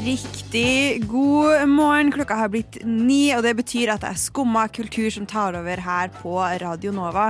Riktig 0.00 1.04
god 1.08 1.68
morgen. 1.68 2.08
Klokka 2.12 2.38
har 2.38 2.48
blitt 2.48 2.78
ni, 2.88 3.34
og 3.36 3.42
det 3.44 3.52
betyr 3.58 3.90
at 3.92 4.00
det 4.00 4.08
er 4.14 4.20
Skumma 4.20 4.62
kultur 4.72 5.10
som 5.12 5.26
tar 5.28 5.58
over 5.58 5.82
her 5.84 6.08
på 6.22 6.38
Radio 6.62 6.92
Nova. 6.96 7.26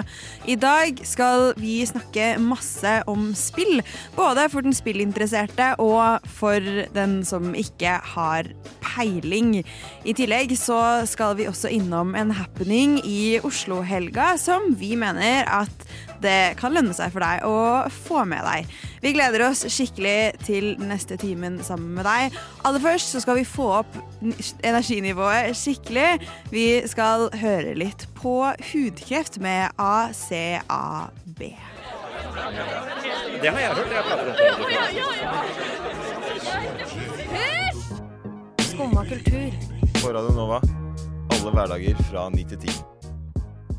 I 0.46 0.54
dag 0.54 1.00
skal 1.02 1.50
vi 1.58 1.80
snakke 1.88 2.36
masse 2.38 2.92
om 3.10 3.32
spill. 3.34 3.82
Både 4.14 4.46
for 4.52 4.62
den 4.62 4.76
spillinteresserte 4.76 5.72
og 5.82 6.22
for 6.30 6.62
den 6.94 7.20
som 7.26 7.56
ikke 7.58 7.96
har 8.12 8.52
peiling. 8.84 9.64
I 10.06 10.14
tillegg 10.14 10.54
så 10.58 11.02
skal 11.10 11.40
vi 11.40 11.48
også 11.50 11.72
innom 11.74 12.14
en 12.14 12.30
happening 12.38 13.00
i 13.02 13.40
Oslo-helga 13.42 14.36
som 14.38 14.70
vi 14.78 14.94
mener 15.00 15.42
at 15.50 15.90
det 16.22 16.54
kan 16.60 16.74
lønne 16.74 16.94
seg 16.96 17.12
for 17.14 17.24
deg 17.24 17.44
å 17.48 17.88
få 17.92 18.24
med 18.28 18.44
deg. 18.46 18.68
Vi 19.00 19.12
gleder 19.16 19.46
oss 19.48 19.64
skikkelig 19.72 20.44
til 20.44 20.74
neste 20.82 21.16
timen 21.20 21.58
sammen 21.64 21.94
med 21.96 22.04
deg. 22.08 22.36
Aller 22.68 22.82
først 22.84 23.14
så 23.14 23.22
skal 23.24 23.40
vi 23.40 23.46
få 23.48 23.66
opp 23.80 23.96
energinivået 24.66 25.56
skikkelig. 25.56 26.20
Vi 26.52 26.66
skal 26.90 27.30
høre 27.40 27.74
litt 27.78 28.06
på 28.18 28.36
hudkreft 28.72 29.40
med 29.40 29.70
ACAB. 29.80 31.40
Det 33.40 33.48
har 33.48 33.60
jeg 33.60 33.70
hørt. 33.72 33.90
Jeg 33.90 34.04
prater 34.04 34.34
Skumma 38.70 39.04
kultur. 39.08 39.50
På 40.02 40.08
Radio 40.12 40.32
Nova. 40.36 40.60
Alle 41.30 41.50
hverdager 41.50 41.94
fra 42.10 42.28
9 42.28 42.44
til 42.44 42.58
10. 42.58 42.99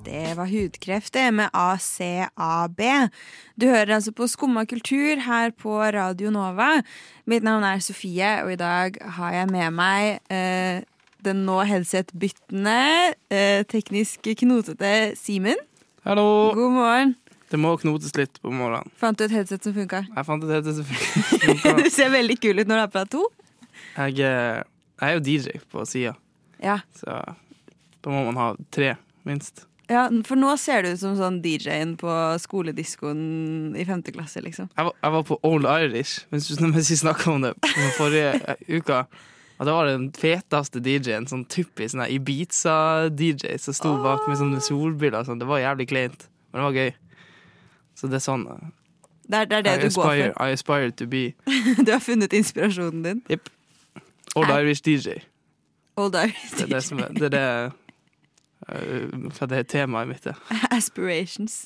Det 0.05 0.33
var 0.37 0.45
hudkreft, 0.49 1.13
det, 1.13 1.31
med 1.31 1.49
ACAB. 1.53 2.80
Du 3.55 3.67
hører 3.69 3.95
altså 3.95 4.11
på 4.16 4.27
Skumma 4.27 4.63
kultur 4.66 5.19
her 5.21 5.52
på 5.53 5.75
Radio 5.93 6.31
Nova. 6.33 6.81
Mitt 7.30 7.43
navn 7.45 7.63
er 7.67 7.80
Sofie, 7.83 8.31
og 8.43 8.52
i 8.53 8.58
dag 8.59 8.97
har 9.17 9.35
jeg 9.35 9.49
med 9.52 9.75
meg 9.77 10.33
eh, 10.33 10.81
den 11.21 11.43
nå 11.45 11.59
headset-byttende, 11.69 12.77
eh, 13.30 13.61
teknisk 13.69 14.25
knotete 14.41 15.13
Simen. 15.19 15.59
Hallo! 16.08 16.49
God 16.58 16.73
morgen. 16.80 17.15
Det 17.52 17.59
må 17.59 17.75
knotes 17.77 18.15
litt 18.17 18.39
på 18.41 18.49
morgenen. 18.55 18.89
Fant 18.97 19.19
du 19.19 19.25
et 19.27 19.33
headset 19.36 19.63
som 19.67 19.75
funka? 19.75 20.05
Jeg 20.08 20.25
fant 20.27 20.45
et 20.47 20.55
headset 20.55 20.81
som 20.81 20.88
funka. 20.88 21.75
Du 21.83 21.89
ser 21.93 22.09
veldig 22.13 22.39
kul 22.41 22.58
ut 22.63 22.65
når 22.67 22.73
du 22.73 22.81
har 22.88 22.91
på 22.93 23.03
deg 23.03 23.13
to. 23.17 23.25
Jeg, 23.99 24.17
eh, 24.25 24.61
jeg 24.97 25.09
er 25.11 25.17
jo 25.19 25.25
DJ 25.30 25.59
på 25.71 25.86
sida, 25.89 26.15
Ja. 26.63 26.80
så 26.97 27.21
da 28.02 28.09
må 28.09 28.23
man 28.31 28.39
ha 28.39 28.53
tre, 28.73 28.95
minst. 29.27 29.67
Ja, 29.92 30.06
for 30.28 30.39
nå 30.39 30.53
ser 30.61 30.86
du 30.86 30.94
ut 30.94 31.02
som 31.02 31.17
sånn 31.20 31.42
DJ-en 31.44 31.97
på 32.00 32.11
skolediskoen 32.39 33.75
i 33.75 33.84
femte 33.88 34.14
klasse, 34.16 34.44
liksom. 34.44 34.70
Jeg 34.78 34.88
var, 34.88 34.95
jeg 35.03 35.16
var 35.17 35.25
på 35.28 35.38
Old 35.48 35.67
Irish, 35.67 36.25
mens 36.31 36.48
mens 36.64 36.92
vi 36.94 36.98
snakka 37.02 37.33
om 37.33 37.45
det 37.45 37.53
forrige 37.98 38.33
eh, 38.39 38.64
uka. 38.80 39.03
Og 39.61 39.67
det 39.67 39.73
var 39.75 39.89
den 39.92 40.08
feteste 40.17 40.81
DJ-en, 40.81 41.28
sånn 41.30 41.44
typisk 41.52 41.94
sånn 41.94 42.08
Ibiza-DJ 42.09 43.59
som 43.61 43.75
sto 43.78 43.92
bak 44.02 44.23
med 44.25 44.39
sånne 44.39 44.61
solbriller. 44.66 45.28
Sånn. 45.28 45.42
Det 45.42 45.50
var 45.50 45.61
jævlig 45.61 45.86
kleint, 45.92 46.26
men 46.50 46.61
det 46.61 46.66
var 46.66 46.80
gøy. 46.80 46.94
Så 48.00 48.09
det 48.09 48.17
er 48.17 48.23
sånn 48.26 48.48
eh, 48.50 48.64
Det 49.28 49.44
er, 49.44 49.52
det, 49.52 49.59
er 49.59 49.67
det 49.67 49.76
du 49.83 49.89
aspire, 49.92 50.31
går 50.31 50.48
I 50.48 50.55
aspire 50.55 50.95
to 50.98 51.09
be. 51.11 51.26
Du 51.86 51.92
har 51.92 52.02
funnet 52.02 52.33
inspirasjonen 52.33 53.03
din. 53.05 53.22
Old 54.39 54.50
Irish 54.55 54.81
DJ. 54.88 55.20
Old 56.00 56.16
Irish 56.16 56.55
Det 56.55 56.66
er 56.66 56.73
det 56.78 56.83
som 56.88 57.03
er 57.03 57.14
det, 57.14 57.30
er 57.30 57.36
det, 57.36 57.45
for 59.36 59.52
det 59.52 59.61
er 59.61 59.69
temaet 59.69 60.09
mitt. 60.09 60.23
det. 60.25 60.36
Aspirations. 60.77 61.66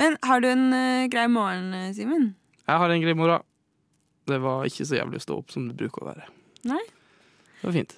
Men 0.00 0.18
har 0.26 0.42
du 0.44 0.50
en 0.50 0.68
uh, 0.74 1.06
grei 1.12 1.26
morgen, 1.32 1.72
eh, 1.74 1.92
Simen? 1.96 2.34
Jeg 2.66 2.82
har 2.82 2.92
en 2.92 3.04
grei 3.04 3.14
morgen. 3.16 3.44
Det 4.26 4.40
var 4.42 4.66
ikke 4.66 4.84
så 4.88 4.98
jævlig 4.98 5.20
å 5.20 5.24
stå 5.24 5.38
opp 5.38 5.54
som 5.54 5.68
det 5.68 5.76
bruker 5.78 6.02
å 6.02 6.10
være. 6.10 6.26
Nei. 6.66 6.82
Det 7.60 7.68
var 7.68 7.76
fint. 7.76 7.96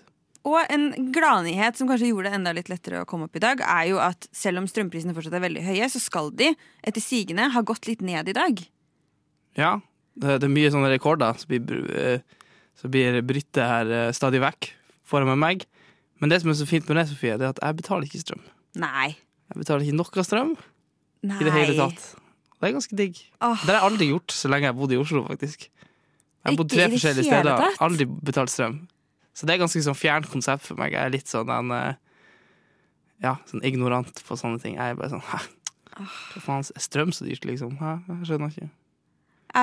Og 0.49 0.59
en 0.73 1.13
gladnyhet 1.13 1.77
som 1.77 1.89
kanskje 1.91 2.11
gjorde 2.13 2.31
det 2.31 2.39
enda 2.39 2.55
litt 2.57 2.71
lettere 2.71 3.03
å 3.03 3.09
komme 3.09 3.27
opp 3.27 3.37
i 3.37 3.43
dag, 3.43 3.61
er 3.65 3.89
jo 3.91 4.01
at 4.01 4.29
selv 4.35 4.63
om 4.63 4.69
strømprisene 4.71 5.15
fortsatt 5.17 5.37
er 5.37 5.45
veldig 5.45 5.65
høye, 5.67 5.89
så 5.91 6.01
skal 6.01 6.31
de 6.37 6.53
etter 6.87 7.05
sigende 7.05 7.51
ha 7.53 7.65
gått 7.67 7.89
litt 7.89 8.05
ned 8.05 8.31
i 8.31 8.37
dag. 8.37 8.63
Ja, 9.59 9.79
det, 10.15 10.39
det 10.39 10.49
er 10.49 10.55
mye 10.55 10.71
sånne 10.73 10.93
rekorder 10.93 11.41
som 11.41 11.51
blir, 11.51 11.91
eh, 11.91 12.39
blir 12.87 13.21
bryttet 13.27 13.65
her 13.65 13.93
eh, 13.93 14.15
stadig 14.17 14.41
vekk 14.45 14.71
foran 15.09 15.35
meg. 15.41 15.67
Men 16.19 16.33
det 16.33 16.41
som 16.43 16.51
er 16.51 16.59
så 16.59 16.67
fint 16.67 16.89
med 16.89 16.99
det, 16.99 17.07
Sofie, 17.13 17.37
det 17.39 17.47
er 17.47 17.55
at 17.55 17.61
jeg 17.63 17.79
betaler 17.79 18.09
ikke 18.09 18.23
strøm. 18.23 18.43
Nei. 18.79 19.13
Jeg 19.49 19.63
betaler 19.63 19.87
ikke 19.87 19.99
noe 19.99 20.25
strøm 20.27 20.55
Nei. 21.23 21.39
i 21.39 21.47
det 21.47 21.55
hele 21.55 21.77
tatt. 21.79 22.07
Det 22.59 22.67
er 22.69 22.75
ganske 22.75 22.97
digg. 22.99 23.19
Åh, 23.41 23.61
Det 23.63 23.71
har 23.71 23.79
jeg 23.79 23.87
aldri 23.93 24.09
gjort 24.11 24.35
så 24.35 24.51
lenge 24.51 24.67
jeg 24.67 24.75
har 24.75 24.79
bodd 24.81 24.95
i 24.95 24.99
Oslo, 24.99 25.23
faktisk. 25.29 25.69
Jeg 25.69 26.51
har 26.51 26.57
bodd 26.59 26.73
tre 26.73 26.89
forskjellige 26.91 27.29
steder, 27.29 27.63
tatt? 27.63 27.79
aldri 27.87 28.07
betalt 28.07 28.51
strøm. 28.51 28.81
Så 29.39 29.47
det 29.47 29.55
er 29.55 29.61
ganske 29.63 29.83
sånn 29.87 29.99
fjernt 29.99 30.27
konsept 30.33 30.67
for 30.67 30.79
meg. 30.81 30.97
Jeg 30.97 31.07
er 31.07 31.15
litt 31.15 31.31
sånn 31.31 31.51
en 31.55 31.71
eh, 31.77 31.95
Ja, 33.23 33.37
sånn 33.51 33.63
ignorant 33.67 34.19
på 34.27 34.39
sånne 34.39 34.59
ting. 34.63 34.75
Jeg 34.79 34.95
er 34.95 34.99
bare 34.99 35.13
sånn 35.15 35.23
Hæ? 35.23 35.39
Hva 35.99 36.43
faen, 36.43 36.67
er 36.67 36.83
strøm 36.83 37.15
så 37.15 37.27
dyrt, 37.27 37.47
liksom? 37.47 37.79
Hæ? 37.79 37.95
Jeg 38.11 38.27
skjønner 38.31 38.53
ikke. 38.55 38.69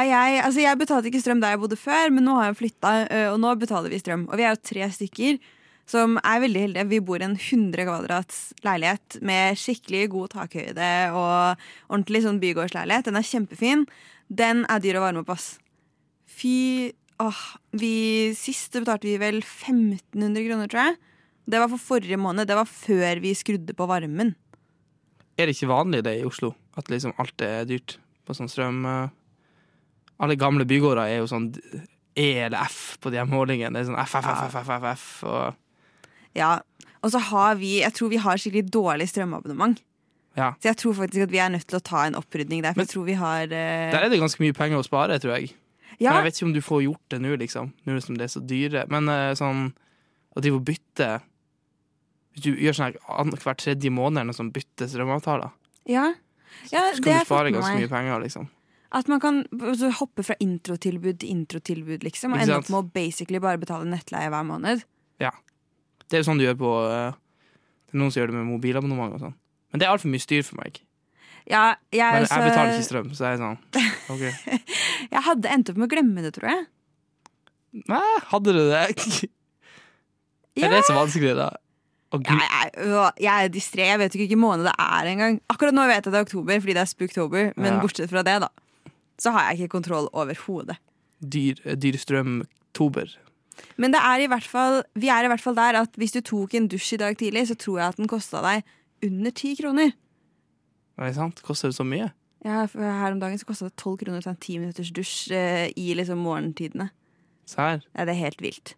jeg, 0.08 0.40
altså 0.44 0.64
jeg 0.64 0.80
betalte 0.80 1.12
ikke 1.12 1.22
strøm 1.24 1.44
der 1.44 1.54
jeg 1.56 1.62
bodde 1.62 1.80
før, 1.80 2.10
men 2.12 2.28
nå 2.28 2.34
har 2.40 2.50
jeg 2.50 2.58
flytta, 2.64 2.96
og 3.32 3.38
nå 3.40 3.54
betaler 3.60 3.92
vi 3.92 4.00
strøm. 4.00 4.26
Og 4.28 4.40
vi 4.40 4.44
er 4.48 4.56
jo 4.56 4.64
tre 4.72 4.90
stykker 4.92 5.40
som 5.90 6.18
er 6.24 6.42
veldig 6.42 6.62
heldige. 6.64 6.88
Vi 6.90 7.00
bor 7.06 7.22
i 7.22 7.28
en 7.28 7.38
100 7.38 7.86
kvadrats 7.86 8.40
leilighet 8.66 9.20
med 9.26 9.58
skikkelig 9.62 10.08
god 10.16 10.34
takhøyde 10.34 10.92
og 11.14 11.66
ordentlig 11.92 12.24
sånn 12.26 12.42
bygårdsleilighet. 12.42 13.06
Den 13.10 13.20
er 13.20 13.28
kjempefin. 13.30 13.86
Den 14.30 14.64
er 14.72 14.82
dyr 14.82 14.98
å 15.00 15.04
varme 15.06 15.22
opp, 15.22 15.34
ass. 15.36 15.56
Fy 16.26 16.92
åh, 17.22 17.42
vi, 17.78 18.34
Sist 18.38 18.74
betalte 18.76 19.08
vi 19.08 19.20
vel 19.22 19.42
1500 19.44 20.48
kroner, 20.48 20.72
tror 20.72 20.90
jeg. 20.90 20.98
Det 21.46 21.62
var 21.62 21.70
for 21.76 21.86
forrige 21.94 22.18
måned. 22.18 22.50
Det 22.50 22.58
var 22.58 22.70
før 22.70 23.22
vi 23.22 23.36
skrudde 23.38 23.76
på 23.78 23.86
varmen. 23.90 24.34
Er 25.38 25.46
det 25.46 25.58
ikke 25.58 25.70
vanlig 25.70 26.02
det 26.08 26.16
i 26.20 26.26
Oslo? 26.26 26.56
At 26.80 26.90
liksom 26.90 27.14
alt 27.22 27.44
er 27.46 27.68
dyrt 27.70 28.00
på 28.26 28.34
sånn 28.34 28.50
strøm? 28.50 28.82
eh? 28.90 29.14
Alle 30.26 30.38
gamle 30.40 30.66
bygårder 30.66 31.12
er 31.12 31.20
jo 31.20 31.30
sånn 31.30 31.52
E 32.16 32.28
eller 32.46 32.64
F 32.64 32.96
på 33.04 33.12
de 33.12 33.20
her 33.20 33.28
målingene. 33.30 33.76
Det 33.76 33.84
er 33.84 33.90
sånn 33.92 34.00
F, 34.00 34.16
F, 34.16 34.26
F, 34.32 34.44
F, 34.48 34.58
F, 34.64 34.74
F, 34.80 34.90
F 34.96 35.08
og 35.28 35.62
Ja, 36.36 36.60
Og 37.06 37.12
så 37.14 37.20
har 37.22 37.56
vi 37.56 37.82
Jeg 37.82 37.94
tror 37.94 38.10
vi 38.10 38.18
har 38.18 38.38
skikkelig 38.38 38.72
dårlig 38.74 39.08
strømabonnement. 39.12 39.82
Ja. 40.36 40.54
Så 40.60 40.72
jeg 40.72 40.78
tror 40.82 40.96
faktisk 40.98 41.28
at 41.28 41.32
vi 41.32 41.40
er 41.40 41.52
nødt 41.54 41.68
til 41.68 41.78
å 41.78 41.84
ta 41.84 42.02
en 42.06 42.18
opprydning 42.20 42.64
der. 42.64 42.74
For 42.74 42.82
Men- 42.82 42.88
jeg 42.88 42.94
tror 42.94 43.06
vi 43.06 43.14
har 43.14 43.44
uh... 43.46 43.92
Der 43.94 44.04
er 44.04 44.10
det 44.10 44.20
ganske 44.20 44.42
mye 44.44 44.54
penger 44.54 44.82
å 44.82 44.84
spare, 44.84 45.20
tror 45.20 45.38
jeg. 45.38 45.54
ja, 46.00 46.12
Men 46.12 46.18
jeg 46.18 46.26
vet 46.26 46.36
ikke 46.36 46.48
om 46.50 46.56
du 46.56 46.62
får 46.62 46.82
gjort 46.84 47.06
det 47.10 47.22
nå, 47.22 47.36
liksom. 47.40 47.72
Nå 47.86 48.02
som 48.04 48.18
det 48.18 48.28
er 48.28 48.34
så 48.34 48.42
dyre. 48.44 48.84
Men 48.92 49.08
uh, 49.08 49.32
sånn 49.38 49.70
å 50.36 50.44
drive 50.44 50.60
og 50.60 50.66
bytte 50.68 51.22
Hvis 52.36 52.44
du 52.44 52.52
gjør 52.60 52.76
sånn 52.76 52.92
her 52.92 53.40
hver 53.40 53.56
tredje 53.56 53.90
måned 53.90 54.20
eller 54.20 54.34
noe 54.34 54.36
sånt, 54.36 54.52
bytte 54.52 54.90
strømavtaler, 54.92 55.54
ja. 55.88 56.10
ja 56.68 56.82
så 56.92 57.00
det 57.00 57.06
kan 57.06 57.24
du 57.24 57.30
spare 57.30 57.54
ganske 57.56 57.78
mye 57.80 57.88
penger, 57.88 58.20
liksom. 58.26 58.50
At 58.92 59.08
man 59.08 59.22
kan 59.24 59.46
altså, 59.56 59.88
hoppe 60.02 60.24
fra 60.24 60.36
introtilbud 60.44 61.22
til 61.22 61.32
introtilbud, 61.32 62.04
liksom. 62.04 62.36
Og 62.36 62.44
ende 62.44 62.60
opp 62.60 62.68
med 62.68 62.82
å 62.82 62.90
basically 62.92 63.40
bare 63.40 63.62
betale 63.62 63.88
nettleie 63.88 64.28
hver 64.34 64.44
måned. 64.48 64.84
Det 66.10 66.18
er 66.18 66.22
jo 66.24 66.28
sånn 66.30 66.38
du 66.42 66.46
gjør 66.46 66.58
på 66.60 66.72
eh, 66.90 67.16
Det 67.88 67.96
er 67.96 68.02
noen 68.02 68.12
som 68.14 68.22
gjør 68.22 68.32
det 68.32 68.36
med 68.38 68.46
mobilabonnement 68.52 69.16
og 69.18 69.24
sånn. 69.26 69.36
Men 69.72 69.82
det 69.82 69.88
er 69.88 69.94
altfor 69.96 70.12
mye 70.14 70.24
styr 70.24 70.44
for 70.46 70.60
meg. 70.62 70.82
Ja, 71.50 71.76
jeg, 71.94 72.02
Men 72.14 72.26
jeg 72.26 72.46
betaler 72.50 72.74
ikke 72.74 72.88
strøm, 72.88 73.10
så 73.14 73.28
jeg 73.28 73.38
er 73.38 73.42
sånn 73.44 73.58
OK. 74.14 74.24
jeg 75.12 75.22
hadde 75.28 75.52
endt 75.54 75.70
opp 75.70 75.78
med 75.78 75.86
å 75.86 75.92
glemme 75.94 76.24
det, 76.26 76.32
tror 76.38 76.50
jeg. 76.50 76.64
Nei, 77.92 78.04
hadde 78.32 78.54
du 78.56 78.62
det? 78.72 78.86
Ja. 80.56 80.70
Er 80.70 80.72
det 80.72 80.86
så 80.88 80.94
vanskelig, 80.96 81.34
da? 81.36 81.50
Å, 82.16 82.18
Jeg, 82.24 82.24
gud. 82.30 82.44
jeg, 82.88 83.10
jeg 83.26 83.44
er 83.44 83.50
distré. 83.52 83.88
Jeg 83.90 84.00
vet 84.00 84.14
jo 84.14 84.20
ikke 84.22 84.24
hvilken 84.30 84.40
måned 84.40 84.64
det 84.70 84.72
er 84.80 85.10
engang. 85.12 85.42
Akkurat 85.52 85.76
nå 85.76 85.84
vet 85.90 86.06
jeg 86.08 86.14
det 86.14 86.20
er 86.22 86.24
oktober, 86.30 86.62
fordi 86.64 86.76
det 86.78 86.80
er 86.86 86.88
spooktober. 86.88 87.50
Men 87.60 87.74
Ja. 87.74 87.80
bortsett 87.84 88.08
fra 88.14 88.24
det, 88.24 88.38
da, 88.46 88.48
så 89.20 89.34
har 89.36 89.50
jeg 89.50 89.66
ikke 89.66 89.74
kontroll 89.76 90.08
overhodet. 90.16 90.78
Dyr, 91.20 91.60
dyr 91.76 91.98
strøm-oktober. 92.00 93.12
Men 93.82 93.94
det 93.96 94.02
er 94.04 94.24
i 94.24 94.30
hvert 94.32 94.48
fall, 94.48 94.82
vi 95.00 95.10
er 95.12 95.26
i 95.26 95.32
hvert 95.32 95.44
fall 95.44 95.58
der 95.58 95.80
at 95.82 95.96
hvis 96.00 96.16
du 96.16 96.22
tok 96.26 96.56
en 96.58 96.70
dusj 96.72 96.96
i 96.96 97.02
dag 97.02 97.18
tidlig, 97.20 97.48
så 97.50 97.58
tror 97.60 97.80
jeg 97.82 97.94
at 97.94 98.02
den 98.02 98.12
kosta 98.12 98.44
deg 98.46 98.66
under 99.06 99.36
ti 99.36 99.56
kroner. 99.60 99.96
Er 100.96 101.10
det 101.10 101.18
sant? 101.18 101.42
Koster 101.46 101.72
det 101.72 101.78
så 101.78 101.86
mye? 101.88 102.12
Ja, 102.46 102.66
for 102.70 102.84
her 102.86 103.16
om 103.16 103.20
dagen 103.20 103.40
så 103.42 103.48
kosta 103.48 103.70
det 103.70 103.78
tolv 103.82 103.98
kroner 104.04 104.22
å 104.22 104.26
ta 104.26 104.36
en 104.36 104.42
ti 104.44 104.60
minutters 104.62 104.92
dusj 104.96 105.34
eh, 105.36 105.68
i 105.76 105.92
liksom 105.98 106.22
morgentidene. 106.24 106.92
Sær. 107.50 107.82
Ja, 107.96 108.06
det 108.06 108.14
er 108.14 108.22
helt 108.22 108.44
vilt. 108.44 108.76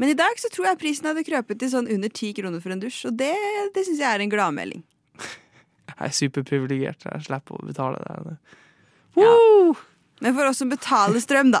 Men 0.00 0.12
i 0.12 0.16
dag 0.16 0.38
så 0.40 0.48
tror 0.52 0.70
jeg 0.70 0.80
prisen 0.80 1.08
hadde 1.10 1.26
krøpet 1.26 1.60
til 1.60 1.70
sånn 1.74 1.90
under 1.92 2.12
ti 2.16 2.32
kroner 2.36 2.62
for 2.64 2.72
en 2.72 2.80
dusj, 2.80 3.02
og 3.10 3.18
det, 3.20 3.34
det 3.74 3.84
syns 3.84 4.00
jeg 4.00 4.08
er 4.08 4.24
en 4.24 4.32
gladmelding. 4.32 4.84
Jeg 5.90 6.06
er 6.06 6.12
superprivilegert. 6.16 7.02
Jeg 7.04 7.24
slipper 7.26 7.58
å 7.58 7.66
betale 7.66 7.98
det. 8.24 8.36
Ja. 9.20 9.32
Men 10.24 10.36
for 10.36 10.48
oss 10.48 10.62
som 10.62 10.70
betaler 10.70 11.20
strøm, 11.20 11.50
da, 11.52 11.60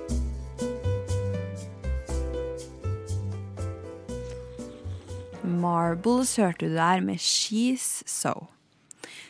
Marbles 5.43 6.35
hørte 6.39 6.67
du 6.69 6.75
der 6.75 7.01
med 7.05 7.21
She's 7.21 8.01
So. 8.09 8.47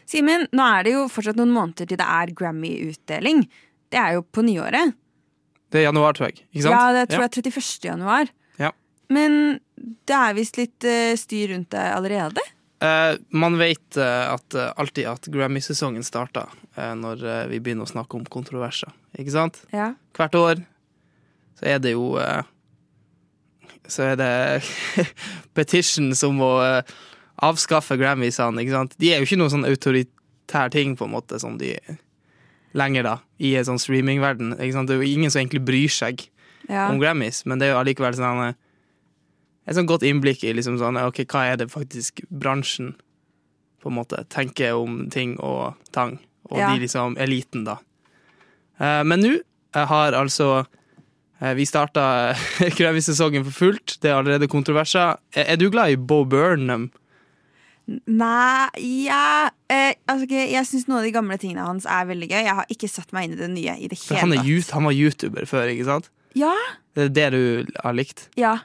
Simen, 0.09 0.47
nå 0.51 0.65
er 0.75 0.83
det 0.87 0.93
jo 0.95 1.05
fortsatt 1.11 1.37
noen 1.39 1.53
måneder 1.55 1.87
til 1.87 1.99
det 1.99 2.07
er 2.07 2.33
Grammy-utdeling. 2.35 3.45
Det 3.91 3.99
er 3.99 4.17
jo 4.17 4.25
på 4.27 4.43
nyåret. 4.43 4.95
Det 5.71 5.79
er 5.79 5.85
januar, 5.87 6.15
tror 6.17 6.27
jeg. 6.31 6.41
Ikke 6.51 6.65
sant? 6.65 6.75
Ja, 6.75 6.87
det 6.97 7.05
tror 7.11 7.23
jeg 7.23 7.31
er 7.31 7.37
31. 7.45 7.69
januar. 7.87 8.31
Ja. 8.59 8.71
Men 9.11 9.37
det 9.79 10.17
er 10.17 10.35
visst 10.35 10.59
litt 10.59 10.87
eh, 10.87 11.13
styr 11.19 11.53
rundt 11.53 11.71
det 11.71 11.85
allerede. 11.95 12.43
Eh, 12.83 13.13
man 13.31 13.55
vet 13.61 13.99
eh, 13.99 14.25
at, 14.33 14.57
eh, 14.57 14.73
alltid 14.83 15.07
at 15.13 15.31
Grammy-sesongen 15.31 16.03
starter 16.03 16.51
eh, 16.75 16.91
når 16.99 17.23
vi 17.53 17.61
begynner 17.63 17.87
å 17.87 17.93
snakke 17.93 18.19
om 18.19 18.27
kontroverser. 18.27 18.91
Ikke 19.15 19.31
sant? 19.37 19.61
Ja. 19.71 19.93
Hvert 20.17 20.35
år 20.39 20.65
så 21.61 21.71
er 21.71 21.79
det 21.83 21.95
jo 21.95 22.17
eh, 22.19 22.43
Så 23.87 24.03
er 24.11 24.15
det 24.19 24.31
petitions 25.57 26.21
om 26.27 26.39
å 26.45 26.51
eh, 26.63 26.93
avskaffe 27.41 27.97
Grammysene, 27.99 28.61
ikke 28.61 28.75
sant. 28.75 28.95
De 29.01 29.11
er 29.13 29.19
jo 29.21 29.27
ikke 29.27 29.39
noen 29.41 29.53
sånn 29.53 29.67
autoritær 29.67 30.71
ting, 30.73 30.95
på 30.99 31.07
en 31.07 31.15
måte, 31.15 31.39
som 31.41 31.57
de 31.57 31.73
lenger, 32.77 33.03
da, 33.03 33.15
i 33.43 33.55
en 33.59 33.65
sånn 33.67 33.81
streamingverden. 33.81 34.53
Ikke 34.59 34.75
sant? 34.77 34.87
Det 34.91 34.95
er 34.97 35.01
jo 35.03 35.09
ingen 35.17 35.31
som 35.33 35.41
egentlig 35.43 35.63
bryr 35.67 35.91
seg 35.91 36.27
Ja. 36.69 36.85
om 36.91 36.99
Grammys, 37.01 37.41
men 37.49 37.57
det 37.59 37.67
er 37.67 37.73
jo 37.73 37.79
allikevel 37.81 38.13
sånn 38.15 38.43
eh, 38.49 38.53
et 39.67 39.75
sånn 39.75 39.87
godt 39.89 40.03
innblikk 40.07 40.43
i 40.45 40.53
liksom 40.53 40.77
sånn, 40.79 40.97
ok, 41.01 41.23
hva 41.29 41.41
er 41.51 41.57
det 41.57 41.67
faktisk 41.73 42.21
bransjen 42.29 42.93
på 43.81 43.89
en 43.89 43.95
måte 43.97 44.21
tenker 44.29 44.77
om 44.77 45.07
ting 45.09 45.35
og 45.41 45.75
tang, 45.91 46.19
og 46.51 46.57
Ja. 46.59 46.69
de 46.73 46.81
liksom 46.85 47.17
eliten, 47.17 47.63
da. 47.65 47.79
Eh, 48.79 49.01
men 49.03 49.19
nå 49.21 49.33
eh, 49.73 49.85
har 49.85 50.13
altså 50.13 50.59
eh, 50.61 50.65
vi 51.57 51.65
starta 51.65 52.03
Grammy-sesongen 52.77 53.45
for 53.47 53.55
fullt. 53.65 53.97
Det 54.01 54.11
er 54.11 54.19
allerede 54.19 54.47
kontroverser. 54.51 55.17
Er, 55.33 55.47
er 55.55 55.61
du 55.61 55.69
glad 55.73 55.95
i 55.95 55.97
Bo 55.97 56.23
Burnham? 56.29 56.89
Nei, 58.05 58.69
ja 59.07 59.49
eh, 59.67 59.95
altså, 60.07 60.27
Jeg 60.29 60.63
syns 60.69 60.85
noen 60.87 61.01
av 61.01 61.05
de 61.07 61.11
gamle 61.15 61.35
tingene 61.41 61.65
hans 61.65 61.87
er 61.89 62.05
veldig 62.07 62.29
gøy. 62.29 62.39
Jeg 62.45 62.57
har 62.61 62.69
ikke 62.71 62.89
satt 62.91 63.11
meg 63.15 63.27
inn 63.27 63.33
i 63.35 63.39
det 63.41 63.49
nye 63.51 63.73
i 63.81 63.89
det 63.91 63.97
han, 64.13 64.31
han 64.37 64.85
var 64.87 64.95
YouTuber 64.95 65.47
før, 65.49 65.71
ikke 65.73 65.87
sant? 65.89 66.11
Ja, 66.37 66.53
Det 66.95 67.09
er 67.09 67.15
det 67.17 67.25
du 67.33 67.73
har 67.83 67.97
likt? 67.97 68.27
ja, 68.39 68.59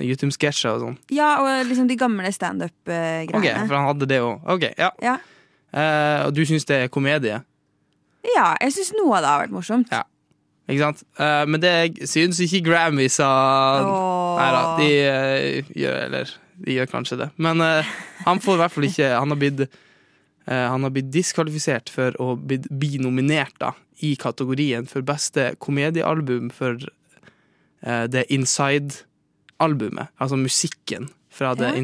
YouTube-sketsjer 0.00 0.76
og 0.76 0.80
sånn? 0.84 0.94
ja, 1.12 1.26
og 1.42 1.66
liksom 1.68 1.88
de 1.90 1.96
gamle 2.00 2.30
standup-greiene. 2.32 3.36
Ok, 3.36 3.48
for 3.68 3.76
han 3.76 3.88
hadde 3.90 4.06
det 4.08 4.20
òg. 4.24 4.38
Ok, 4.54 4.62
ja. 4.78 4.88
Ja. 5.04 5.16
Eh, 5.76 6.20
og 6.24 6.32
du 6.36 6.40
syns 6.48 6.64
det 6.68 6.78
er 6.86 6.92
komedie? 6.92 7.42
ja, 8.24 8.46
jeg 8.62 8.72
syns 8.76 8.94
noe 8.96 9.18
av 9.18 9.24
det 9.24 9.28
har 9.32 9.42
vært 9.42 9.54
morsomt. 9.56 9.92
Ja. 9.92 10.04
Ikke 10.70 10.86
sant? 10.86 11.02
Uh, 11.18 11.44
men 11.50 11.62
det 11.62 11.74
syns 12.08 12.40
ikke 12.44 12.62
Grammys 12.70 13.18
sa 13.20 13.28
Åh. 13.82 14.38
Nei 14.38 14.48
da, 14.54 14.62
de 14.78 14.88
uh, 15.04 15.70
gjør 15.82 16.00
Eller 16.06 16.34
de 16.60 16.76
gjør 16.76 16.90
kanskje 16.90 17.16
det. 17.22 17.30
Men 17.40 17.62
uh, 17.64 17.92
han 18.26 18.42
får 18.42 18.58
i 18.58 18.60
hvert 18.62 18.74
fall 18.74 18.88
ikke 18.90 19.12
Han 19.16 19.34
har 19.34 19.40
blitt 19.40 19.78
Han 20.50 20.82
har 20.82 20.90
blitt 20.90 21.10
diskvalifisert 21.14 21.92
for 21.92 22.16
å 22.18 22.32
bli, 22.34 22.96
nominert 22.98 23.54
da 23.60 23.74
i 24.02 24.14
kategorien 24.18 24.86
for 24.88 25.04
beste 25.06 25.50
komediealbum 25.62 26.48
for 26.50 26.80
det 27.84 28.24
Inside-albumet. 28.32 30.10
Altså 30.18 30.38
musikken 30.40 31.10
fra 31.30 31.52
det 31.54 31.68
Ja. 31.68 31.76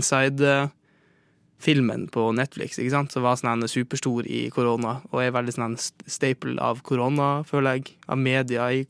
Inside-filmen 1.57 2.09
på 2.11 2.33
Netflix, 2.35 2.79
ikke 2.79 2.91
sant? 2.91 3.13
som 3.13 3.23
var 3.23 3.37
sånn 3.37 3.65
superstor 3.69 4.27
i 4.27 4.51
korona, 4.51 5.01
og 5.13 5.23
er 5.23 5.33
veldig 5.33 5.53
sånn 5.55 5.73
en 5.73 5.79
staple 6.07 6.59
av 6.61 6.83
korona, 6.83 7.45
føler 7.45 7.77
jeg. 7.79 7.97
Av 8.09 8.19
media 8.19 8.71
i 8.73 8.87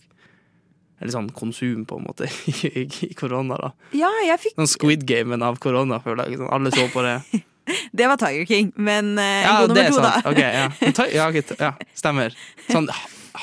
Eller 0.99 1.13
sånn 1.13 1.29
konsum, 1.31 1.85
på 1.85 1.99
en 1.99 2.07
måte, 2.07 2.25
i, 2.49 3.13
korona, 3.15 3.57
da. 3.61 3.71
Ja, 3.93 4.09
jeg 4.25 4.39
fikk 4.41 4.55
Sånn 4.57 4.67
Squid 4.71 5.03
Gamen 5.07 5.43
av 5.43 5.59
korona, 5.59 5.99
føler 6.01 6.31
jeg. 6.31 6.39
Sånn, 6.39 6.49
alle 6.51 6.71
så 6.73 6.87
på 6.89 7.03
det. 7.05 7.21
Det 7.93 8.07
var 8.07 8.17
Tiger 8.17 8.47
King, 8.47 8.71
men 8.77 9.19
uh, 9.19 9.25
Ja, 9.43 9.67
god 9.67 9.75
det 9.75 9.89
nummer 9.91 10.07
er 10.07 10.23
to, 10.23 10.23
da. 10.23 10.31
okay, 10.31 10.53
ja. 10.55 11.07
Ja, 11.13 11.27
okay, 11.29 11.43
ja, 11.59 11.73
stemmer. 11.99 12.33
Sånn 12.73 12.87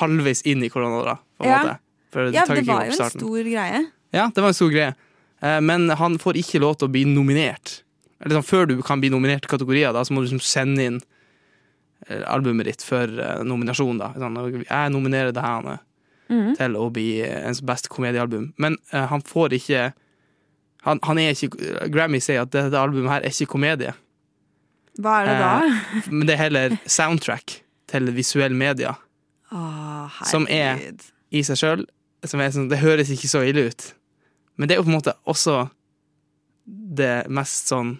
halvveis 0.00 0.42
inn 0.48 0.64
i 0.64 0.70
korona, 0.72 1.02
da, 1.06 1.16
på 1.38 1.44
en 1.46 1.50
Ja. 1.52 1.60
måte. 1.62 1.78
For 2.10 2.30
Ja, 2.32 2.44
det 2.48 2.64
var 2.66 2.86
jo 2.88 2.94
en 2.96 3.10
stor 3.14 3.42
greie. 3.46 3.80
Ja, 4.14 4.26
det 4.34 4.42
var 4.42 4.48
en 4.50 4.54
stor 4.58 4.70
greie. 4.74 4.94
Eh, 5.42 5.60
Men 5.60 5.90
han 5.90 6.18
får 6.18 6.38
ikke 6.42 6.58
lov 6.62 6.78
til 6.80 6.88
å 6.88 6.90
bli 6.94 7.04
nominert. 7.06 7.82
Eller 8.22 8.36
sånn, 8.38 8.46
Før 8.46 8.66
du 8.68 8.82
kan 8.82 9.00
bli 9.00 9.10
nominert 9.10 9.42
til 9.42 9.50
kategorier, 9.58 9.92
da, 9.92 10.02
så 10.04 10.12
må 10.14 10.20
du 10.22 10.28
liksom 10.28 10.40
sende 10.44 10.84
inn 10.84 11.00
eh, 12.08 12.22
albumet 12.30 12.66
ditt 12.66 12.82
for 12.82 13.04
eh, 13.08 13.42
nominasjon. 13.44 13.98
da. 13.98 14.12
Sånn, 14.16 14.64
jeg 14.68 14.92
nominerer 14.94 15.32
det 15.32 15.42
her 15.42 15.78
Mhm. 16.30 16.54
til 16.56 16.72
å 16.80 16.86
bli 16.90 17.20
eh, 17.20 17.46
ens 17.46 17.60
beste 17.60 17.88
komediealbum. 17.92 18.54
Men 18.56 18.78
uh, 18.94 19.06
han 19.10 19.20
får 19.20 19.52
ikke 19.58 19.92
han, 20.84 20.98
han 21.02 21.18
er 21.18 21.32
ikke 21.32 21.90
Grammy 21.92 22.18
sier 22.20 22.42
at 22.42 22.50
dette 22.50 22.72
albumet 22.80 23.10
her 23.10 23.20
er 23.24 23.28
ikke 23.32 23.46
komedie. 23.52 23.92
Hva 25.00 25.18
er 25.20 25.26
det 25.26 25.34
da? 25.40 25.50
Eh, 25.66 26.08
Men 26.10 26.26
det 26.26 26.34
er 26.34 26.42
heller 26.44 26.78
soundtrack 26.86 27.60
til 27.88 28.06
visuell 28.12 28.52
media 28.54 28.96
Oh, 29.52 30.08
som 30.24 30.46
er- 30.48 30.80
i 31.30 31.42
seg 31.42 31.56
sjøl. 31.60 31.84
Sånn, 32.24 32.68
det 32.70 32.78
høres 32.80 33.10
ikke 33.12 33.28
så 33.28 33.42
ille 33.46 33.68
ut. 33.68 33.92
Men 34.56 34.66
det 34.68 34.74
er 34.74 34.80
jo 34.82 34.84
på 34.88 34.92
en 34.94 35.00
måte 35.00 35.14
også 35.28 35.70
det 36.96 37.26
mest 37.32 37.70
sånn 37.72 37.98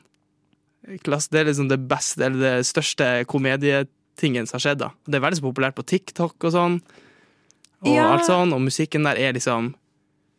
klass, 1.03 1.29
Det 1.33 1.41
er 1.41 1.45
liksom 1.49 1.69
det 1.71 1.79
beste, 1.89 2.21
eller 2.27 2.39
det 2.61 2.67
største 2.69 3.25
komedietingen 3.31 4.47
som 4.47 4.59
har 4.59 4.65
skjedd. 4.67 4.79
da. 4.83 4.91
Det 5.07 5.17
er 5.17 5.25
veldig 5.25 5.39
så 5.41 5.47
populært 5.47 5.75
på 5.79 5.87
TikTok 5.89 6.45
og 6.45 6.53
sånn. 6.53 6.81
Og 7.85 7.95
Ja. 7.95 8.13
alt 8.13 8.27
sånn, 8.29 8.53
og 8.53 8.61
musikken 8.61 9.05
der 9.05 9.17
er 9.17 9.33
liksom 9.33 9.75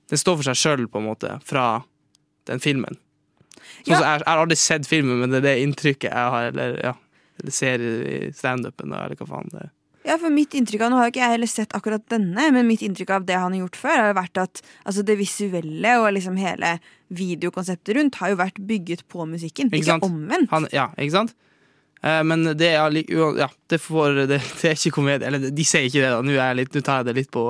Den 0.08 0.18
står 0.20 0.36
for 0.38 0.44
seg 0.44 0.56
sjøl, 0.56 0.88
på 0.88 1.00
en 1.00 1.08
måte, 1.08 1.42
fra 1.44 1.84
den 2.46 2.60
filmen. 2.60 2.96
Ja. 3.88 3.98
jeg, 4.00 4.20
jeg 4.20 4.28
har 4.28 4.38
aldri 4.46 4.56
sett 4.56 4.86
filmen, 4.86 5.20
men 5.20 5.32
det 5.32 5.38
er 5.38 5.48
det 5.48 5.64
inntrykket 5.66 6.12
jeg 6.12 6.14
har, 6.14 6.44
eller 6.52 6.78
ja, 6.84 6.94
eller 7.40 7.52
ser 7.52 7.80
i 7.82 8.32
standupen, 8.32 8.94
eller 8.94 9.16
hva 9.16 9.28
faen 9.28 9.50
det 9.50 9.62
er. 9.64 9.72
Ja, 10.06 10.20
for 10.22 10.30
mitt 10.30 10.54
inntrykk 10.54 10.84
av, 10.86 10.92
Nå 10.92 11.00
har 11.00 11.08
jo 11.08 11.14
ikke 11.16 11.24
jeg 11.24 11.34
heller 11.34 11.50
sett 11.50 11.72
akkurat 11.78 12.04
denne, 12.14 12.50
men 12.54 12.68
mitt 12.70 12.84
inntrykk 12.86 13.16
av 13.16 13.26
det 13.26 13.40
han 13.42 13.56
har 13.56 13.64
gjort 13.64 13.80
før, 13.80 13.96
har 13.98 14.12
jo 14.12 14.18
vært 14.20 14.42
at 14.44 14.62
altså, 14.84 15.06
det 15.08 15.16
visuelle 15.18 15.96
og 16.02 16.12
liksom 16.14 16.38
hele 16.38 16.76
videokonseptet 17.16 17.98
rundt 17.98 18.20
har 18.22 18.34
jo 18.34 18.38
vært 18.40 18.62
bygget 18.70 19.06
på 19.10 19.26
musikken, 19.30 19.72
Ikke 19.74 19.98
ikke, 19.98 20.06
omvendt. 20.06 20.52
Han, 20.54 20.70
ja, 20.74 20.92
ikke 21.02 21.16
sant? 21.18 21.34
Eh, 22.06 22.22
men 22.28 22.46
det 22.58 22.70
er, 22.70 23.00
ja, 23.40 23.50
det, 23.70 23.82
får, 23.82 24.22
det, 24.30 24.42
det 24.62 24.70
er 24.70 24.78
ikke 24.78 24.94
komedie. 25.00 25.26
Eller 25.28 25.50
de 25.50 25.66
sier 25.66 25.88
ikke 25.90 26.04
det, 26.04 26.12
da. 26.14 26.22
Nå, 26.22 26.38
litt, 26.60 26.76
nå 26.76 26.86
tar 26.86 27.02
jeg 27.02 27.10
det 27.10 27.18
litt 27.22 27.34
på, 27.34 27.48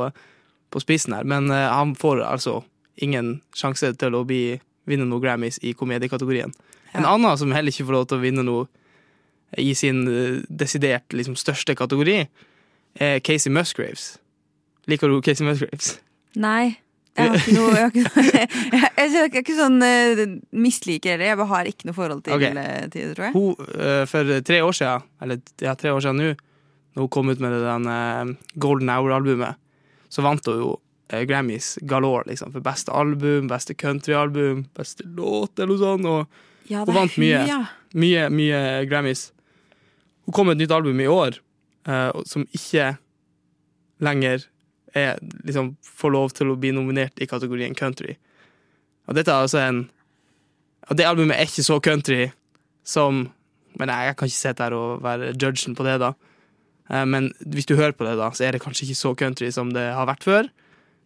på 0.72 0.84
spissen 0.84 1.18
her. 1.18 1.28
Men 1.28 1.52
eh, 1.52 1.68
han 1.72 1.96
får 2.00 2.24
altså 2.24 2.62
ingen 3.04 3.40
sjanse 3.56 3.92
til 4.00 4.16
å 4.16 4.24
bli, 4.28 4.56
vinne 4.88 5.08
noe 5.10 5.24
Grammys 5.24 5.60
i 5.66 5.76
komediekategorien. 5.76 6.56
En 6.96 7.04
annen 7.04 7.36
som 7.36 7.52
heller 7.52 7.74
ikke 7.74 7.90
får 7.90 7.98
lov 7.98 8.08
til 8.08 8.22
å 8.22 8.24
vinne 8.24 8.46
noe 8.48 8.70
i 9.62 9.74
sin 9.78 10.06
eh, 10.10 10.42
desidert 10.50 11.14
liksom, 11.16 11.38
største 11.40 11.76
kategori, 11.78 12.24
er 12.96 13.20
Casey 13.26 13.52
Musgraves. 13.52 14.16
Liker 14.88 15.12
du 15.12 15.22
Casey 15.26 15.46
Musgraves? 15.48 15.96
Nei. 16.36 16.78
Jeg 17.16 17.32
har 17.32 17.38
ikke 17.40 17.54
noe 17.56 17.76
Jeg, 17.76 17.92
ikke, 17.92 18.02
noe, 18.04 18.24
jeg, 18.36 18.48
jeg, 18.76 19.12
jeg 19.16 19.22
er 19.24 19.38
ikke 19.40 19.56
sånn 19.56 19.78
uh, 19.80 20.24
misliker 20.52 21.16
heller. 21.16 21.30
Jeg 21.32 21.40
bare 21.40 21.52
har 21.54 21.70
ikke 21.70 21.88
noe 21.88 21.96
forhold 21.96 22.26
til, 22.26 22.36
okay. 22.36 22.52
eh, 22.60 22.88
det, 22.92 23.06
tror 23.16 23.30
jeg. 23.30 23.36
Hun, 23.36 23.70
uh, 23.80 24.02
for 24.12 24.34
tre 24.50 24.64
år 24.66 24.76
siden, 24.76 25.06
eller 25.24 25.40
ja, 25.64 25.76
tre 25.80 25.94
år 25.96 26.04
siden 26.04 26.20
nå, 26.20 26.34
når 26.96 27.08
hun 27.08 27.14
kom 27.16 27.32
ut 27.32 27.44
med 27.44 27.56
det 27.56 27.62
den, 27.64 27.88
uh, 27.88 28.58
Golden 28.60 28.92
Hour-albumet, 28.92 29.62
så 30.12 30.24
vant 30.26 30.52
hun 30.52 30.60
jo 30.60 30.74
eh, 31.12 31.24
Grammys 31.28 31.76
galore, 31.88 32.28
liksom, 32.32 32.52
for 32.52 32.64
beste 32.66 32.92
album, 32.96 33.48
beste 33.52 33.76
countryalbum, 33.80 34.66
beste 34.76 35.08
låt, 35.08 35.56
eller 35.58 35.74
noe 35.74 35.82
sånt, 35.82 36.12
og 36.12 36.44
Ja, 36.66 36.82
Hun 36.82 36.96
vant 36.96 37.18
mye. 37.22 37.44
Mye, 37.94 38.30
mye 38.34 38.60
Grammys. 38.90 39.28
Hun 40.26 40.34
kom 40.34 40.46
med 40.50 40.56
et 40.58 40.62
nytt 40.66 40.76
album 40.76 41.00
i 41.02 41.12
år, 41.12 41.32
uh, 41.90 42.12
som 42.26 42.48
ikke 42.56 42.96
lenger 44.04 44.38
er, 44.96 45.20
liksom, 45.44 45.76
får 45.84 46.12
lov 46.12 46.30
til 46.36 46.48
å 46.52 46.58
bli 46.60 46.72
nominert 46.76 47.20
i 47.22 47.28
kategorien 47.30 47.76
country. 47.78 48.14
Og 49.06 49.16
dette 49.18 49.32
er 49.32 49.42
altså 49.46 49.60
en 49.62 49.90
Og 50.90 50.98
det 50.98 51.06
albumet 51.06 51.38
er 51.38 51.46
ikke 51.50 51.64
så 51.66 51.80
country 51.82 52.32
som 52.86 53.32
Men 53.78 53.90
jeg, 53.90 54.06
jeg 54.06 54.16
kan 54.16 54.28
ikke 54.30 54.38
sitte 54.38 54.64
her 54.64 54.74
og 54.78 55.04
være 55.04 55.34
judgen 55.34 55.76
på 55.76 55.84
det, 55.84 56.00
da. 56.00 56.14
Eh, 56.90 57.06
Men 57.06 57.34
hvis 57.42 57.66
du 57.66 57.76
hører 57.76 57.92
på 57.92 58.06
det, 58.06 58.18
da, 58.18 58.32
så 58.32 58.44
er 58.46 58.52
det 58.56 58.62
kanskje 58.64 58.86
ikke 58.86 58.96
så 59.02 59.16
country 59.16 59.52
som 59.52 59.74
det 59.74 59.94
har 59.94 60.06
vært 60.08 60.24
før. 60.24 60.50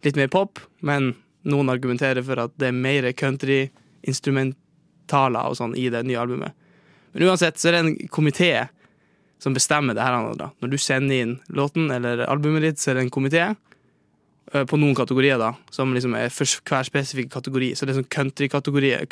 Litt 0.04 0.16
mer 0.16 0.28
pop, 0.28 0.58
men 0.80 1.14
noen 1.42 1.68
argumenterer 1.72 2.22
for 2.22 2.36
at 2.38 2.50
det 2.60 2.66
er 2.68 2.72
mer 2.76 3.12
country-instrumentaler 3.12 5.44
og 5.48 5.56
sånn 5.58 5.74
i 5.74 5.88
det 5.90 6.02
nye 6.06 6.18
albumet. 6.20 6.52
Men 7.10 7.22
uansett 7.26 7.58
så 7.58 7.68
er 7.68 7.72
det 7.74 7.80
en 7.82 7.96
komité 8.12 8.68
som 9.40 9.56
bestemmer 9.56 9.94
det 9.96 10.04
her. 10.04 10.34
Da. 10.36 10.50
Når 10.60 10.68
du 10.72 10.78
sender 10.80 11.16
inn 11.24 11.34
låten 11.48 11.90
eller 11.90 12.26
albumet 12.28 12.62
ditt, 12.66 12.78
så 12.80 12.90
er 12.90 12.94
det 12.98 13.06
en 13.06 13.14
komité 13.14 13.42
eh, 14.52 14.64
på 14.68 14.76
noen 14.76 14.94
kategorier 14.98 15.38
da, 15.40 15.54
som 15.72 15.94
liksom 15.96 16.14
er 16.18 16.28
for 16.34 16.46
hver 16.68 16.84
spesifikk 16.88 17.32
kategori. 17.32 17.72
Så 17.74 17.86
det 17.86 17.92
er 17.94 18.00
sånn 18.02 18.14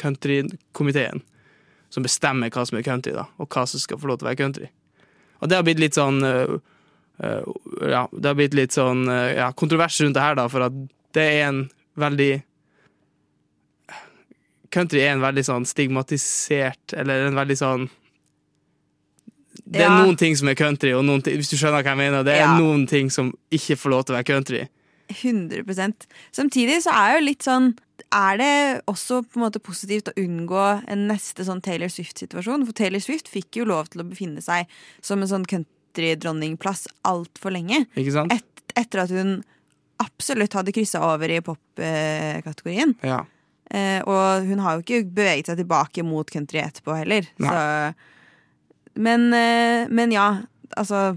country-komiteen 0.04 1.24
som 1.88 2.04
bestemmer 2.04 2.52
hva 2.52 2.66
som 2.68 2.76
er 2.78 2.84
country, 2.84 3.14
da, 3.16 3.24
og 3.40 3.48
hva 3.48 3.64
som 3.68 3.80
skal 3.80 4.00
få 4.00 4.10
lov 4.10 4.18
til 4.20 4.26
å 4.26 4.30
være 4.30 4.42
country. 4.42 4.68
Og 5.40 5.48
det 5.48 5.56
har 5.56 5.64
blitt 5.64 5.80
litt 5.80 5.96
sånn 5.96 6.18
uh, 6.20 6.58
uh, 7.22 7.42
Ja, 7.88 8.02
det 8.12 8.26
har 8.26 8.36
blitt 8.36 8.56
litt 8.58 8.74
sånn 8.74 9.06
uh, 9.08 9.30
ja, 9.32 9.48
kontrovers 9.56 10.00
rundt 10.02 10.18
det 10.18 10.24
her, 10.24 10.36
da, 10.36 10.48
for 10.52 10.66
at 10.66 10.74
det 11.16 11.24
er 11.24 11.46
en 11.48 11.62
veldig 11.98 12.32
Country 14.68 15.00
er 15.00 15.14
en 15.14 15.24
veldig 15.24 15.46
sånn 15.46 15.64
stigmatisert, 15.64 16.92
eller 16.92 17.30
en 17.30 17.38
veldig 17.38 17.56
sånn 17.56 17.86
Det 19.66 19.80
er 19.80 19.88
Ja. 19.88 20.04
noen 20.04 20.16
ting 20.16 20.36
som 20.36 20.48
er 20.48 20.54
country, 20.54 20.92
og 20.92 21.04
noen 21.04 21.22
hvis 21.22 21.50
du 21.50 21.56
skjønner 21.56 21.82
hva 21.82 21.92
jeg 21.92 21.96
mener, 21.96 22.22
det 22.24 22.34
er 22.34 22.44
Ja. 22.46 22.58
noen 22.58 22.86
ting 22.88 23.10
som 23.10 23.32
ikke 23.50 23.76
får 23.76 23.90
lov 23.90 24.04
til 24.06 24.14
å 24.14 24.18
være 24.18 24.24
country. 24.26 24.68
100% 25.08 26.06
Samtidig 26.32 26.82
så 26.84 26.92
er 26.92 27.14
jo 27.18 27.24
litt 27.24 27.40
sånn 27.42 27.78
Er 28.12 28.36
det 28.36 28.82
også 28.86 29.22
på 29.24 29.36
en 29.36 29.50
måte 29.50 29.58
positivt 29.60 30.08
å 30.12 30.14
unngå 30.20 30.84
en 30.86 31.08
neste 31.08 31.44
sånn 31.44 31.62
Taylor 31.62 31.88
Swift-situasjon? 31.88 32.64
For 32.66 32.72
Taylor 32.72 33.00
Swift 33.00 33.28
fikk 33.28 33.56
jo 33.56 33.64
lov 33.64 33.88
til 33.90 34.00
å 34.02 34.08
befinne 34.08 34.40
seg 34.44 34.66
som 35.02 35.20
en 35.20 35.28
sånn 35.28 35.44
countrydronningplass 35.46 36.86
altfor 37.04 37.52
lenge. 37.52 37.86
Et, 37.96 38.44
etter 38.76 39.02
at 39.02 39.10
hun 39.10 39.42
absolutt 40.00 40.52
hadde 40.54 40.72
kryssa 40.72 41.00
over 41.02 41.28
i 41.28 41.40
pop-kategorien. 41.40 42.94
Ja. 43.02 43.24
Eh, 43.70 44.00
og 44.06 44.46
hun 44.46 44.58
har 44.64 44.78
jo 44.78 44.84
ikke 44.86 45.02
beveget 45.12 45.46
seg 45.50 45.58
tilbake 45.60 46.04
mot 46.06 46.30
country 46.30 46.60
etterpå 46.62 46.96
heller. 47.02 47.26
Nei. 47.42 47.48
Så, 47.50 47.94
men, 48.98 49.28
eh, 49.36 49.86
men 49.94 50.12
ja, 50.12 50.28
altså 50.76 51.16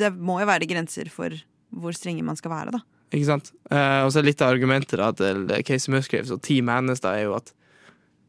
Det 0.00 0.12
må 0.14 0.38
jo 0.40 0.48
være 0.48 0.68
grenser 0.68 1.08
for 1.12 1.34
hvor 1.70 1.94
strenge 1.94 2.22
man 2.26 2.38
skal 2.38 2.52
være, 2.52 2.74
da. 2.74 2.80
Ikke 3.10 3.26
sant? 3.26 3.52
Eh, 3.70 4.02
og 4.04 4.12
så 4.14 4.22
litt 4.22 4.42
av 4.42 4.52
argumentet 4.54 4.98
da, 4.98 5.10
til 5.14 5.48
Casey 5.66 5.92
Musgraves 5.94 6.32
og 6.34 6.42
Team 6.46 6.70
Hannes 6.70 7.02
da, 7.02 7.14
er 7.18 7.28
jo 7.28 7.36
at 7.38 7.52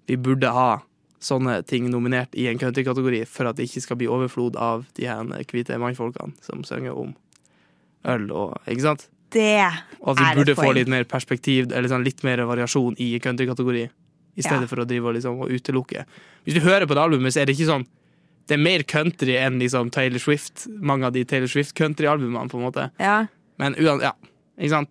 vi 0.10 0.18
burde 0.18 0.50
ha 0.54 0.82
sånne 1.22 1.60
ting 1.70 1.88
nominert 1.94 2.34
i 2.38 2.48
en 2.50 2.60
countrykategori 2.62 3.22
for 3.30 3.50
at 3.50 3.60
det 3.60 3.68
ikke 3.70 3.84
skal 3.86 4.00
bli 4.00 4.10
overflod 4.10 4.58
av 4.58 4.88
de 4.98 5.06
her 5.10 5.22
hvite 5.52 5.78
mannfolkene 5.82 6.34
som 6.46 6.66
synger 6.66 6.98
om 6.98 7.14
øl 8.10 8.32
og 8.34 8.56
Ikke 8.66 8.88
sant? 8.88 9.08
Det 9.32 9.62
Og 10.02 10.12
at 10.12 10.20
vi 10.20 10.26
er 10.28 10.40
burde 10.42 10.56
få 10.58 10.72
litt 10.76 10.90
mer 10.92 11.06
perspektiv, 11.08 11.70
eller 11.72 11.88
sånn 11.88 12.04
litt 12.04 12.24
mer 12.28 12.42
variasjon 12.50 12.98
i 13.00 13.14
countrykategori. 13.24 13.86
I 14.38 14.42
stedet 14.42 14.62
Ja. 14.62 14.68
for 14.68 14.78
å 14.78 14.88
drive 14.88 15.14
liksom, 15.14 15.42
og 15.42 15.50
utelukke. 15.50 16.06
Hvis 16.46 16.54
du 16.56 16.62
hører 16.62 16.86
på 16.88 16.96
det 16.96 17.04
albumet, 17.04 17.34
så 17.34 17.42
er 17.42 17.46
det 17.46 17.58
ikke 17.58 17.68
sånn 17.72 17.86
Det 18.48 18.56
er 18.58 18.64
mer 18.64 18.82
country 18.84 19.36
enn 19.38 19.60
liksom 19.62 19.92
Taylor 19.92 20.18
Swift, 20.20 20.68
mange 20.82 21.06
av 21.06 21.14
de 21.14 21.24
Taylor 21.24 21.48
Swift-countryalbumene, 21.48 22.50
på 22.50 22.58
en 22.58 22.64
måte. 22.66 22.92
Ja. 23.00 23.28
Men 23.60 23.76
uansett 23.76 24.02
ja, 24.02 24.12
ikke 24.60 24.70
sant? 24.70 24.90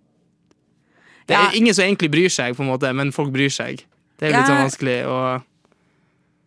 Det 1.27 1.35
Ja. 1.35 1.49
er 1.49 1.57
ingen 1.57 1.75
som 1.75 1.85
egentlig 1.85 2.11
bryr 2.11 2.29
seg, 2.31 2.55
på 2.57 2.61
en 2.63 2.69
måte, 2.71 2.95
men 2.95 3.11
folk 3.13 3.31
bryr 3.33 3.51
seg. 3.51 3.85
Det 4.19 4.29
er 4.33 4.39
litt 4.39 4.47
Ja. 4.49 4.55
sånn 4.55 4.65
vanskelig 4.71 5.05
å 5.07 5.43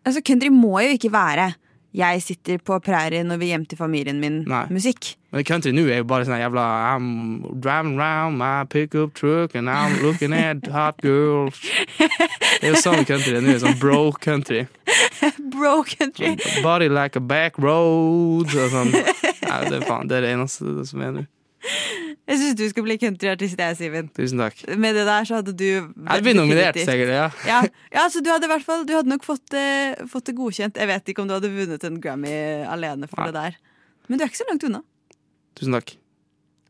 Altså, 0.06 0.22
country 0.24 0.48
må 0.50 0.82
jo 0.82 0.96
ikke 0.98 1.10
være 1.12 1.54
'jeg 1.94 2.22
sitter 2.22 2.58
på 2.58 2.78
prærien 2.82 3.30
og 3.30 3.38
vil 3.38 3.48
hjem 3.48 3.66
til 3.66 3.78
familien 3.78 4.20
min' 4.20 4.44
Nei. 4.48 4.66
musikk. 4.70 5.14
Men 5.32 5.44
country 5.44 5.70
nå 5.72 5.86
er 5.90 5.96
jo 6.02 6.04
bare 6.04 6.24
sånn 6.26 6.40
jævla 6.42 6.64
I'm 6.94 7.60
driving 7.60 7.98
around 8.00 8.38
my 8.38 8.64
pickup 8.68 9.14
truck 9.14 9.54
and 9.54 9.68
I'm 9.70 10.02
looking 10.02 10.32
at 10.32 10.66
hot 10.66 11.00
girls. 11.02 11.60
Det 12.60 12.62
er 12.62 12.74
jo 12.74 12.80
sånn 12.82 13.04
country 13.06 13.40
nå 13.40 13.58
sånn 13.58 13.78
bro 13.78 14.12
country. 14.12 14.66
Bro 15.54 15.84
country. 15.84 16.36
Body 16.62 16.88
like 16.88 17.16
a 17.16 17.20
back 17.20 17.56
road 17.58 18.50
og 18.50 18.70
sånn. 18.70 18.90
Nei, 18.92 19.60
det 19.70 19.78
er 19.78 19.86
faen, 19.86 20.08
det 20.10 20.18
er 20.18 20.26
det 20.26 20.32
eneste 20.34 20.84
som 20.86 21.00
er 21.00 21.12
nå. 21.14 21.24
Jeg 22.26 22.38
syns 22.40 22.54
du 22.56 22.62
skal 22.70 22.84
bli 22.86 22.94
countryartist, 22.96 23.58
jeg, 23.60 23.76
Simen. 23.76 24.06
Tusen 24.16 24.38
takk. 24.40 24.62
Med 24.80 24.94
det 24.96 25.02
der 25.04 25.26
så 25.28 25.34
hadde 25.42 25.52
du 25.52 25.64
Jeg 25.66 25.82
hadde 26.08 26.22
blitt 26.24 26.36
nominert, 26.38 26.74
definitivt- 26.74 26.88
sikkert. 26.88 27.12
ja. 27.12 27.26
Ja, 27.52 27.58
ja, 27.92 28.04
så 28.08 28.22
du 28.24 28.30
hadde 28.32 28.48
i 28.48 28.52
hvert 28.54 28.64
fall 28.64 28.86
Du 28.88 28.94
hadde 28.96 29.10
nok 29.12 29.26
fått 29.26 29.44
det, 29.52 29.66
fått 30.08 30.24
det 30.30 30.34
godkjent. 30.38 30.80
Jeg 30.80 30.88
vet 30.88 31.04
ikke 31.12 31.20
om 31.20 31.28
du 31.28 31.34
hadde 31.36 31.50
vunnet 31.52 31.84
en 31.84 32.00
Grammy 32.00 32.32
alene 32.64 33.06
for 33.10 33.20
Nei. 33.20 33.26
det 33.28 33.34
der. 33.42 33.58
Men 34.08 34.18
du 34.18 34.24
er 34.24 34.32
ikke 34.32 34.40
så 34.40 34.48
langt 34.48 34.64
unna. 34.64 34.80
Tusen 35.60 35.76
takk. 35.76 35.92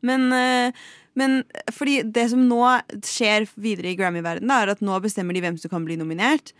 Men, 0.05 0.27
eh, 0.35 0.71
men 1.15 1.37
fordi 1.71 2.01
det 2.11 2.27
som 2.33 2.43
nå 2.49 2.59
skjer 3.07 3.47
videre 3.55 3.93
i 3.93 3.95
Grammy-verdenen, 3.95 4.51
er 4.51 4.73
at 4.75 4.83
nå 4.83 4.99
bestemmer 5.01 5.33
de 5.33 5.41
hvem 5.41 5.57
som 5.57 5.71
kan 5.71 5.85
bli 5.87 5.95
nominert. 5.97 6.51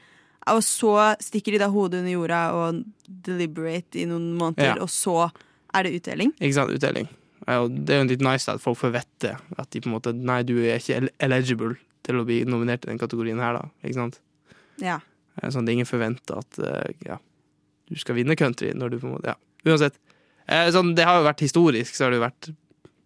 Og 0.47 0.63
så 0.63 0.95
stikker 1.19 1.51
de 1.51 1.59
da 1.65 1.67
hodet 1.73 1.99
under 1.99 2.11
jorda 2.15 2.39
og 2.55 2.79
deliberate 3.27 3.99
i 3.99 4.05
noen 4.07 4.31
måneder, 4.39 4.75
Ja. 4.75 4.81
og 4.81 4.87
så 4.93 5.29
er 5.75 5.83
det 5.83 5.95
utdeling. 5.99 6.31
Ikke 6.39 6.53
sant, 6.53 6.71
utdeling. 6.71 7.07
Det 7.45 7.93
er 7.93 7.99
jo 8.01 8.07
litt 8.09 8.21
nice 8.25 8.49
at 8.51 8.61
folk 8.63 8.77
får 8.79 8.91
vite 8.95 9.35
at 9.57 9.69
de 9.71 9.81
på 9.83 9.89
en 9.89 9.93
måte 9.99 10.13
Nei, 10.17 10.39
du 10.43 10.55
er 10.65 10.79
ikke 10.79 11.09
eligible 11.21 11.75
til 12.05 12.17
å 12.21 12.25
bli 12.25 12.39
nominert 12.45 12.85
i 12.85 12.89
den 12.91 12.97
kategorien 13.01 13.39
her, 13.41 13.53
da. 13.59 13.69
Ikke 13.83 13.97
sant? 13.99 14.19
Ja. 14.81 14.99
Eh, 15.41 15.49
Sånn 15.53 15.65
at 15.67 15.73
ingen 15.73 15.85
forventer 15.89 16.39
at 16.41 16.59
eh, 16.59 16.93
ja, 17.05 17.17
du 17.89 17.95
skal 18.01 18.15
vinne 18.17 18.35
country 18.39 18.71
når 18.73 18.89
du 18.95 18.99
på 19.01 19.07
en 19.09 19.15
måte 19.17 19.33
Ja, 19.33 19.37
uansett. 19.65 19.97
Eh, 20.47 20.69
Sånn, 20.73 20.93
det 20.97 21.05
har 21.05 21.19
jo 21.21 21.27
vært 21.29 21.41
historisk, 21.45 21.93
så 21.97 22.05
har 22.07 22.11
det 22.15 22.19
jo 22.21 22.25
vært 22.27 22.49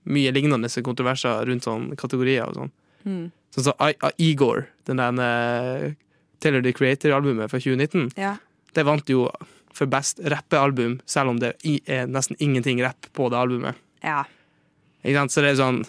mye 0.10 0.32
lignende 0.34 0.70
kontroverser 0.84 1.46
rundt 1.48 1.68
sånne 1.68 1.96
kategorier 2.00 2.48
og 2.48 2.56
sånn. 2.56 2.72
Mm. 3.06 3.26
Sånn 3.56 3.64
som 3.70 3.74
I- 3.84 3.96
I- 4.08 4.32
Igor, 4.32 4.68
den 4.86 4.98
der 4.98 5.96
Taylor 6.40 6.62
the 6.64 6.72
Creator-albumet 6.74 7.50
fra 7.52 7.60
2019, 7.60 8.12
ja. 8.18 8.38
det 8.74 8.86
vant 8.86 9.06
jo 9.12 9.28
for 9.74 9.86
best 9.88 10.20
rappealbum, 10.24 11.00
selv 11.06 11.30
om 11.30 11.40
det 11.40 11.54
er 11.88 12.08
nesten 12.08 12.36
ingenting 12.40 12.82
rapp 12.82 13.08
på 13.14 13.30
det 13.30 13.38
albumet. 13.38 13.76
Ja. 14.04 14.24
Ikke 15.04 15.16
sant? 15.16 15.32
Så 15.32 15.42
det 15.42 15.54
er 15.54 15.60
sånn 15.64 15.84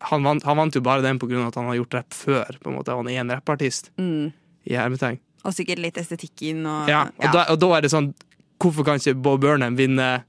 han 0.00 0.22
vant, 0.24 0.42
han 0.48 0.56
vant 0.56 0.72
jo 0.74 0.80
bare 0.80 1.02
den 1.04 1.18
av 1.20 1.48
at 1.48 1.54
han 1.60 1.66
har 1.68 1.74
gjort 1.76 1.94
rapp 1.98 2.14
før. 2.16 2.56
På 2.62 2.70
en 2.70 2.76
måte. 2.78 2.94
Han 2.96 3.08
er 3.08 3.20
en 3.20 3.30
rappartist, 3.30 3.90
Mm. 3.98 4.32
i 4.64 4.72
hermetegn. 4.74 5.18
Og 5.44 5.52
sikkert 5.52 5.78
litt 5.78 5.96
estetikken 5.96 6.64
og 6.66 6.88
Ja, 6.88 7.02
og, 7.18 7.32
Da, 7.32 7.44
og 7.48 7.58
da 7.60 7.68
er 7.76 7.80
det 7.80 7.90
sånn 7.90 8.14
Hvorfor 8.60 8.84
kan 8.84 8.96
ikke 9.00 9.14
Bob 9.22 9.40
Burnham 9.40 9.74
vinne 9.76 10.24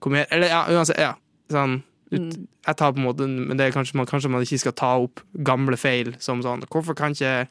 Kom 0.00 0.14
her 0.14 0.24
Eller 0.30 0.48
ja, 0.48 0.62
uansett. 0.72 0.96
Ja, 0.98 1.14
sånn 1.50 1.82
ut, 2.12 2.20
Mm. 2.20 2.46
Jeg 2.66 2.76
tar 2.76 2.92
på 2.92 2.96
en 2.98 3.04
måte 3.04 3.26
Men 3.28 3.56
det 3.58 3.66
er 3.66 3.72
kanskje 3.72 3.94
man, 3.94 4.06
kanskje 4.06 4.30
man 4.30 4.40
ikke 4.42 4.58
skal 4.58 4.72
ta 4.72 4.96
opp 5.00 5.20
gamle 5.42 5.76
feil 5.76 6.14
som 6.18 6.40
sånn 6.42 6.64
Hvorfor 6.64 6.94
kan 6.96 7.12
ikke 7.12 7.46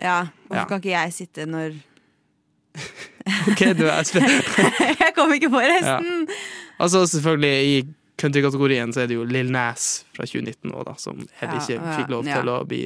Ja, 0.00 0.28
Hvorfor 0.48 0.54
Ja. 0.56 0.64
kan 0.66 0.80
ikke 0.80 0.94
jeg 0.94 1.12
sitte 1.12 1.46
når 1.46 1.74
OK, 3.50 3.62
du 3.74 3.86
er 3.90 4.02
spent. 4.06 4.44
Jeg 5.02 5.14
kom 5.16 5.32
ikke 5.34 5.50
på 5.50 5.58
resten! 5.58 6.28
Altså 6.78 7.02
selvfølgelig 7.10 7.66
i 7.66 7.82
countrykategorien 8.18 8.92
så 8.94 9.04
er 9.04 9.10
det 9.10 9.18
jo 9.18 9.26
Lill 9.28 9.52
Nas 9.54 10.04
fra 10.16 10.26
2019 10.26 10.72
også, 10.72 10.86
da, 10.88 10.96
som 10.98 11.22
heller 11.40 11.62
ikke 11.62 11.94
fikk 12.00 12.12
lov 12.12 12.26
til 12.28 12.52
å 12.52 12.58
bli 12.68 12.82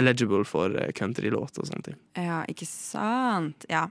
eligible 0.00 0.44
for 0.48 0.72
eh, 0.78 0.92
countrylåt 0.96 1.58
og 1.60 1.68
sånne 1.68 1.86
ting. 1.90 1.96
Ja, 2.16 2.42
ikke 2.48 2.66
sant. 2.68 3.66
Ja. 3.68 3.86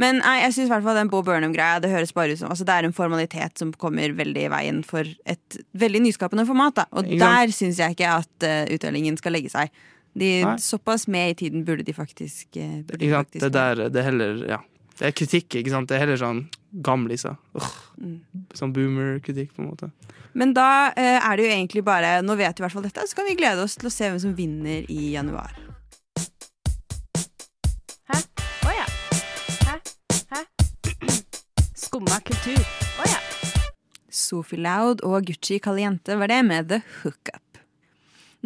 Men 0.00 0.20
nei, 0.22 0.36
jeg 0.44 0.56
syns 0.56 0.72
den 0.72 1.10
Bo 1.10 1.20
Burnham-greia 1.22 1.80
Det 1.82 1.90
høres 1.92 2.10
bare 2.14 2.34
ut 2.34 2.40
som 2.40 2.50
altså, 2.50 2.66
Det 2.66 2.74
er 2.74 2.86
en 2.88 2.94
formalitet 2.94 3.60
som 3.60 3.70
kommer 3.78 4.14
veldig 4.18 4.46
i 4.48 4.50
veien 4.50 4.80
for 4.86 5.06
et 5.06 5.58
veldig 5.78 6.02
nyskapende 6.06 6.46
format. 6.48 6.82
Da. 6.82 6.86
Og 6.98 7.10
der 7.10 7.54
syns 7.54 7.80
jeg 7.82 7.96
ikke 7.96 8.18
at 8.22 8.46
uh, 8.46 8.74
utdelingen 8.74 9.18
skal 9.20 9.36
legge 9.36 9.52
seg. 9.52 9.72
De, 10.18 10.42
såpass 10.60 11.06
med 11.08 11.30
i 11.32 11.36
tiden 11.44 11.62
burde 11.64 11.86
de 11.86 11.94
faktisk, 11.96 12.50
uh, 12.58 12.82
burde 12.84 13.00
de 13.00 13.12
faktisk 13.14 13.46
Det 13.46 13.52
der, 13.54 13.86
det 13.88 14.02
er 14.02 14.10
heller 14.10 14.44
Ja. 14.50 14.60
Det 15.02 15.08
er 15.08 15.14
kritikk, 15.18 15.56
ikke 15.58 15.70
sant? 15.72 15.88
Det 15.90 15.96
er 15.96 16.04
heller 16.04 16.18
sånn 16.20 16.44
gamliser. 16.86 17.34
Mm. 17.98 18.20
Sånn 18.54 18.70
boomer-kritikk, 18.70 19.50
på 19.56 19.64
en 19.64 19.72
måte. 19.72 19.88
Men 20.38 20.52
da 20.54 20.92
eh, 20.94 21.18
er 21.18 21.36
det 21.36 21.44
jo 21.44 21.50
egentlig 21.52 21.82
bare 21.84 22.12
Nå 22.22 22.36
vet 22.38 22.54
vi 22.54 22.62
i 22.62 22.64
hvert 22.64 22.76
fall 22.76 22.86
dette, 22.86 23.04
så 23.10 23.18
kan 23.18 23.26
vi 23.26 23.34
glede 23.36 23.64
oss 23.66 23.74
til 23.78 23.90
å 23.90 23.92
se 23.92 24.06
hvem 24.06 24.20
som 24.22 24.36
vinner 24.38 24.86
i 24.86 25.10
januar. 25.16 25.58
Hæ? 28.12 28.20
Å 28.70 28.76
ja. 28.76 28.86
Hæ? 29.66 29.76
Hæ? 30.32 30.42
Skumma 31.82 32.22
kultur. 32.30 32.62
Å 33.02 33.10
ja. 33.10 33.20
Sophie 34.06 34.62
Loud 34.62 35.02
og 35.02 35.26
Gucci 35.26 35.58
Caliente 35.62 36.14
var 36.20 36.30
det 36.30 36.44
med 36.46 36.70
The 36.70 36.84
Hookup. 37.00 37.62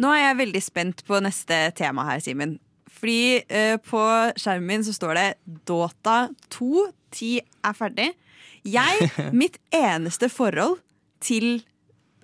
Nå 0.01 0.09
er 0.13 0.31
jeg 0.31 0.41
veldig 0.41 0.65
spent 0.65 1.05
på 1.05 1.21
neste 1.21 1.67
tema 1.77 2.09
her, 2.09 2.25
Simen. 2.25 2.57
Fordi 2.97 3.43
eh, 3.45 3.77
på 3.85 4.01
skjermen 4.39 4.67
min 4.71 4.85
så 4.85 4.93
står 4.95 5.17
det 5.19 5.27
Dota 5.69 6.27
2, 6.53 6.87
10 7.13 7.31
er 7.69 7.77
ferdig. 7.77 8.11
Jeg, 8.67 9.09
mitt 9.41 9.59
eneste 9.75 10.29
forhold 10.33 10.79
til 11.23 11.59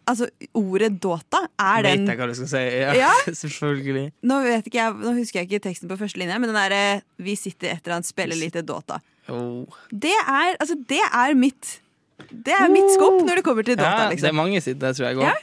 altså, 0.09 0.27
ordet 0.57 0.91
Dota 1.03 1.43
er 1.61 1.85
den 1.85 2.03
Vet 2.07 2.13
jeg 2.13 2.19
hva 2.21 2.27
du 2.29 2.35
skal 2.37 2.51
si? 2.51 2.63
Ja, 2.81 2.95
Ja. 2.97 3.11
selvfølgelig. 3.43 4.05
nå, 4.25 4.39
jeg, 4.49 4.89
nå 4.99 5.13
husker 5.19 5.41
jeg 5.41 5.49
ikke 5.51 5.63
teksten 5.69 5.91
på 5.91 5.97
første 6.01 6.21
linje, 6.21 6.39
men 6.41 6.51
den 6.51 6.57
derre 6.57 7.01
'Vi 7.17 7.35
sitter 7.39 7.71
et 7.73 7.85
eller 7.85 7.99
annet, 7.99 8.09
spiller 8.09 8.39
lite 8.39 8.65
Dota'. 8.65 8.99
Oh. 9.29 9.63
Det 9.89 10.11
er, 10.11 10.57
altså, 10.59 10.75
det 10.89 10.99
er 10.99 11.33
mitt 11.33 11.79
Det 12.29 12.53
er 12.53 12.67
mitt 12.69 12.91
skop 12.93 13.21
når 13.23 13.39
det 13.39 13.43
kommer 13.43 13.63
til 13.63 13.77
Dota. 13.77 13.89
Ja, 13.89 13.97
det 13.97 14.05
er 14.05 14.15
liksom. 14.17 14.35
mange 14.35 14.61
sitt, 14.61 14.79
det 14.81 14.95
tror 14.95 15.07
jeg 15.07 15.17
òg. 15.17 15.23
Ja. 15.29 15.33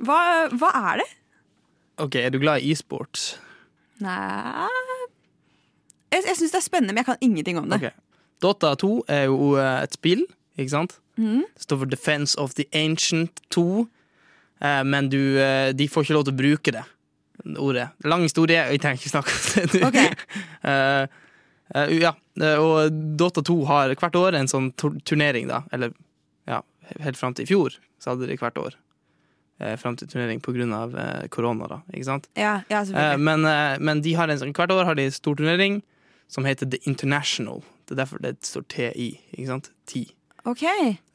Hva, 0.00 0.20
hva 0.56 0.70
er 0.92 1.02
det? 1.02 1.08
OK, 2.00 2.14
er 2.16 2.30
du 2.32 2.38
glad 2.40 2.62
i 2.64 2.70
e-sports? 2.72 3.34
Nei 4.00 4.68
Jeg, 6.10 6.24
jeg 6.24 6.36
syns 6.38 6.52
det 6.54 6.58
er 6.58 6.64
spennende, 6.64 6.94
men 6.94 7.02
jeg 7.04 7.08
kan 7.10 7.24
ingenting 7.24 7.58
om 7.60 7.68
det. 7.70 7.78
Okay. 7.80 7.94
Dota 8.42 8.74
2 8.80 8.92
er 9.12 9.26
jo 9.28 9.54
eh, 9.60 9.82
et 9.84 9.94
spill 9.94 10.24
ikke 10.58 10.72
sant? 10.72 10.96
Mm. 11.20 11.44
Det 11.54 11.66
står 11.66 11.82
for 11.82 11.90
Defense 11.92 12.38
of 12.40 12.54
the 12.58 12.66
Ancient 12.76 13.42
2, 13.54 13.86
eh, 14.60 14.82
men 14.84 15.10
du, 15.12 15.20
eh, 15.40 15.70
de 15.76 15.88
får 15.88 16.06
ikke 16.06 16.16
lov 16.16 16.26
til 16.26 16.34
å 16.34 16.40
bruke 16.40 16.74
det 16.74 16.84
ordet. 17.56 17.88
Lang 18.04 18.24
historie, 18.26 18.60
jeg 18.68 18.82
trenger 18.82 19.00
ikke 19.00 19.12
snakke 19.14 19.36
om 19.36 19.74
det. 19.74 19.82
Okay. 19.90 20.12
Ok. 20.12 21.18
Eh, 21.70 21.92
ja, 22.02 22.10
og 22.58 22.96
Dota 23.14 23.44
2 23.46 23.54
har 23.68 23.92
hvert 23.94 24.16
år 24.18 24.34
en 24.34 24.48
sånn 24.50 24.72
turnering, 25.06 25.44
da. 25.46 25.60
Eller 25.70 25.92
ja, 26.50 26.64
helt 27.04 27.14
fram 27.14 27.36
til 27.38 27.46
i 27.46 27.50
fjor 27.52 27.76
så 28.02 28.10
hadde 28.10 28.26
de 28.26 28.34
hvert 28.40 28.58
år. 28.58 28.74
Eh, 29.60 29.76
fram 29.76 29.96
til 29.96 30.08
turnering 30.08 30.40
av 30.72 30.94
eh, 30.96 31.26
korona, 31.28 31.66
da. 31.68 31.80
Ikke 31.92 32.06
sant? 32.08 32.28
Ja, 32.34 32.62
ja 32.70 32.80
Eh, 32.80 33.16
men, 33.18 33.44
eh, 33.44 33.76
men 33.78 34.00
de 34.00 34.14
har 34.14 34.28
en 34.28 34.38
sånn, 34.38 34.54
hvert 34.56 34.70
år 34.72 34.86
har 34.88 34.94
de 34.94 35.04
en 35.04 35.12
stor 35.12 35.34
turnering 35.36 35.82
som 36.28 36.44
heter 36.44 36.70
The 36.70 36.78
International. 36.86 37.62
Det 37.86 37.92
er 37.92 38.04
derfor 38.04 38.22
det 38.22 38.38
står 38.46 38.64
TI. 38.68 39.20
Ikke 39.36 39.46
sant? 39.50 39.70
TI. 39.86 40.06
OK. 40.46 40.64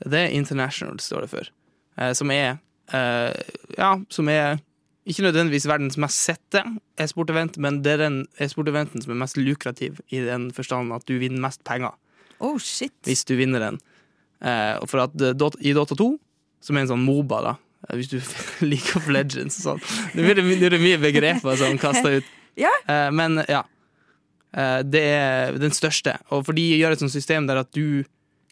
Det 0.05 0.19
er 0.19 0.27
International, 0.29 0.99
står 0.99 1.21
det 1.25 1.29
for. 1.31 1.49
Eh, 1.97 2.13
som 2.13 2.29
er 2.31 2.59
eh, 2.93 3.33
Ja, 3.79 3.95
som 4.09 4.29
er 4.29 4.59
ikke 5.07 5.25
nødvendigvis 5.25 5.67
verdens 5.69 5.97
mest 5.97 6.21
sette 6.21 6.61
e-sport-event, 6.97 7.57
men 7.57 7.81
det 7.81 7.93
er 7.93 7.97
den 8.05 8.27
e-sport-eventen 8.41 9.01
som 9.01 9.13
er 9.13 9.21
mest 9.21 9.37
lukrativ, 9.37 9.99
i 10.09 10.21
den 10.25 10.51
forstand 10.51 10.93
at 10.93 11.05
du 11.05 11.17
vinner 11.21 11.41
mest 11.41 11.63
penger 11.63 11.93
Oh, 12.39 12.57
shit. 12.59 12.93
hvis 13.03 13.23
du 13.25 13.35
vinner 13.37 13.59
den. 13.59 13.77
Eh, 14.41 14.75
og 14.81 14.89
for 14.89 15.05
at 15.05 15.13
eh, 15.21 15.33
I 15.61 15.73
Dota 15.73 15.95
2, 15.95 16.09
som 16.61 16.75
er 16.77 16.85
en 16.85 16.91
sånn 16.93 17.05
Moba, 17.05 17.41
da, 17.41 17.53
hvis 17.93 18.09
du 18.11 18.17
liker 18.71 18.99
of 18.99 19.07
Legends 19.13 19.59
og 19.61 19.79
sånn 19.83 20.17
Nå 20.17 20.25
er 20.31 20.41
det 20.41 20.81
mye 20.81 20.99
begreper 21.01 21.61
som 21.61 21.77
kaster 21.81 22.21
ut. 22.21 22.33
Ja. 22.55 22.69
Eh, 22.87 23.09
men 23.11 23.41
ja. 23.51 23.65
Eh, 24.55 24.77
det 24.87 25.01
er 25.03 25.57
den 25.59 25.73
største. 25.75 26.13
Og 26.31 26.45
for 26.47 26.55
de 26.55 26.63
gjør 26.77 26.93
et 26.95 27.01
sånt 27.01 27.11
system 27.11 27.49
der 27.49 27.59
at 27.65 27.73
du 27.75 28.05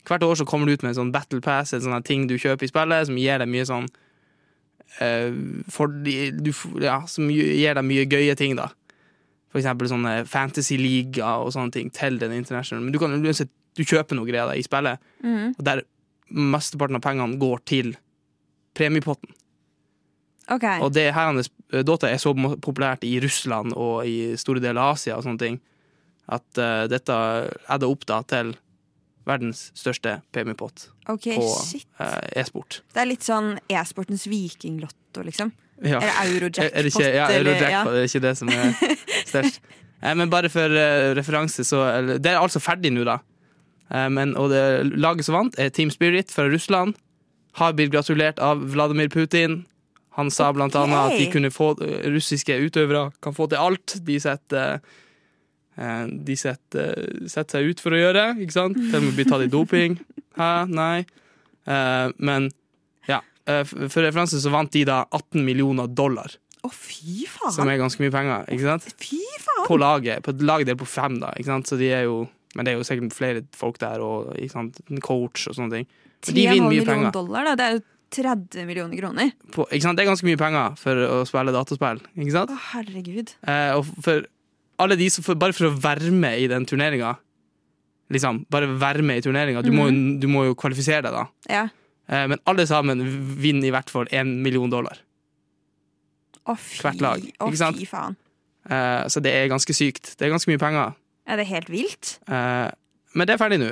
Hvert 0.03 0.25
år 0.27 0.35
så 0.35 0.43
kommer 0.43 0.67
du 0.67 0.75
ut 0.75 0.81
med 0.83 0.91
en 0.91 0.97
sånn 0.97 1.11
Battle 1.15 1.39
Pass, 1.39 1.71
en 1.71 1.79
sånn 1.79 2.03
ting 2.03 2.25
du 2.27 2.33
kjøper 2.35 2.67
i 2.67 2.67
spillet, 2.67 3.07
som 3.07 3.15
gir 3.15 3.39
deg 3.39 3.47
mye 3.47 3.63
sånn 3.69 3.85
eh, 4.99 5.31
for, 5.71 5.87
du, 6.03 6.51
ja, 6.83 6.97
Som 7.07 7.31
gir 7.31 7.79
deg 7.79 7.87
mye 7.87 8.03
gøye 8.11 8.35
ting, 8.35 8.57
da. 8.59 8.67
For 9.53 9.61
eksempel 9.61 9.87
sånne 9.87 10.25
fantasy-ligaer 10.27 11.45
og 11.45 11.53
sånne 11.55 11.71
ting 11.71 11.93
til 11.95 12.19
den 12.19 12.35
internasjonale. 12.35 12.83
Men 12.83 12.91
du 12.91 12.99
kan 12.99 13.15
uansett 13.15 13.53
du 13.79 13.85
kjøper 13.87 14.19
noe 14.19 14.27
greier 14.27 14.51
da, 14.51 14.57
i 14.59 14.65
spillet, 14.65 14.99
mm. 15.23 15.55
og 15.55 15.63
der 15.65 15.85
mesteparten 16.33 16.99
av 16.99 17.05
pengene 17.05 17.39
går 17.41 17.63
til 17.69 17.95
premiepotten. 18.77 19.31
Okay. 20.51 20.81
Og 20.83 20.91
det 20.91 21.07
her, 21.15 21.39
Dota 21.87 22.09
er 22.11 22.19
så 22.19 22.33
populært 22.35 23.05
i 23.07 23.15
Russland 23.23 23.73
og 23.79 24.03
i 24.07 24.33
store 24.39 24.59
deler 24.63 24.81
av 24.81 24.97
Asia 24.97 25.15
og 25.15 25.23
sånne 25.23 25.39
ting, 25.39 25.61
at 26.27 26.59
uh, 26.59 26.83
dette 26.91 27.15
adder 27.71 27.87
opp 27.89 28.03
da 28.09 28.19
til 28.27 28.53
verdens 29.27 29.69
største 29.77 30.17
premiepott 30.35 30.89
okay, 31.07 31.37
på 31.37 31.45
eh, 32.03 32.41
e-sport. 32.41 32.81
Det 32.91 33.03
er 33.03 33.07
litt 33.07 33.23
sånn 33.23 33.53
e-sportens 33.71 34.25
vikinglotto, 34.27 35.23
liksom. 35.23 35.53
Ja. 35.83 35.99
Eller 35.99 36.11
Er 36.11 36.33
eurojackpot. 36.35 37.05
ja, 37.07 37.27
Eurojackpot, 37.31 37.93
det 37.93 38.01
er 38.01 38.09
ikke 38.09 38.23
det 38.23 38.33
som 38.39 38.51
er 38.51 38.75
størst. 39.31 39.61
Eh, 40.03 40.15
Men 40.19 40.31
bare 40.31 40.51
for 40.51 40.67
uh, 40.75 41.13
referanse, 41.15 41.63
så 41.63 41.85
Det 42.19 42.31
er 42.31 42.39
altså 42.39 42.59
ferdig 42.63 42.91
nå, 42.93 43.05
da. 43.07 43.17
Eh, 43.91 44.09
Men, 44.09 44.35
og 44.37 44.51
det 44.51 44.91
laget 44.99 45.25
som 45.25 45.39
vant, 45.39 45.55
er 45.59 45.69
Team 45.69 45.91
Spirit 45.91 46.31
fra 46.31 46.47
Russland. 46.51 46.95
Har 47.59 47.73
blitt 47.77 47.91
gratulert 47.93 48.39
av 48.41 48.61
Vladimir 48.73 49.09
Putin. 49.13 49.63
Han 50.17 50.29
sa 50.33 50.51
blant 50.53 50.75
annet 50.77 50.97
at 51.13 51.17
de 51.17 51.27
kunne 51.33 51.49
få 51.53 51.71
eh, 51.81 52.07
russiske 52.13 52.53
utøvere 52.67 53.11
kan 53.21 53.33
få 53.33 53.47
til 53.49 53.57
alt. 53.61 53.95
De 54.05 54.19
setter 54.21 54.79
eh, 55.77 56.05
De 56.07 56.35
setter, 56.37 56.93
setter 57.29 57.59
seg 57.59 57.71
ut 57.73 57.81
for 57.83 57.95
å 57.95 58.01
gjøre, 58.01 58.25
ikke 58.43 58.55
sant? 58.57 58.77
Til 58.77 58.99
og 58.99 59.07
med 59.07 59.17
bli 59.17 59.25
tatt 59.29 59.45
i 59.45 59.51
doping. 59.53 59.97
Hæ? 60.37 60.51
Nei. 60.69 61.05
Eh, 61.65 62.09
Men 62.17 62.49
ja. 63.09 63.21
eh, 63.47 63.61
f- 63.65 63.75
For 63.89 64.05
referanse 64.05 64.41
så 64.43 64.53
vant 64.53 64.71
de 64.73 64.85
da 64.89 65.03
18 65.09 65.41
millioner 65.45 65.87
dollar. 65.89 66.33
Å, 66.63 66.69
fy 66.71 67.25
faen! 67.27 67.51
Som 67.51 67.67
er 67.67 67.81
ganske 67.81 67.99
mye 67.99 68.13
penger, 68.13 68.45
ikke 68.53 68.69
sant? 68.69 68.85
Fy 69.01 69.19
faen! 69.43 69.65
På 69.67 69.75
laget. 69.81 70.21
På 70.23 70.31
et 70.31 70.41
lag 70.47 70.63
delt 70.67 70.79
på 70.79 70.87
fem, 70.87 71.17
da. 71.19 71.33
Ikke 71.35 71.49
sant? 71.51 71.67
Så 71.69 71.77
de 71.81 71.89
er 71.91 72.05
jo 72.07 72.23
Men 72.55 72.67
det 72.67 72.73
er 72.75 72.77
jo 72.77 72.85
sikkert 72.85 73.15
flere 73.17 73.39
folk 73.57 73.79
der, 73.81 73.97
og 74.05 74.35
ikke 74.37 74.53
sant? 74.53 74.75
en 74.93 74.99
coach 75.01 75.47
og 75.49 75.55
sånne 75.57 75.79
ting. 75.79 75.87
Men 76.27 76.35
3,5 76.35 76.69
millioner 76.69 77.11
dollar, 77.11 77.43
da. 77.49 77.55
Det 77.59 77.65
er 77.67 77.75
jo 77.77 77.83
30 78.13 78.65
millioner 78.69 78.97
kroner. 78.99 79.31
På, 79.51 79.65
ikke 79.73 79.81
sant? 79.87 79.97
Det 79.97 80.03
er 80.05 80.11
ganske 80.11 80.27
mye 80.27 80.37
penger 80.37 80.75
for 80.77 80.95
å 80.95 81.19
spille 81.27 81.53
dataspill, 81.55 82.01
ikke 82.15 82.35
sant? 82.35 82.53
Å, 82.53 82.59
herregud. 82.75 83.33
Eh, 83.49 83.71
og 83.79 83.87
for 84.05 84.25
alle 84.83 84.97
de 84.99 85.07
som 85.13 85.23
for, 85.25 85.35
Bare 85.39 85.53
for 85.57 85.69
å 85.71 85.75
være 85.81 86.11
med 86.13 86.39
i 86.43 86.47
den 86.51 86.65
turneringa, 86.69 87.15
liksom, 88.13 88.43
bare 88.53 88.67
være 88.79 89.01
med 89.05 89.17
i 89.17 89.25
turneringa, 89.25 89.63
du, 89.65 89.71
jo- 89.73 90.19
du 90.21 90.27
må 90.29 90.45
jo 90.45 90.55
kvalifisere 90.55 91.01
deg, 91.07 91.13
da. 91.15 91.25
Ja. 91.49 91.63
Eh, 92.07 92.27
men 92.29 92.37
alle 92.45 92.65
sammen 92.69 93.01
vinner 93.41 93.67
i 93.67 93.73
hvert 93.73 93.89
fall 93.89 94.05
én 94.13 94.37
million 94.45 94.69
dollar. 94.69 94.99
Å, 96.43 96.55
fy, 96.59 96.81
Hvert 96.83 97.01
lag, 97.01 97.23
Å, 97.39 97.49
fy 97.53 97.85
faen. 97.87 98.17
Eh, 98.69 99.05
så 99.11 99.21
det 99.23 99.31
er 99.33 99.47
ganske 99.51 99.73
sykt. 99.75 100.13
Det 100.19 100.27
er 100.27 100.33
ganske 100.33 100.51
mye 100.51 100.59
penger. 100.59 100.93
Er 101.25 101.39
det 101.39 101.45
helt 101.47 101.69
vilt? 101.71 102.17
Eh, 102.27 102.69
men 103.15 103.27
det 103.29 103.35
er 103.35 103.39
ferdig 103.41 103.59
nå. 103.61 103.69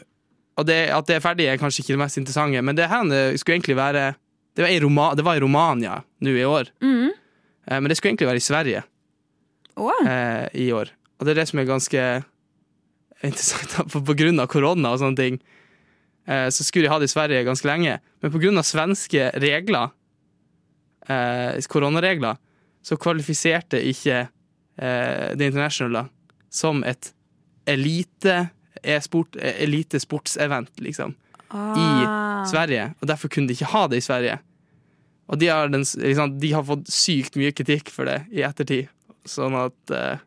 Og 0.59 0.67
det, 0.67 0.79
at 0.91 1.07
det 1.07 1.15
er 1.17 1.23
ferdig, 1.23 1.47
er 1.47 1.59
kanskje 1.61 1.83
ikke 1.83 1.95
det 1.95 2.01
mest 2.03 2.19
interessante, 2.19 2.61
men 2.61 2.77
det 2.77 2.89
her 2.91 3.37
skulle 3.39 3.59
egentlig 3.59 3.77
være 3.79 4.13
Det 4.51 4.65
var 4.65 4.69
i, 4.69 4.79
Roma, 4.83 5.13
det 5.15 5.23
var 5.23 5.37
i 5.39 5.39
Romania 5.39 6.01
nå 6.19 6.31
i 6.35 6.43
år, 6.43 6.73
mm. 6.83 7.11
Eh, 7.67 7.79
men 7.79 7.87
det 7.87 7.95
skulle 7.95 8.11
egentlig 8.11 8.27
være 8.27 8.41
i 8.41 8.43
Sverige 8.43 8.81
oh. 9.77 9.91
eh, 10.03 10.47
i 10.53 10.71
år. 10.73 10.89
Og 11.19 11.25
det 11.25 11.31
er 11.31 11.39
det 11.39 11.47
som 11.47 11.59
er 11.61 11.69
ganske 11.69 12.01
interessant, 13.23 13.75
for 13.93 14.03
på 14.03 14.15
grunn 14.17 14.41
av 14.41 14.49
korona 14.51 14.91
og 14.91 14.99
sånne 14.99 15.19
ting. 15.19 15.39
eh, 16.27 16.49
så 16.49 16.65
skulle 16.65 16.87
de 16.87 16.91
ha 16.91 16.99
det 16.99 17.07
i 17.07 17.13
Sverige 17.13 17.45
ganske 17.47 17.69
lenge, 17.69 17.99
men 18.21 18.33
på 18.33 18.41
grunn 18.41 18.57
av 18.57 18.67
svenske 18.67 19.29
regler, 19.39 19.93
eh, 21.07 21.61
koronaregler, 21.69 22.37
så 22.83 22.97
kvalifiserte 22.97 23.79
ikke 23.87 24.25
eh, 24.25 25.27
The 25.37 25.45
International 25.47 25.93
da, 25.93 26.05
som 26.49 26.83
et 26.83 27.13
elite 27.69 28.49
e-sport, 28.83 29.37
eh, 29.39 29.63
elite 29.65 29.99
sportsevent, 30.01 30.71
liksom, 30.81 31.15
ah. 31.49 32.43
Sverige. 32.49 32.91
Og 33.01 33.07
derfor 33.07 33.31
kunne 33.31 33.47
de 33.47 33.57
ikke 33.57 33.71
ha 33.73 33.85
det 33.91 34.01
i 34.01 34.07
Sverige. 34.07 34.39
Og 35.31 35.39
de 35.39 35.47
har, 35.47 35.69
den, 35.71 35.85
liksom, 35.85 36.39
de 36.39 36.51
har 36.53 36.65
fått 36.67 36.89
sykt 36.91 37.37
mye 37.39 37.53
kritikk 37.55 37.91
for 37.93 38.09
det 38.09 38.25
i 38.35 38.43
ettertid. 38.43 38.89
Sånn 39.29 39.55
at 39.55 39.93
uh, 39.93 40.17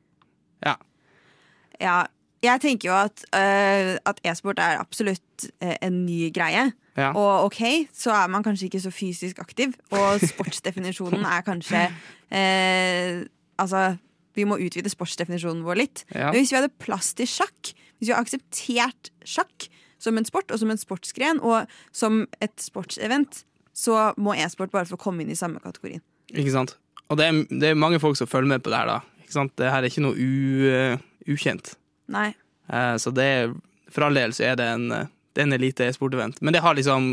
Ja, 1.82 2.06
jeg 2.44 2.60
tenker 2.62 2.88
jo 2.88 2.94
at, 2.94 3.24
uh, 3.34 3.96
at 4.06 4.20
e-sport 4.24 4.60
er 4.62 4.78
absolutt 4.78 5.46
uh, 5.58 5.74
en 5.82 6.04
ny 6.06 6.30
greie. 6.32 6.70
Ja. 6.94 7.10
Og 7.10 7.48
ok, 7.48 7.90
så 7.94 8.14
er 8.14 8.30
man 8.30 8.44
kanskje 8.46 8.68
ikke 8.68 8.82
så 8.84 8.92
fysisk 8.94 9.40
aktiv, 9.42 9.74
og 9.90 10.22
sportsdefinisjonen 10.32 11.26
er 11.26 11.46
kanskje 11.46 11.88
eh, 12.30 13.24
Altså, 13.54 13.96
vi 14.34 14.42
må 14.50 14.56
utvide 14.58 14.90
sportsdefinisjonen 14.90 15.60
vår 15.62 15.78
litt. 15.78 16.00
Ja. 16.10 16.32
Men 16.32 16.40
hvis 16.40 16.50
vi 16.50 16.58
hadde 16.58 16.72
plass 16.82 17.12
til 17.14 17.28
sjakk, 17.30 17.70
hvis 18.04 18.12
vi 18.12 18.16
har 18.18 18.24
akseptert 18.24 19.10
sjakk 19.24 19.68
som 20.02 20.20
en 20.20 20.26
sport 20.28 20.52
og 20.52 20.60
som 20.60 20.72
en 20.72 20.80
sportsgren 20.80 21.40
og 21.40 21.70
som 21.96 22.26
et 22.44 22.54
sportsevent, 22.60 23.42
så 23.74 24.12
må 24.20 24.36
e-sport 24.36 24.72
bare 24.74 24.88
få 24.88 25.00
komme 25.00 25.24
inn 25.24 25.32
i 25.32 25.38
samme 25.38 25.62
kategorien. 25.64 26.04
Ikke 26.34 26.52
sant? 26.52 26.76
Og 27.08 27.18
det 27.18 27.26
er, 27.30 27.40
det 27.48 27.70
er 27.70 27.80
mange 27.80 28.00
folk 28.02 28.18
som 28.20 28.28
følger 28.28 28.52
med 28.52 28.64
på 28.64 28.72
det 28.72 28.82
her, 28.82 28.90
da. 28.92 29.24
Ikke 29.24 29.36
sant? 29.36 29.54
Det 29.56 29.72
her 29.72 29.80
er 29.80 29.88
ikke 29.88 30.04
noe 30.04 30.14
u, 30.20 30.68
uh, 30.68 31.32
ukjent. 31.32 31.72
Nei. 32.12 32.30
Uh, 32.68 32.94
så 33.00 33.12
det 33.16 33.24
er, 33.24 33.56
for 33.92 34.06
all 34.06 34.20
del 34.20 34.36
så 34.36 34.50
er 34.50 34.60
det 34.60 34.68
en, 34.68 34.86
eh, 34.92 35.10
det 35.34 35.42
er 35.42 35.48
en 35.48 35.56
elite 35.56 35.88
e-sportevent. 35.88 36.40
Men 36.44 36.56
det 36.56 36.62
har 36.64 36.76
liksom 36.76 37.10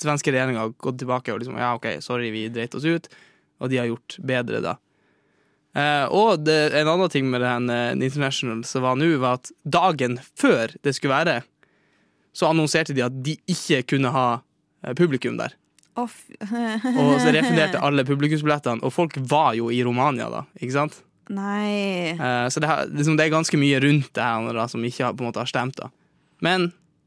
svenske 0.00 0.32
regjeringa 0.34 0.66
gått 0.82 0.98
tilbake 1.02 1.32
og 1.32 1.42
liksom 1.42 1.60
ja, 1.60 1.74
OK, 1.76 1.86
sorry, 2.04 2.32
vi 2.34 2.48
dreit 2.52 2.74
oss 2.74 2.88
ut. 2.88 3.08
Og 3.62 3.70
de 3.70 3.78
har 3.80 3.88
gjort 3.88 4.18
bedre, 4.26 4.60
da. 4.64 4.76
Eh, 5.74 6.04
og 6.14 6.44
det, 6.46 6.56
en 6.78 6.86
annen 6.92 7.10
ting 7.10 7.26
med 7.32 7.42
den 7.42 7.66
uh, 7.72 7.90
International 7.98 8.60
som 8.68 8.84
var 8.86 8.94
nå, 9.00 9.08
var 9.18 9.40
at 9.40 9.50
dagen 9.66 10.20
før 10.38 10.70
det 10.86 10.92
skulle 10.94 11.16
være, 11.16 11.40
så 12.34 12.48
annonserte 12.50 12.94
de 12.94 13.02
at 13.06 13.16
de 13.26 13.34
ikke 13.50 13.80
kunne 13.94 14.12
ha 14.14 14.26
uh, 14.38 14.92
publikum 14.98 15.36
der. 15.40 15.56
Oh, 15.98 16.10
Og 16.98 17.18
så 17.22 17.30
refunderte 17.34 17.78
alle 17.82 18.02
publikumsbillettene, 18.06 18.82
og 18.86 18.94
folk 18.94 19.18
var 19.30 19.52
jo 19.58 19.68
i 19.70 19.82
Romania 19.86 20.26
da, 20.30 20.44
ikke 20.60 20.74
sant? 20.78 20.96
Nei. 21.30 22.12
Så 22.52 22.60
det, 22.60 22.68
har- 22.68 22.88
liksom, 22.90 23.14
det 23.16 23.24
er 23.28 23.30
ganske 23.32 23.56
mye 23.56 23.78
rundt 23.80 24.10
det 24.18 24.24
her 24.26 24.50
da, 24.58 24.66
som 24.68 24.82
ikke 24.84 25.06
har, 25.06 25.14
på 25.16 25.22
en 25.24 25.30
måte 25.30 25.40
har 25.40 25.48
stemt. 25.48 25.78
da. 25.78 25.86
Men 26.44 26.66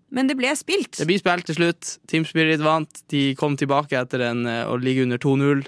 Men 0.09 0.27
det 0.31 0.37
ble 0.39 0.53
spilt. 0.57 0.95
det 0.97 1.05
blir 1.05 1.19
spilt 1.19 1.45
til 1.45 1.57
slutt. 1.59 1.97
Team 2.09 2.23
Spirit 2.25 2.63
vant. 2.63 3.03
De 3.11 3.35
kom 3.37 3.57
tilbake 3.59 3.99
etter 3.99 4.23
en, 4.29 4.41
å 4.47 4.79
ligge 4.79 5.03
under 5.03 5.19
2-0, 5.21 5.67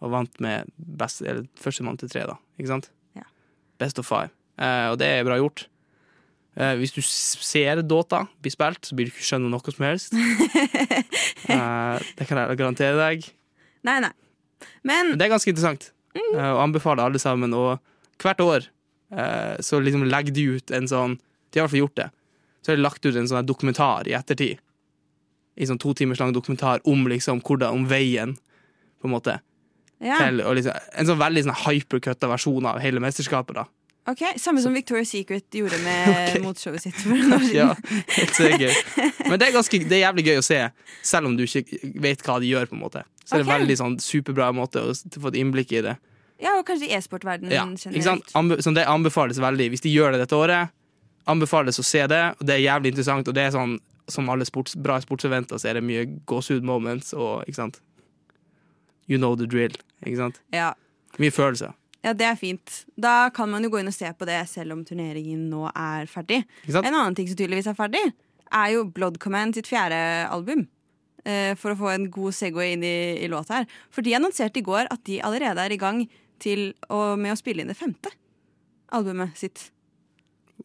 og 0.00 0.12
vant 0.14 0.40
med 0.40 0.70
best, 0.76 1.22
eller 1.22 1.44
førstemann 1.60 1.98
til 2.00 2.08
tre, 2.12 2.24
da. 2.30 2.38
Ikke 2.58 2.72
sant? 2.72 2.90
Ja. 3.18 3.26
Best 3.82 3.98
of 4.00 4.08
five. 4.08 4.30
Eh, 4.60 4.86
og 4.92 4.98
det 5.00 5.08
er 5.08 5.26
bra 5.28 5.36
gjort. 5.40 5.66
Eh, 6.58 6.74
hvis 6.80 6.92
du 6.96 7.00
ser 7.04 7.82
Dota 7.86 8.24
bli 8.42 8.50
spilt, 8.52 8.82
så 8.88 8.96
blir 8.96 9.08
du 9.08 9.12
ikke 9.14 9.26
skjønne 9.28 9.50
noe 9.52 9.74
som 9.76 9.86
helst. 9.86 10.16
Eh, 11.50 12.02
det 12.18 12.26
kan 12.28 12.38
jeg 12.38 12.58
garantere 12.60 12.94
deg. 12.94 13.24
Nei, 13.88 13.96
nei. 14.04 14.10
Men 14.86 15.08
Men 15.10 15.18
det 15.18 15.24
er 15.24 15.32
ganske 15.32 15.50
interessant, 15.50 15.88
eh, 16.14 16.36
og 16.36 16.60
anbefaler 16.62 17.02
alle 17.08 17.18
sammen. 17.18 17.54
Og 17.56 17.80
hvert 18.22 18.42
år 18.44 18.66
eh, 19.10 19.56
så 19.64 19.80
liksom 19.82 20.04
legger 20.06 20.36
de 20.36 20.44
ut 20.54 20.70
en 20.76 20.86
sånn 20.86 21.16
De 21.50 21.58
har 21.58 21.64
i 21.64 21.64
hvert 21.64 21.72
fall 21.72 21.80
gjort 21.80 21.96
det. 21.98 22.06
Så 22.62 22.70
har 22.70 22.78
de 22.78 22.84
lagt 22.84 23.06
ut 23.08 23.16
en 23.16 23.26
sånn 23.26 23.48
dokumentar 23.48 24.06
i 24.06 24.14
ettertid. 24.14 24.60
i 25.56 25.66
sånn 25.66 25.80
to 25.80 25.92
timers 25.96 26.20
lang 26.20 26.30
dokumentar 26.32 26.80
om 26.86 27.08
liksom 27.10 27.40
hvordan, 27.42 27.74
om 27.74 27.88
veien, 27.90 28.36
på 29.00 29.08
en 29.08 29.14
måte. 29.16 29.40
Ja. 30.00 30.16
Til, 30.22 30.40
liksom, 30.56 30.88
en 30.96 31.10
sånn 31.10 31.20
veldig 31.20 31.44
sånn 31.44 31.60
hypercutta 31.66 32.30
versjon 32.30 32.66
av 32.70 32.80
hele 32.80 33.02
mesterskapet. 33.04 33.60
da 33.60 33.66
Ok, 34.08 34.22
Samme 34.40 34.62
som 34.64 34.74
Victoria's 34.74 35.10
Secret 35.12 35.44
gjorde 35.54 35.78
med 35.84 36.38
motshowet 36.44 36.82
sitt 36.82 36.96
for 36.96 37.12
noen 37.12 37.34
år 37.36 37.42
siden. 37.44 37.56
Ja, 37.60 37.98
helt 38.16 38.34
sikkert. 38.34 38.94
Men 39.28 39.36
det 39.38 39.50
er, 39.50 39.52
ganske, 39.54 39.80
det 39.84 39.98
er 39.98 40.02
jævlig 40.06 40.24
gøy 40.26 40.40
å 40.40 40.46
se, 40.46 40.60
selv 41.06 41.28
om 41.28 41.36
du 41.36 41.44
ikke 41.44 41.62
vet 42.00 42.24
hva 42.26 42.38
de 42.40 42.48
gjør. 42.48 42.70
på 42.70 42.78
en 42.78 42.82
måte 42.82 43.04
Så 43.22 43.36
er 43.36 43.42
det 43.42 43.46
en 43.46 43.52
veldig 43.52 43.76
sånn 43.78 43.98
superbra 44.02 44.48
måte 44.56 44.82
å 44.82 44.94
få 44.96 45.30
et 45.30 45.38
innblikk 45.42 45.76
i 45.76 45.84
det. 45.86 45.98
Ja, 46.40 46.56
og 46.56 46.64
kanskje 46.66 46.88
i 46.88 46.94
e-sportverdenen 46.96 47.52
Ja, 47.52 47.66
generelt. 47.76 48.32
Anbe 48.34 48.56
det 48.56 48.86
anbefales 48.88 49.38
veldig. 49.38 49.68
Hvis 49.74 49.84
de 49.84 49.92
gjør 49.92 50.16
det 50.16 50.24
dette 50.24 50.38
året, 50.38 50.72
anbefales 51.28 51.78
å 51.78 51.84
se 51.84 52.06
det. 52.08 52.22
Og 52.40 52.48
det 52.48 52.56
er 52.56 52.64
jævlig 52.64 52.94
interessant. 52.94 53.28
Og 53.28 53.36
det 53.36 53.44
er 53.44 53.54
sånn 53.54 53.76
som 54.10 54.32
alle 54.32 54.48
sports, 54.48 54.74
bra 54.80 54.96
sportseventer, 55.04 55.60
så 55.60 55.70
er 55.70 55.78
det 55.78 55.84
mye 55.86 56.06
gåsehud 56.26 56.64
moments 56.66 57.12
og 57.14 57.44
ikke 57.44 57.60
sant. 57.60 57.78
You 59.06 59.20
know 59.20 59.36
the 59.36 59.46
drill. 59.46 59.76
Ikke 60.04 60.16
sant? 60.20 60.40
Ja. 60.54 60.72
Mye 61.20 61.34
følelser. 61.34 61.74
ja, 62.04 62.14
det 62.16 62.24
er 62.24 62.36
fint. 62.40 62.84
Da 62.96 63.28
kan 63.34 63.50
man 63.50 63.64
jo 63.64 63.70
gå 63.72 63.80
inn 63.82 63.90
og 63.90 63.96
se 63.96 64.08
på 64.16 64.24
det 64.28 64.38
selv 64.48 64.72
om 64.72 64.84
turneringen 64.88 65.48
nå 65.52 65.66
er 65.74 66.06
ferdig. 66.08 66.44
En 66.70 66.94
annen 66.94 67.14
ting 67.18 67.28
som 67.28 67.36
tydeligvis 67.36 67.68
er 67.68 67.76
ferdig, 67.76 68.02
er 68.50 68.68
jo 68.74 68.86
Blood 68.88 69.18
Command 69.22 69.54
sitt 69.58 69.68
fjerde 69.68 69.98
album. 70.30 70.64
Eh, 71.28 71.52
for 71.60 71.74
å 71.74 71.76
få 71.76 71.90
en 71.92 72.06
god 72.10 72.32
Segway 72.32 72.72
inn 72.72 72.84
i, 72.86 72.96
i 73.20 73.28
låta 73.28 73.58
her. 73.60 73.66
For 73.92 74.00
de 74.06 74.14
annonserte 74.16 74.62
i 74.62 74.64
går 74.64 74.88
at 74.88 75.04
de 75.04 75.20
allerede 75.20 75.60
er 75.60 75.74
i 75.74 75.80
gang 75.80 76.06
til 76.40 76.70
å, 76.88 77.16
med 77.20 77.34
å 77.34 77.38
spille 77.38 77.60
inn 77.60 77.68
det 77.68 77.76
femte 77.76 78.08
albumet 78.96 79.36
sitt. 79.36 79.66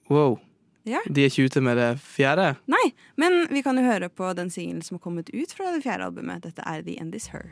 Wow. 0.07 0.39
Ja. 0.87 1.01
De 1.09 1.25
er 1.25 1.31
ikke 1.33 1.49
ute 1.49 1.61
med 1.65 1.75
det 1.81 1.89
fjerde? 1.99 2.53
Nei, 2.71 2.93
men 3.19 3.47
vi 3.51 3.61
kan 3.65 3.75
jo 3.77 3.83
høre 3.83 4.07
på 4.09 4.31
den 4.37 4.51
singelen 4.53 4.85
som 4.85 4.95
har 4.95 5.03
kommet 5.03 5.29
ut 5.33 5.51
fra 5.57 5.73
det 5.75 5.83
fjerde 5.83 6.07
albumet. 6.07 6.45
Dette 6.45 6.63
er 6.63 6.85
The 6.85 6.95
End 7.01 7.17
Is 7.17 7.27
Her. 7.33 7.51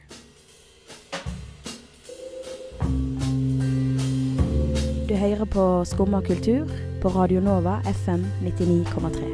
Du 5.13 5.17
hører 5.21 5.45
på 5.45 5.63
Skumma 5.85 6.23
kultur 6.25 6.65
på 6.97 7.09
Radio 7.13 7.37
Nova 7.45 7.75
FM 7.85 8.23
99,3. 8.41 9.27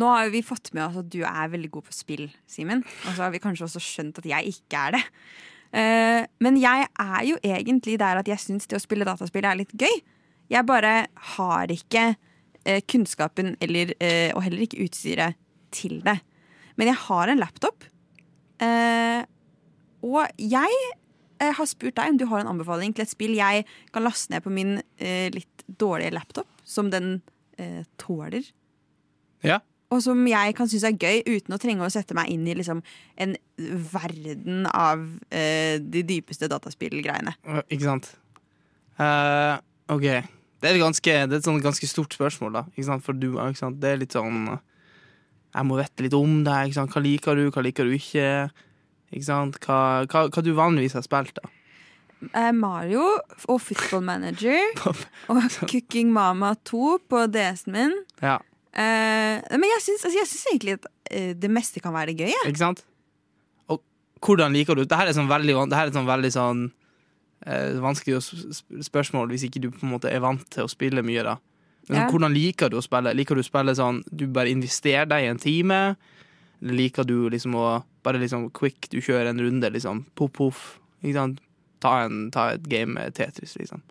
Nå 0.00 0.08
har 0.08 0.30
vi 0.32 0.40
fått 0.40 0.70
med 0.72 0.86
oss 0.86 0.96
at 1.02 1.10
du 1.12 1.18
er 1.28 1.50
veldig 1.52 1.68
god 1.74 1.84
på 1.90 1.92
spill, 1.92 2.24
Simen. 2.48 2.80
Og 3.04 3.10
så 3.10 3.26
har 3.26 3.34
vi 3.34 3.40
kanskje 3.44 3.66
også 3.66 3.82
skjønt 3.84 4.22
at 4.22 4.28
jeg 4.30 4.54
ikke 4.54 4.80
er 4.86 4.96
det. 4.96 5.02
Eh, 5.76 6.20
men 6.40 6.56
jeg 6.62 6.86
er 6.88 7.26
jo 7.28 7.36
egentlig 7.44 7.98
der 8.00 8.22
at 8.22 8.30
jeg 8.32 8.40
syns 8.46 8.64
det 8.64 8.78
å 8.78 8.84
spille 8.86 9.04
dataspill 9.04 9.44
er 9.44 9.58
litt 9.60 9.74
gøy. 9.76 9.92
Jeg 10.54 10.68
bare 10.72 10.94
har 11.34 11.74
ikke 11.74 12.06
eh, 12.64 12.80
kunnskapen 12.88 13.58
eller, 13.60 13.92
eh, 14.00 14.32
og 14.32 14.40
heller 14.46 14.64
ikke 14.64 14.88
utstyret 14.88 15.36
til 15.68 16.00
det. 16.08 16.16
Men 16.80 16.94
jeg 16.94 16.98
har 17.10 17.34
en 17.34 17.44
laptop. 17.44 17.84
Eh, 18.62 19.22
og 20.06 20.26
jeg 20.40 20.80
eh, 21.40 21.52
har 21.56 21.68
spurt 21.68 21.96
deg 21.98 22.14
om 22.14 22.20
du 22.20 22.26
har 22.30 22.42
en 22.42 22.52
anbefaling 22.54 22.94
til 22.96 23.04
et 23.04 23.12
spill 23.12 23.34
jeg 23.36 23.64
kan 23.92 24.06
laste 24.06 24.32
ned 24.32 24.44
på 24.44 24.52
min 24.54 24.78
eh, 24.98 25.28
litt 25.34 25.64
dårlige 25.66 26.14
laptop, 26.14 26.48
som 26.64 26.90
den 26.92 27.18
eh, 27.58 27.82
tåler 28.00 28.46
Ja. 29.44 29.60
og 29.90 30.00
som 30.02 30.22
jeg 30.26 30.54
kan 30.56 30.68
synes 30.68 30.86
er 30.88 30.96
gøy 30.96 31.20
uten 31.26 31.54
å 31.54 31.58
trenge 31.62 31.84
å 31.84 31.92
sette 31.92 32.14
meg 32.16 32.30
inn 32.32 32.46
i 32.48 32.54
liksom, 32.58 32.80
en 33.16 33.36
verden 33.92 34.66
av 34.72 35.04
eh, 35.30 35.76
de 35.82 36.02
dypeste 36.06 36.48
dataspillgreiene. 36.50 37.36
Ikke 37.68 37.84
sant? 37.84 38.08
Uh, 38.96 39.60
OK. 39.92 40.06
Det 40.56 40.70
er, 40.70 40.78
ganske, 40.80 41.12
det 41.28 41.36
er 41.36 41.38
et 41.38 41.46
sånn 41.46 41.60
ganske 41.62 41.86
stort 41.86 42.16
spørsmål, 42.16 42.62
da. 42.62 42.98
For 43.04 43.12
du? 43.12 43.34
Det 43.36 43.90
er 43.90 44.00
litt 44.00 44.16
sånn 44.16 44.56
Jeg 45.56 45.66
må 45.68 45.78
vite 45.80 46.04
litt 46.04 46.16
om 46.16 46.40
deg. 46.44 46.68
Ikke 46.68 46.78
sant? 46.78 46.92
Hva 46.92 47.02
liker 47.04 47.38
du, 47.38 47.46
hva 47.50 47.64
liker 47.64 47.88
du 47.88 47.96
ikke? 47.96 48.26
Ikke 49.10 49.26
sant? 49.26 49.60
Hva, 49.64 49.78
hva, 50.04 50.26
hva 50.28 50.44
du 50.44 50.52
vanligvis 50.56 50.98
har 50.98 51.06
spilt, 51.06 51.40
da. 51.40 51.52
Eh, 52.32 52.52
Mario 52.56 53.04
og 53.48 53.58
Football 53.60 54.04
Manager 54.06 54.60
og 55.32 55.40
Cooking 55.68 56.12
Mama 56.12 56.54
2 56.68 56.92
på 57.08 57.24
DS-en 57.32 57.74
min. 57.74 57.96
Ja, 58.24 58.38
Eh, 58.76 59.40
men 59.56 59.70
jeg 59.72 59.84
syns, 59.86 60.04
altså, 60.04 60.18
jeg 60.18 60.28
syns 60.28 60.48
egentlig 60.50 60.74
at 60.76 60.88
eh, 61.08 61.32
det 61.38 61.48
meste 61.52 61.80
kan 61.80 61.94
være 61.96 62.12
gøy. 62.16 62.28
jeg. 62.28 62.48
ikke 62.50 62.60
sant? 62.60 62.82
Og 63.72 63.80
hvordan 64.20 64.52
liker 64.52 64.76
du 64.76 64.84
Dette 64.84 64.98
er 65.00 65.16
sånn 65.16 65.30
veldig, 65.30 65.54
det 65.70 65.78
er 65.80 65.92
sånn 65.94 66.08
veldig 66.08 66.32
sånn 66.34 66.64
eh, 67.46 67.78
vanskelig 67.80 68.20
spørsmål 68.84 69.32
hvis 69.32 69.46
ikke 69.48 69.62
du 69.64 69.70
på 69.72 69.86
en 69.86 69.94
måte 69.94 70.12
er 70.12 70.20
vant 70.24 70.44
til 70.52 70.66
å 70.66 70.72
spille 70.72 71.04
mye, 71.06 71.24
da. 71.24 71.38
Ja. 71.94 72.08
hvordan 72.10 72.32
liker 72.34 72.70
du 72.70 72.78
å 72.78 72.82
spille? 72.82 73.12
Liker 73.14 73.38
du 73.38 73.42
å 73.42 73.46
spille 73.46 73.74
sånn 73.78 74.02
du 74.10 74.26
bare 74.26 74.50
investerer 74.50 75.06
deg 75.06 75.24
i 75.24 75.28
en 75.30 75.38
time? 75.38 75.96
Eller 76.62 76.74
liker 76.74 77.04
du 77.06 77.28
liksom 77.30 77.54
å 77.54 77.84
bare 78.02 78.18
liksom 78.18 78.48
quick, 78.50 78.88
du 78.90 78.98
kjører 79.00 79.28
en 79.30 79.38
runde, 79.40 79.70
liksom. 79.70 80.04
Poff, 80.14 80.32
poff. 80.32 80.64
Ta, 81.80 82.08
ta 82.32 82.44
et 82.56 82.62
game 82.66 82.94
med 82.94 83.14
Tetris, 83.14 83.54
liksom. 83.60 83.82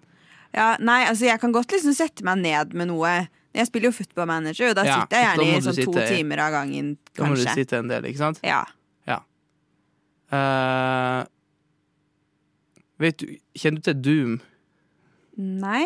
Ja, 0.56 0.76
nei, 0.80 1.04
altså 1.06 1.26
Jeg 1.28 1.40
kan 1.40 1.52
godt 1.52 1.72
liksom 1.72 1.94
sette 1.96 2.24
meg 2.24 2.40
ned 2.42 2.74
med 2.74 2.88
noe. 2.88 3.28
Jeg 3.56 3.68
spiller 3.68 3.92
jo 3.92 3.96
Football 3.96 4.28
Manager, 4.28 4.70
og 4.70 4.76
da 4.76 4.84
Ja, 4.84 5.02
sitter 5.02 5.18
jeg 5.22 5.28
gjerne 5.30 5.46
i 5.46 5.62
sånn 5.64 5.76
sitte 5.76 5.94
to 5.94 6.16
timer 6.16 6.40
av 6.40 6.52
gangen. 6.52 6.98
kanskje. 7.14 7.22
Da 7.24 7.30
må 7.30 7.36
du 7.36 7.62
sitte 7.62 7.78
en 7.78 7.88
del, 7.88 8.04
ikke 8.12 8.24
sant? 8.24 8.40
Ja. 8.44 8.64
Eh, 10.34 11.26
vet 13.00 13.20
du, 13.22 13.28
kjenner 13.58 13.82
du 13.82 13.86
til 13.90 14.00
Doom? 14.02 14.34
Nei. 15.38 15.86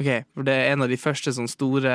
Ok, 0.00 0.08
for 0.34 0.46
det 0.46 0.54
er 0.54 0.72
en 0.72 0.82
av 0.84 0.90
de 0.90 0.98
første 0.98 1.32
sånn 1.36 1.50
store 1.50 1.94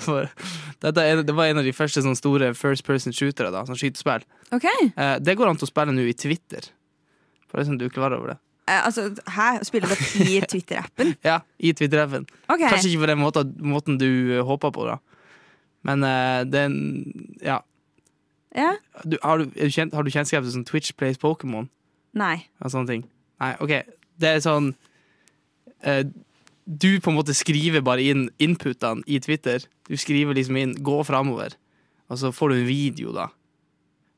er, 0.00 1.22
Det 1.22 1.34
var 1.36 1.46
en 1.46 1.60
av 1.60 1.66
de 1.66 1.74
første 1.74 2.02
sånn 2.02 2.18
store 2.18 2.50
first 2.58 2.82
person 2.86 3.14
shootere, 3.14 3.52
da, 3.54 3.62
sånn 3.68 3.78
skytespill. 3.78 4.26
OK. 4.56 4.66
Eh, 4.66 5.16
det 5.22 5.36
går 5.38 5.50
an 5.50 5.60
til 5.60 5.68
å 5.68 5.70
spille 5.70 5.94
nå 5.94 6.06
i 6.10 6.16
Twitter. 6.18 6.66
For 7.46 7.58
det 7.58 7.64
er 7.64 7.70
sånn 7.70 7.80
du 7.80 7.86
er 7.86 7.94
klar 7.94 8.14
over 8.16 8.34
det. 8.34 8.38
Eh, 8.70 8.86
altså, 8.86 9.08
hæ? 9.36 9.48
Spiller 9.66 9.94
det 9.94 9.98
i 10.26 10.40
Twitter-appen? 10.52 11.14
Ja, 11.26 11.40
i 11.58 11.72
Twitter-appen. 11.72 12.26
Okay. 12.48 12.68
Kanskje 12.68 12.92
ikke 12.92 13.04
på 13.04 13.10
den 13.12 13.22
måten, 13.22 13.54
måten 13.62 13.98
du 14.02 14.10
uh, 14.38 14.42
håper 14.46 14.74
på, 14.74 14.86
da. 14.90 14.98
Men 15.86 16.04
uh, 16.04 16.42
den 16.50 16.76
Ja. 17.42 17.62
Ja? 18.56 18.74
Du, 19.06 19.16
har, 19.22 19.38
du, 19.38 19.70
kjent, 19.70 19.94
har 19.94 20.02
du 20.02 20.10
kjennskap 20.10 20.42
til 20.42 20.54
sånn 20.56 20.66
Twitch 20.66 20.94
Plays 20.98 21.18
Pokémon? 21.22 21.70
Nei. 22.18 22.48
og 22.58 22.72
sånne 22.72 22.90
ting. 22.90 23.04
Nei, 23.38 23.54
OK. 23.62 23.74
Det 24.20 24.32
er 24.34 24.40
sånn 24.42 24.72
eh, 24.72 24.89
Du 26.70 27.00
på 27.00 27.10
en 27.10 27.16
måte 27.16 27.34
skriver 27.34 27.82
bare 27.82 28.04
inn 28.04 28.28
inputene 28.38 29.02
i 29.06 29.18
Twitter. 29.20 29.64
Du 29.88 29.96
skriver 29.96 30.36
liksom 30.36 30.56
inn 30.56 30.74
'gå 30.74 31.02
framover', 31.08 31.56
og 32.08 32.18
så 32.18 32.30
får 32.32 32.48
du 32.48 32.54
en 32.54 32.66
video, 32.66 33.12
da. 33.12 33.28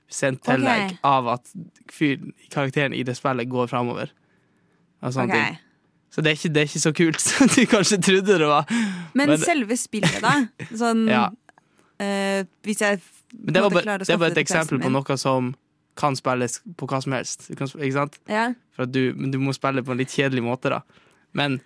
Sendt 0.08 0.42
til 0.44 0.60
okay. 0.60 0.88
deg 0.88 0.98
av 1.02 1.28
at 1.28 1.52
fyr, 1.92 2.18
karakteren 2.50 2.92
i 2.92 3.02
det 3.02 3.16
spillet 3.16 3.48
går 3.48 3.70
framover. 3.70 4.12
Og 5.02 5.14
sånne 5.14 5.32
okay. 5.32 5.44
ting. 5.46 5.58
Så 6.12 6.20
det 6.20 6.30
er, 6.30 6.36
ikke, 6.36 6.48
det 6.52 6.60
er 6.60 6.68
ikke 6.68 6.82
så 6.82 6.92
kult 6.92 7.20
som 7.24 7.48
du 7.48 7.62
kanskje 7.70 7.98
trodde 8.02 8.38
det 8.38 8.48
var. 8.48 8.68
Men, 9.14 9.32
Men- 9.32 9.40
selve 9.40 9.76
spillet, 9.80 10.20
da? 10.20 10.34
Sånn 10.82 11.06
Ja. 11.08 11.30
eh, 11.98 12.44
Hvis 12.62 12.84
jeg 12.84 13.00
Men 13.32 13.54
det 13.54 13.62
var, 13.62 13.70
bare, 13.70 13.98
det 14.04 14.18
var 14.20 14.26
et 14.26 14.42
eksempel 14.42 14.80
på 14.82 14.90
noe 14.92 15.16
som 15.16 15.54
kan 15.96 16.16
spilles 16.16 16.60
på 16.76 16.86
hva 16.88 17.00
som 17.02 17.12
helst. 17.16 17.48
Kan, 17.56 17.68
ikke 17.68 17.96
sant? 17.96 18.18
Ja. 18.28 18.52
Du, 18.84 19.14
men 19.16 19.30
du 19.32 19.38
må 19.40 19.52
spille 19.56 19.82
på 19.84 19.92
en 19.92 20.00
litt 20.00 20.12
kjedelig 20.12 20.44
måte, 20.44 20.68
da. 20.72 20.82
Men 21.34 21.60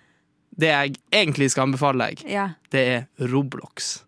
det 0.57 0.69
jeg 0.71 0.95
egentlig 1.13 1.51
skal 1.53 1.67
anbefale 1.67 2.07
deg, 2.09 2.23
ja. 2.31 2.47
det 2.73 2.83
er 2.95 3.29
Roblox. 3.31 4.03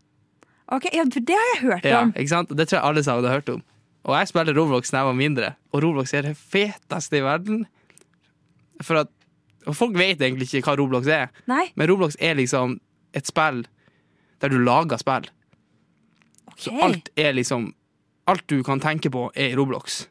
Ok, 0.71 0.85
ja, 0.93 1.03
for 1.11 1.19
det 1.25 1.35
har 1.37 1.47
jeg 1.53 1.61
hørt 1.65 1.85
Ja, 1.89 2.01
om. 2.05 2.11
ikke 2.15 2.29
sant? 2.31 2.49
Det 2.57 2.67
tror 2.69 2.77
jeg 2.79 2.87
alle 2.89 3.03
sammen 3.03 3.25
har 3.25 3.39
hørt 3.39 3.49
om. 3.49 3.63
Og 4.05 4.15
jeg 4.15 4.29
spilte 4.31 4.53
Roblox 4.55 4.91
da 4.93 5.01
jeg 5.01 5.09
var 5.09 5.17
mindre, 5.17 5.49
og 5.73 5.83
Roblox 5.83 6.13
er 6.15 6.21
det 6.29 6.35
feteste 6.39 7.17
i 7.19 7.23
verden. 7.25 7.65
For 8.81 9.01
at 9.03 9.09
og 9.67 9.75
Folk 9.75 9.97
vet 9.99 10.21
egentlig 10.23 10.47
ikke 10.53 10.69
hva 10.71 10.77
Roblox 10.79 11.07
er, 11.11 11.27
Nei? 11.51 11.65
men 11.75 11.89
Roblox 11.91 12.15
er 12.23 12.37
liksom 12.39 12.77
et 13.13 13.27
spill 13.27 13.65
der 14.41 14.49
du 14.53 14.57
lager 14.63 14.97
spill. 15.01 15.27
Ok. 16.47 16.61
Så 16.63 16.73
alt 16.81 17.09
er 17.19 17.33
liksom 17.35 17.73
Alt 18.29 18.45
du 18.49 18.61
kan 18.63 18.79
tenke 18.79 19.09
på, 19.09 19.27
er 19.35 19.51
i 19.51 19.55
Roblox. 19.57 20.03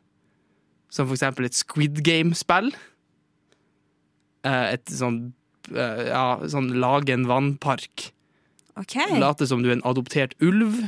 Som 0.91 1.07
for 1.07 1.15
eksempel 1.15 1.47
et 1.47 1.55
Squid 1.55 2.01
Game-spill. 2.03 2.73
Eh, 4.45 4.73
Et 4.75 4.91
sånn 4.91 5.33
Ja, 5.75 6.39
sånn 6.49 6.71
lage 6.81 7.15
en 7.15 7.27
vannpark. 7.29 8.11
Okay. 8.79 9.19
Late 9.19 9.49
som 9.51 9.63
du 9.65 9.71
er 9.71 9.79
en 9.79 9.87
adoptert 9.89 10.37
ulv. 10.45 10.81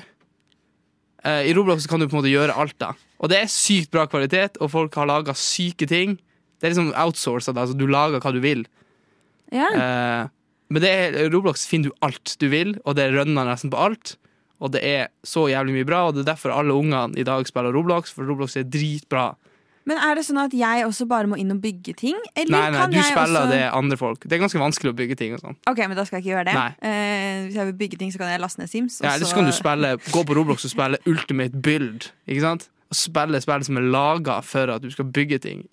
Eh, 1.25 1.51
I 1.51 1.55
Roblox 1.57 1.89
kan 1.91 2.01
du 2.01 2.07
på 2.07 2.17
en 2.17 2.23
måte 2.23 2.33
gjøre 2.33 2.57
alt, 2.57 2.77
da. 2.81 2.95
Og 3.21 3.33
det 3.33 3.43
er 3.43 3.53
sykt 3.53 3.91
bra 3.93 4.07
kvalitet, 4.09 4.61
og 4.63 4.73
folk 4.73 4.95
har 4.97 5.11
laga 5.11 5.35
syke 5.37 5.89
ting. 5.91 6.17
Det 6.61 6.69
er 6.69 6.75
liksom 6.75 6.93
outsourcet, 6.97 7.57
altså 7.57 7.77
du 7.77 7.87
lager 7.91 8.23
hva 8.23 8.33
du 8.33 8.41
vil. 8.45 8.65
Ja. 9.53 9.69
Eh, 9.75 10.31
men 10.71 10.85
det 10.85 10.91
er, 10.95 11.19
Roblox 11.33 11.67
finner 11.67 11.91
du 11.91 12.07
alt 12.07 12.37
du 12.41 12.47
vil, 12.53 12.77
og 12.87 12.97
det 12.97 13.11
rønner 13.13 13.49
nesten 13.49 13.73
på 13.73 13.81
alt. 13.81 14.15
Og 14.61 14.73
det 14.75 14.83
er 14.85 15.09
så 15.27 15.47
jævlig 15.51 15.81
mye 15.81 15.89
bra, 15.89 16.05
og 16.07 16.15
det 16.15 16.25
er 16.25 16.33
derfor 16.35 16.55
alle 16.55 16.77
ungene 16.77 17.19
i 17.19 17.27
dag 17.27 17.47
spiller 17.49 17.75
Roblox, 17.75 18.13
for 18.15 18.29
Roblox 18.29 18.57
er 18.61 18.69
dritbra. 18.69 19.33
Men 19.89 19.97
er 19.97 20.15
det 20.19 20.23
sånn 20.27 20.39
at 20.43 20.53
jeg 20.55 20.85
også 20.85 21.07
bare 21.09 21.27
må 21.27 21.39
inn 21.41 21.51
og 21.55 21.61
bygge 21.63 21.95
ting? 21.97 22.19
Eller 22.37 22.53
Nei, 22.53 22.71
nei, 22.71 22.81
kan 22.83 22.91
du 22.93 22.97
jeg 22.99 23.05
spiller 23.09 23.47
også... 23.47 23.53
det 23.55 23.61
andre 23.75 23.97
folk. 23.97 24.27
Det 24.29 24.37
er 24.37 24.43
ganske 24.43 24.61
vanskelig 24.61 24.93
å 24.93 24.97
bygge 24.99 25.17
ting 25.17 25.33
og 25.35 25.41
sånn. 25.41 25.57
Ok, 25.71 25.79
men 25.89 25.97
da 25.97 26.05
skal 26.05 26.19
jeg 26.21 26.27
ikke 26.27 26.35
gjøre 26.35 26.51
det. 26.51 26.65
Eh, 26.85 27.39
hvis 27.47 27.57
jeg 27.57 27.71
vil 27.71 27.79
bygge 27.81 27.99
ting, 28.03 28.13
så 28.13 28.21
kan 28.21 28.29
jeg 28.35 28.43
laste 28.43 28.61
ned 28.61 28.69
Sims. 28.71 28.99
Ja, 29.03 29.15
eller 29.17 29.27
så 29.31 29.39
kan 29.41 29.49
du 29.49 29.55
spille, 29.57 29.95
gå 30.13 30.25
på 30.29 30.37
Roblox 30.37 30.69
og 30.69 30.75
spille 30.75 31.01
Ultimate 31.09 31.57
Build. 31.65 32.11
Ikke 32.29 32.45
sant? 32.45 32.69
Og 32.93 32.99
spille 33.01 33.41
spill 33.41 33.65
som 33.65 33.81
er 33.81 33.89
laga 33.97 34.37
for 34.45 34.75
at 34.77 34.85
du 34.85 34.91
skal 34.93 35.09
bygge 35.17 35.41
ting. 35.49 35.65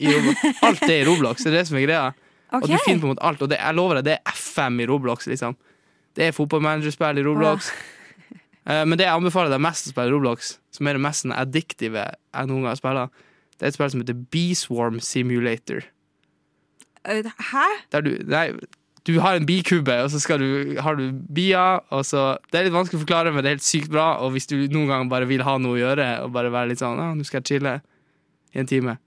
Alt 0.64 0.82
det 0.88 1.02
i 1.02 1.06
Roblox. 1.08 1.44
Det 1.44 1.52
er 1.52 1.60
det 1.60 1.68
som 1.68 1.78
er 1.82 1.86
greia. 1.90 2.08
Og 2.56 2.64
Ok. 2.64 2.70
du 2.72 2.78
finner 2.86 3.02
på 3.04 3.10
en 3.10 3.16
måte 3.18 3.26
alt. 3.28 3.42
Og 3.44 3.50
det, 3.52 3.60
jeg 3.60 3.76
lover 3.76 4.00
deg, 4.00 4.06
det 4.08 4.16
er 4.22 4.34
FM 4.40 4.80
i 4.80 4.88
Roblox. 4.88 5.28
liksom 5.28 5.58
Det 6.16 6.30
er 6.30 6.32
fotballmanagerspill 6.38 7.20
i 7.20 7.28
Roblox. 7.28 7.72
Eh, 8.68 8.84
Men 8.86 8.98
det 8.98 9.06
jeg 9.06 9.14
anbefaler 9.20 9.52
deg 9.52 9.62
mest 9.64 9.88
å 9.88 9.92
spille 9.94 10.08
i 10.10 10.16
Roblox, 10.16 10.58
som 10.72 10.88
er 10.88 10.94
det 10.98 11.02
mest 11.04 11.26
sånn 11.26 11.36
addiktive 11.36 12.04
jeg 12.08 12.48
noen 12.50 12.64
gang 12.64 12.72
har 12.72 12.80
spilt, 12.80 13.24
det 13.58 13.66
er 13.66 13.72
et 13.72 13.78
spill 13.78 13.94
som 13.94 14.04
heter 14.04 14.18
Beeswarm 14.34 15.00
Simulator. 15.02 15.86
Eh, 17.08 17.26
Hæ? 17.52 17.66
Du, 18.06 18.12
nei, 18.30 18.52
du 19.08 19.20
har 19.24 19.38
en 19.38 19.46
bikube, 19.48 19.94
og 20.04 20.12
så 20.12 20.38
du, 20.38 20.76
har 20.84 20.96
du 21.00 21.12
bier. 21.34 21.80
Det 21.90 22.60
er 22.60 22.68
litt 22.68 22.76
vanskelig 22.76 23.00
å 23.00 23.06
forklare, 23.06 23.32
men 23.32 23.44
det 23.44 23.50
er 23.50 23.58
helt 23.58 23.66
sykt 23.66 23.92
bra. 23.94 24.18
Og 24.22 24.34
hvis 24.36 24.50
du 24.52 24.58
noen 24.68 24.92
gang 24.92 25.12
bare 25.12 25.30
vil 25.30 25.46
ha 25.48 25.58
noe 25.62 25.78
å 25.78 25.82
gjøre, 25.82 26.08
og 26.26 26.34
bare 26.36 26.52
være 26.52 26.74
litt 26.74 26.84
sånn 26.84 27.00
ah, 27.00 27.14
'Nå 27.16 27.26
skal 27.26 27.42
jeg 27.42 27.48
chille 27.56 27.78
i 28.54 28.60
en 28.60 28.68
time', 28.68 28.98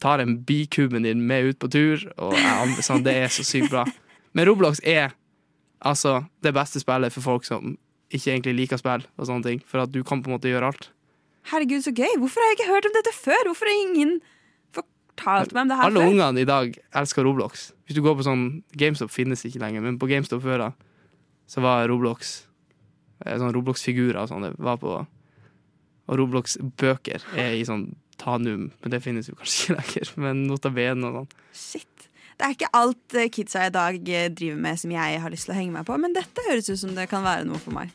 tar 0.00 0.20
en 0.20 0.38
bikuben 0.44 1.04
din 1.04 1.20
med 1.20 1.52
ut 1.52 1.58
på 1.58 1.68
tur, 1.68 2.00
og 2.18 2.34
jeg, 2.34 2.82
sånn, 2.84 3.04
det 3.04 3.14
er 3.14 3.28
så 3.32 3.44
sykt 3.44 3.70
bra. 3.70 3.84
Men 4.32 4.48
Roblox 4.48 4.80
er 4.82 5.14
altså 5.80 6.24
det 6.42 6.54
beste 6.56 6.80
spillet 6.80 7.12
for 7.12 7.22
folk 7.24 7.44
som 7.44 7.76
ikke 8.10 8.32
egentlig 8.32 8.54
liker 8.54 8.80
spill, 8.80 9.04
og 9.16 9.28
sånne 9.28 9.44
ting. 9.44 9.62
For 9.68 9.84
at 9.84 9.92
du 9.92 10.02
kan 10.02 10.22
på 10.22 10.30
en 10.30 10.38
måte 10.38 10.50
gjøre 10.50 10.72
alt. 10.72 10.90
Herregud, 11.50 11.82
så 11.84 11.92
gøy. 11.92 12.14
Hvorfor 12.22 12.40
har 12.40 12.52
jeg 12.52 12.58
ikke 12.60 12.70
hørt 12.72 12.86
om 12.88 12.94
dette 12.96 13.12
før? 13.16 13.42
Hvorfor 13.50 13.68
har 13.68 13.80
ingen 13.84 14.14
fortalt 14.74 15.52
meg 15.54 15.66
om 15.66 15.72
det 15.72 15.76
her 15.78 15.88
Alle 15.90 16.00
før? 16.04 16.12
ungene 16.14 16.40
i 16.44 16.48
dag 16.48 16.78
elsker 17.02 17.26
Roblox. 17.26 17.66
Hvis 17.84 17.98
du 17.98 18.02
går 18.04 18.16
på 18.18 18.24
sånn 18.26 18.46
GameStop 18.80 19.12
finnes 19.12 19.44
ikke 19.46 19.60
lenger, 19.62 19.84
men 19.84 19.98
på 20.00 20.08
GameStop 20.10 20.42
før 20.44 20.62
da, 20.66 20.70
så 21.50 21.60
var 21.64 21.84
Roblox 21.90 22.32
eh, 23.26 23.36
Sånn 23.36 23.52
Roblox-figurer 23.52 24.22
og 24.22 24.30
sånn. 24.32 24.46
Det 24.48 24.64
var 24.64 24.80
på 24.80 24.94
Og 26.04 26.18
Roblox-bøker 26.20 27.22
er 27.40 27.54
i 27.56 27.64
sånn 27.64 27.94
Tanum, 28.20 28.68
men 28.80 28.92
det 28.92 29.00
finnes 29.02 29.26
jo 29.28 29.34
kanskje 29.36 29.72
ikke 29.72 29.76
lenger. 29.80 30.10
Men 30.24 30.42
Nota 30.46 30.70
Bene 30.70 31.08
og 31.08 31.16
sånn. 31.18 31.30
Shit. 31.52 32.08
Det 32.38 32.46
er 32.46 32.52
ikke 32.54 32.68
alt 32.78 33.16
eh, 33.18 33.28
kidsa 33.32 33.64
i 33.66 33.72
dag 33.74 33.96
eh, 34.08 34.28
driver 34.30 34.60
med 34.64 34.78
som 34.80 34.92
jeg 34.94 35.18
har 35.22 35.32
lyst 35.34 35.48
til 35.48 35.54
å 35.54 35.56
henge 35.58 35.74
meg 35.74 35.84
på, 35.88 35.96
men 36.02 36.14
dette 36.16 36.44
høres 36.48 36.70
ut 36.70 36.78
som 36.80 36.94
det 36.96 37.08
kan 37.10 37.22
være 37.26 37.44
noe 37.46 37.58
for 37.62 37.74
meg. 37.76 37.90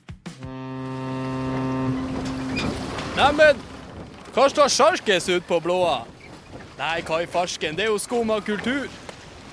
Neimen, 3.20 3.58
hva 4.32 4.46
står 4.48 4.70
sjarkes 4.72 5.26
ut 5.28 5.44
på 5.44 5.58
blåa? 5.60 6.06
Nei, 6.78 7.02
hva 7.04 7.18
i 7.20 7.26
farsken, 7.28 7.76
det 7.76 7.84
er 7.84 7.90
jo 7.92 7.98
skum 8.00 8.30
av 8.32 8.46
kultur. 8.48 8.86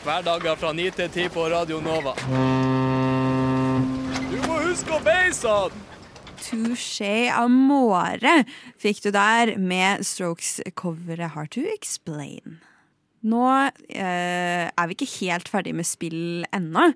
Hverdager 0.05 0.55
fra 0.61 0.71
9 0.71 0.93
til 0.95 1.09
10 1.11 1.33
på 1.35 1.49
Radio 1.51 1.81
Nova. 1.83 2.13
Du 4.31 4.39
må 4.45 4.61
huske 4.69 4.95
å 4.95 5.01
beise 5.03 5.51
han! 5.51 5.83
Touché 6.39 7.27
Amore 7.35 8.37
fikk 8.79 9.03
du 9.09 9.11
der 9.19 9.57
med 9.59 10.07
Strokes-coveret 10.07 11.35
Hard 11.35 11.51
to 11.59 11.67
Explain. 11.75 12.61
Nå 13.27 13.45
eh, 13.91 14.71
er 14.71 14.87
vi 14.87 14.95
ikke 14.95 15.11
helt 15.17 15.51
ferdig 15.51 15.75
med 15.75 15.91
spill 15.91 16.47
ennå. 16.55 16.93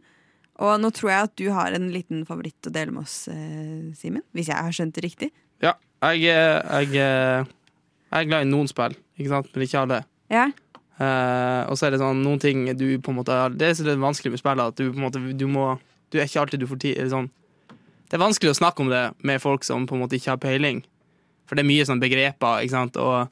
Og 0.62 0.78
nå 0.78 0.94
tror 0.94 1.16
jeg 1.16 1.30
at 1.32 1.38
du 1.40 1.46
har 1.50 1.74
en 1.74 1.90
liten 1.90 2.22
favoritt 2.30 2.62
å 2.62 2.78
dele 2.78 2.94
med 2.94 3.08
oss, 3.08 3.24
eh, 3.26 3.90
Simen. 3.98 4.22
Hvis 4.30 4.54
jeg 4.54 4.60
har 4.62 4.70
skjønt 4.76 4.94
det 4.94 5.08
riktig. 5.10 5.34
Jeg, 6.00 6.22
eh, 6.32 6.58
jeg, 6.80 6.94
eh, 6.96 7.44
jeg 8.10 8.24
er 8.24 8.28
glad 8.30 8.46
i 8.46 8.50
noen 8.50 8.68
spill, 8.70 8.94
ikke 9.18 9.32
sant? 9.34 9.50
men 9.54 9.66
ikke 9.66 9.82
alle. 9.84 10.00
Ja. 10.32 10.46
Uh, 11.00 11.64
og 11.72 11.78
så 11.80 11.86
er 11.86 11.94
det 11.94 12.00
sånn 12.02 12.18
noen 12.20 12.40
ting 12.42 12.66
du 12.76 12.84
på 13.00 13.08
en 13.08 13.16
måte 13.16 13.32
Det 13.56 13.70
er 13.70 13.76
så 13.78 13.86
vanskelig 13.96 14.34
med 14.34 14.40
spill, 14.42 14.60
at 14.60 14.76
du 14.76 14.90
på 14.90 14.98
en 14.98 15.06
måte 15.06 15.20
du 15.32 15.46
må 15.48 15.78
Du 16.12 16.18
er 16.20 16.26
ikke 16.28 16.42
alltid 16.42 16.60
du 16.60 16.66
får 16.68 16.80
tid 16.82 16.98
eller 16.98 17.08
sånn. 17.14 17.28
Det 18.10 18.18
er 18.18 18.20
vanskelig 18.20 18.52
å 18.52 18.58
snakke 18.58 18.84
om 18.84 18.90
det 18.92 19.00
med 19.24 19.40
folk 19.40 19.64
som 19.64 19.86
på 19.88 19.96
en 19.96 20.02
måte 20.02 20.18
ikke 20.18 20.34
har 20.34 20.40
peiling. 20.42 20.82
For 21.48 21.56
det 21.56 21.62
er 21.64 21.68
mye 21.70 21.86
sånn 21.88 22.02
begreper, 22.02 22.60
ikke 22.66 22.74
sant, 22.74 22.98
og 23.00 23.30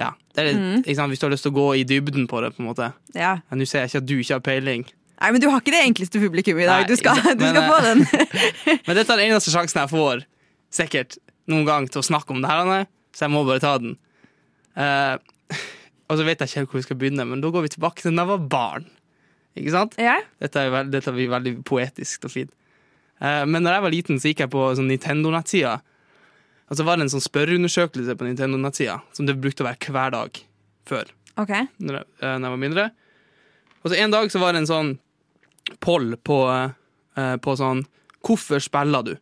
ja. 0.00 0.12
Det 0.32 0.40
er 0.40 0.48
litt, 0.48 0.62
Mm. 0.62 0.94
sant? 0.96 1.10
Hvis 1.12 1.20
du 1.20 1.26
har 1.26 1.32
lyst 1.34 1.44
til 1.44 1.52
å 1.52 1.58
gå 1.58 1.66
i 1.76 1.84
dybden 1.84 2.24
på 2.30 2.40
det, 2.40 2.54
på 2.56 2.62
en 2.62 2.70
måte. 2.70 2.88
Ja. 3.14 3.34
Men 3.50 3.58
Nå 3.60 3.66
ser 3.68 3.82
jeg 3.84 3.90
ikke 3.90 4.00
at 4.00 4.06
du 4.08 4.14
ikke 4.22 4.34
har 4.38 4.44
peiling. 4.46 4.86
Nei, 5.20 5.30
men 5.30 5.40
du 5.42 5.48
har 5.50 5.60
ikke 5.60 5.74
det 5.74 5.82
enkleste 5.84 6.22
publikummet 6.22 6.64
i 6.64 6.70
dag. 6.70 6.86
Nei, 6.86 6.88
Du 6.88 6.96
skal, 6.96 7.20
sant, 7.20 7.38
du 7.38 7.44
men, 7.44 7.52
skal 7.52 7.68
få 7.68 7.82
den. 7.84 8.06
Men 8.86 8.96
dette 8.96 9.12
er 9.12 9.20
den 9.20 9.28
eneste 9.28 9.52
sjansen 9.52 9.82
jeg 9.82 9.90
får 9.92 10.24
sikkert 10.72 11.18
noen 11.50 11.66
gang 11.66 11.86
til 11.90 12.02
å 12.02 12.06
snakke 12.06 12.34
om 12.34 12.42
det 12.42 12.50
her, 12.50 12.86
så 13.12 13.26
jeg 13.26 13.34
må 13.34 13.44
bare 13.48 13.62
ta 13.62 13.76
den. 13.82 13.96
Eh, 14.78 15.14
og 16.08 16.18
så 16.18 16.26
vet 16.26 16.42
jeg 16.42 16.50
ikke 16.50 16.60
helt 16.62 16.72
hvor 16.72 16.80
vi 16.80 16.86
skal 16.86 17.00
begynne, 17.00 17.26
men 17.28 17.42
da 17.42 17.50
går 17.52 17.66
vi 17.66 17.72
tilbake 17.74 18.04
til 18.04 18.14
da 18.14 18.24
jeg 18.24 18.32
var 18.32 18.50
barn. 18.52 18.90
Ikke 19.58 19.72
sant? 19.74 19.96
Dette, 20.40 20.64
er 20.64 20.88
dette 20.88 21.12
blir 21.12 21.30
veldig 21.32 21.58
poetisk 21.68 22.28
og 22.28 22.34
fint. 22.34 22.52
Eh, 23.22 23.42
men 23.48 23.64
da 23.64 23.76
jeg 23.76 23.84
var 23.84 23.94
liten, 23.94 24.20
så 24.20 24.30
gikk 24.30 24.44
jeg 24.44 24.52
på 24.52 24.64
sånn 24.78 24.88
Nintendo-nettsida. 24.90 25.78
Og 26.72 26.78
så 26.78 26.86
var 26.88 26.96
det 26.96 27.06
en 27.06 27.12
sånn 27.12 27.24
spørreundersøkelse 27.24 28.16
på 28.16 28.28
Nintendo-nettsida 28.28 29.00
som 29.12 29.28
det 29.28 29.36
brukte 29.40 29.64
å 29.64 29.68
være 29.68 29.92
hver 29.92 30.14
dag 30.14 30.40
før 30.88 31.10
Okay. 31.40 31.64
når 31.80 31.96
jeg, 31.96 32.06
eh, 32.20 32.34
når 32.36 32.44
jeg 32.44 32.52
var 32.52 32.60
mindre. 32.60 32.82
Og 33.82 33.90
så 33.90 33.98
en 33.98 34.12
dag 34.12 34.32
så 34.32 34.40
var 34.40 34.52
det 34.52 34.62
en 34.62 34.68
sånn 34.68 34.90
poll 35.80 36.16
på, 36.20 36.38
eh, 37.16 37.36
på 37.40 37.56
sånn 37.56 37.86
Hvorfor 38.22 38.60
spiller 38.62 39.02
du? 39.02 39.14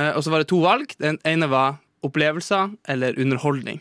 Eh, 0.00 0.10
og 0.16 0.24
så 0.24 0.32
var 0.32 0.42
det 0.42 0.50
to 0.50 0.60
valg. 0.64 0.94
Den 1.02 1.20
ene 1.28 1.48
var 1.50 1.78
opplevelser 2.06 2.74
eller 2.88 3.18
underholdning. 3.20 3.80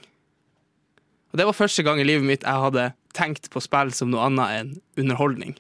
Og 1.31 1.39
det 1.39 1.45
var 1.47 1.55
første 1.55 1.85
gang 1.85 2.01
i 2.01 2.07
livet 2.07 2.25
mitt 2.25 2.45
jeg 2.45 2.65
hadde 2.65 2.89
tenkt 3.15 3.49
på 3.53 3.61
spill 3.63 3.91
som 3.95 4.11
noe 4.11 4.25
annet 4.27 4.55
enn 4.57 4.71
underholdning. 4.99 5.55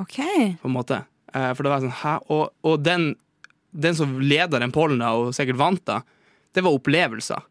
Ok. 0.00 0.20
På 0.60 0.68
en 0.68 0.76
måte. 0.76 1.02
Eh, 1.32 1.50
for 1.56 1.64
det 1.64 1.72
var 1.72 1.84
sånn, 1.84 1.96
hæ? 2.02 2.14
Og, 2.32 2.50
og 2.66 2.84
den, 2.84 3.14
den 3.72 3.96
som 3.98 4.18
leda 4.20 4.60
den 4.62 4.74
pollen, 4.74 5.00
da, 5.02 5.14
og 5.16 5.34
sikkert 5.36 5.60
vant, 5.60 5.82
da, 5.88 6.02
det 6.56 6.64
var 6.64 6.76
opplevelser. 6.76 7.44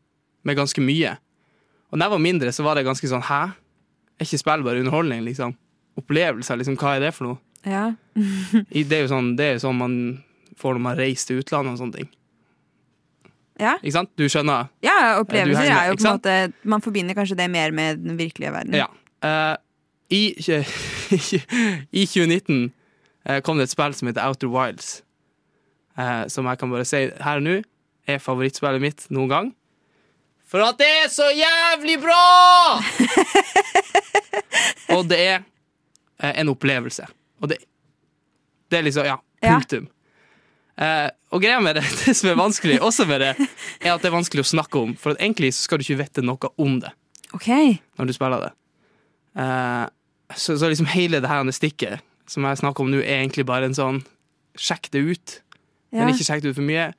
Med 0.45 0.60
ganske 0.60 0.82
mye. 0.86 1.15
Og 1.89 1.97
da 1.97 2.06
jeg 2.06 2.13
var 2.13 2.21
mindre, 2.21 2.51
så 2.54 2.62
var 2.65 2.78
det 2.78 2.86
ganske 2.86 3.08
sånn 3.10 3.23
Hæ? 3.25 3.41
Er 4.15 4.28
ikke 4.28 4.38
spill 4.38 4.63
bare 4.65 4.84
underholdning, 4.84 5.23
liksom? 5.25 5.56
Opplevelser, 5.97 6.60
liksom, 6.62 6.78
hva 6.80 6.95
er 6.95 7.08
det 7.08 7.12
for 7.15 7.32
noe? 7.32 7.41
Ja. 7.65 7.88
Det 8.69 8.93
er 8.93 9.06
jo 9.08 9.10
sånn, 9.10 9.34
det 9.39 9.45
er 9.45 9.56
jo 9.56 9.63
sånn 9.65 9.80
man 9.80 9.95
får 10.60 10.78
når 10.78 10.84
man 10.86 10.98
reiser 11.00 11.32
til 11.32 11.41
utlandet 11.44 11.76
og 11.76 11.82
sånne 11.84 12.00
ting. 12.00 12.10
Ja. 13.60 13.78
Ikke 13.80 13.96
sant? 13.96 14.12
Du 14.20 14.26
skjønner? 14.28 14.68
Ja, 14.84 15.15
opplevelser 15.22 15.63
henger 15.63 15.78
er 15.80 15.91
jo 15.94 15.96
på 15.96 16.04
en 16.04 16.18
måte 16.18 16.68
Man 16.68 16.84
forbinder 16.84 17.15
kanskje 17.15 17.38
det 17.39 17.46
mer 17.54 17.72
med 17.72 18.02
den 18.04 18.18
virkelige 18.20 18.52
verden. 18.52 18.76
Ja. 18.76 18.89
Uh, 19.24 19.56
i, 20.12 20.36
I 22.02 22.04
2019 22.06 22.74
uh, 23.30 23.39
kom 23.46 23.58
det 23.58 23.70
et 23.70 23.74
spill 23.74 23.96
som 23.96 24.12
heter 24.12 24.28
Outer 24.28 24.52
Wilds. 24.52 24.98
Uh, 25.96 26.28
som 26.28 26.48
jeg 26.52 26.60
kan 26.60 26.74
bare 26.74 26.88
si 26.88 27.06
her 27.08 27.39
og 27.39 27.46
nå 27.48 27.62
er 28.06 28.20
favorittspillet 28.22 28.84
mitt 28.84 29.08
noen 29.10 29.32
gang. 29.32 29.54
For 30.46 30.62
at 30.62 30.78
det 30.78 30.88
er 31.02 31.08
så 31.10 31.26
jævlig 31.34 31.98
bra! 32.04 32.78
og 34.96 35.08
det 35.10 35.18
er 35.20 35.39
eh, 36.22 36.36
en 36.41 36.52
opplevelse. 36.54 37.08
Og 37.41 37.50
det, 37.50 37.58
det 38.72 38.80
er 38.80 38.86
liksom 38.86 39.08
Ja, 39.10 39.18
Ja. 39.44 39.58
Eh, 40.76 41.08
og 41.32 41.44
greia 41.44 41.62
med 41.64 41.78
det, 41.80 41.86
det 42.04 42.16
som 42.18 42.30
er 42.32 42.40
vanskelig 42.40 42.82
også 42.84 43.08
med 43.10 43.24
det, 43.24 43.34
er 43.80 43.94
at 43.94 44.04
det 44.04 44.10
er 44.12 44.18
vanskelig 44.18 44.44
å 44.44 44.52
snakke 44.56 44.82
om. 44.82 44.96
For 45.00 45.16
egentlig 45.16 45.54
så 45.56 45.68
skal 45.68 45.80
du 45.80 45.88
ikke 45.88 46.02
vite 46.04 46.26
noe 46.26 46.52
om 46.62 46.80
det 46.84 46.92
Ok. 47.36 47.50
når 48.00 48.10
du 48.10 48.16
spiller 48.16 48.48
det. 48.48 48.52
Eh, 49.44 49.86
så, 50.36 50.58
så 50.58 50.70
liksom 50.72 50.90
hele 50.92 51.22
det 51.24 51.32
her 51.32 51.46
stikket 51.56 52.04
som 52.28 52.46
jeg 52.48 52.58
snakker 52.58 52.84
om 52.84 52.92
nå, 52.92 53.00
er 53.04 53.22
egentlig 53.22 53.46
bare 53.46 53.70
en 53.70 53.78
sånn 53.78 54.02
sjekk 54.58 54.90
det 54.94 55.04
ut. 55.06 55.40
Men 55.96 56.12
ikke 56.12 56.26
sjekk 56.28 56.42
det 56.44 56.54
ut 56.54 56.58
for 56.58 56.68
mye. 56.68 56.90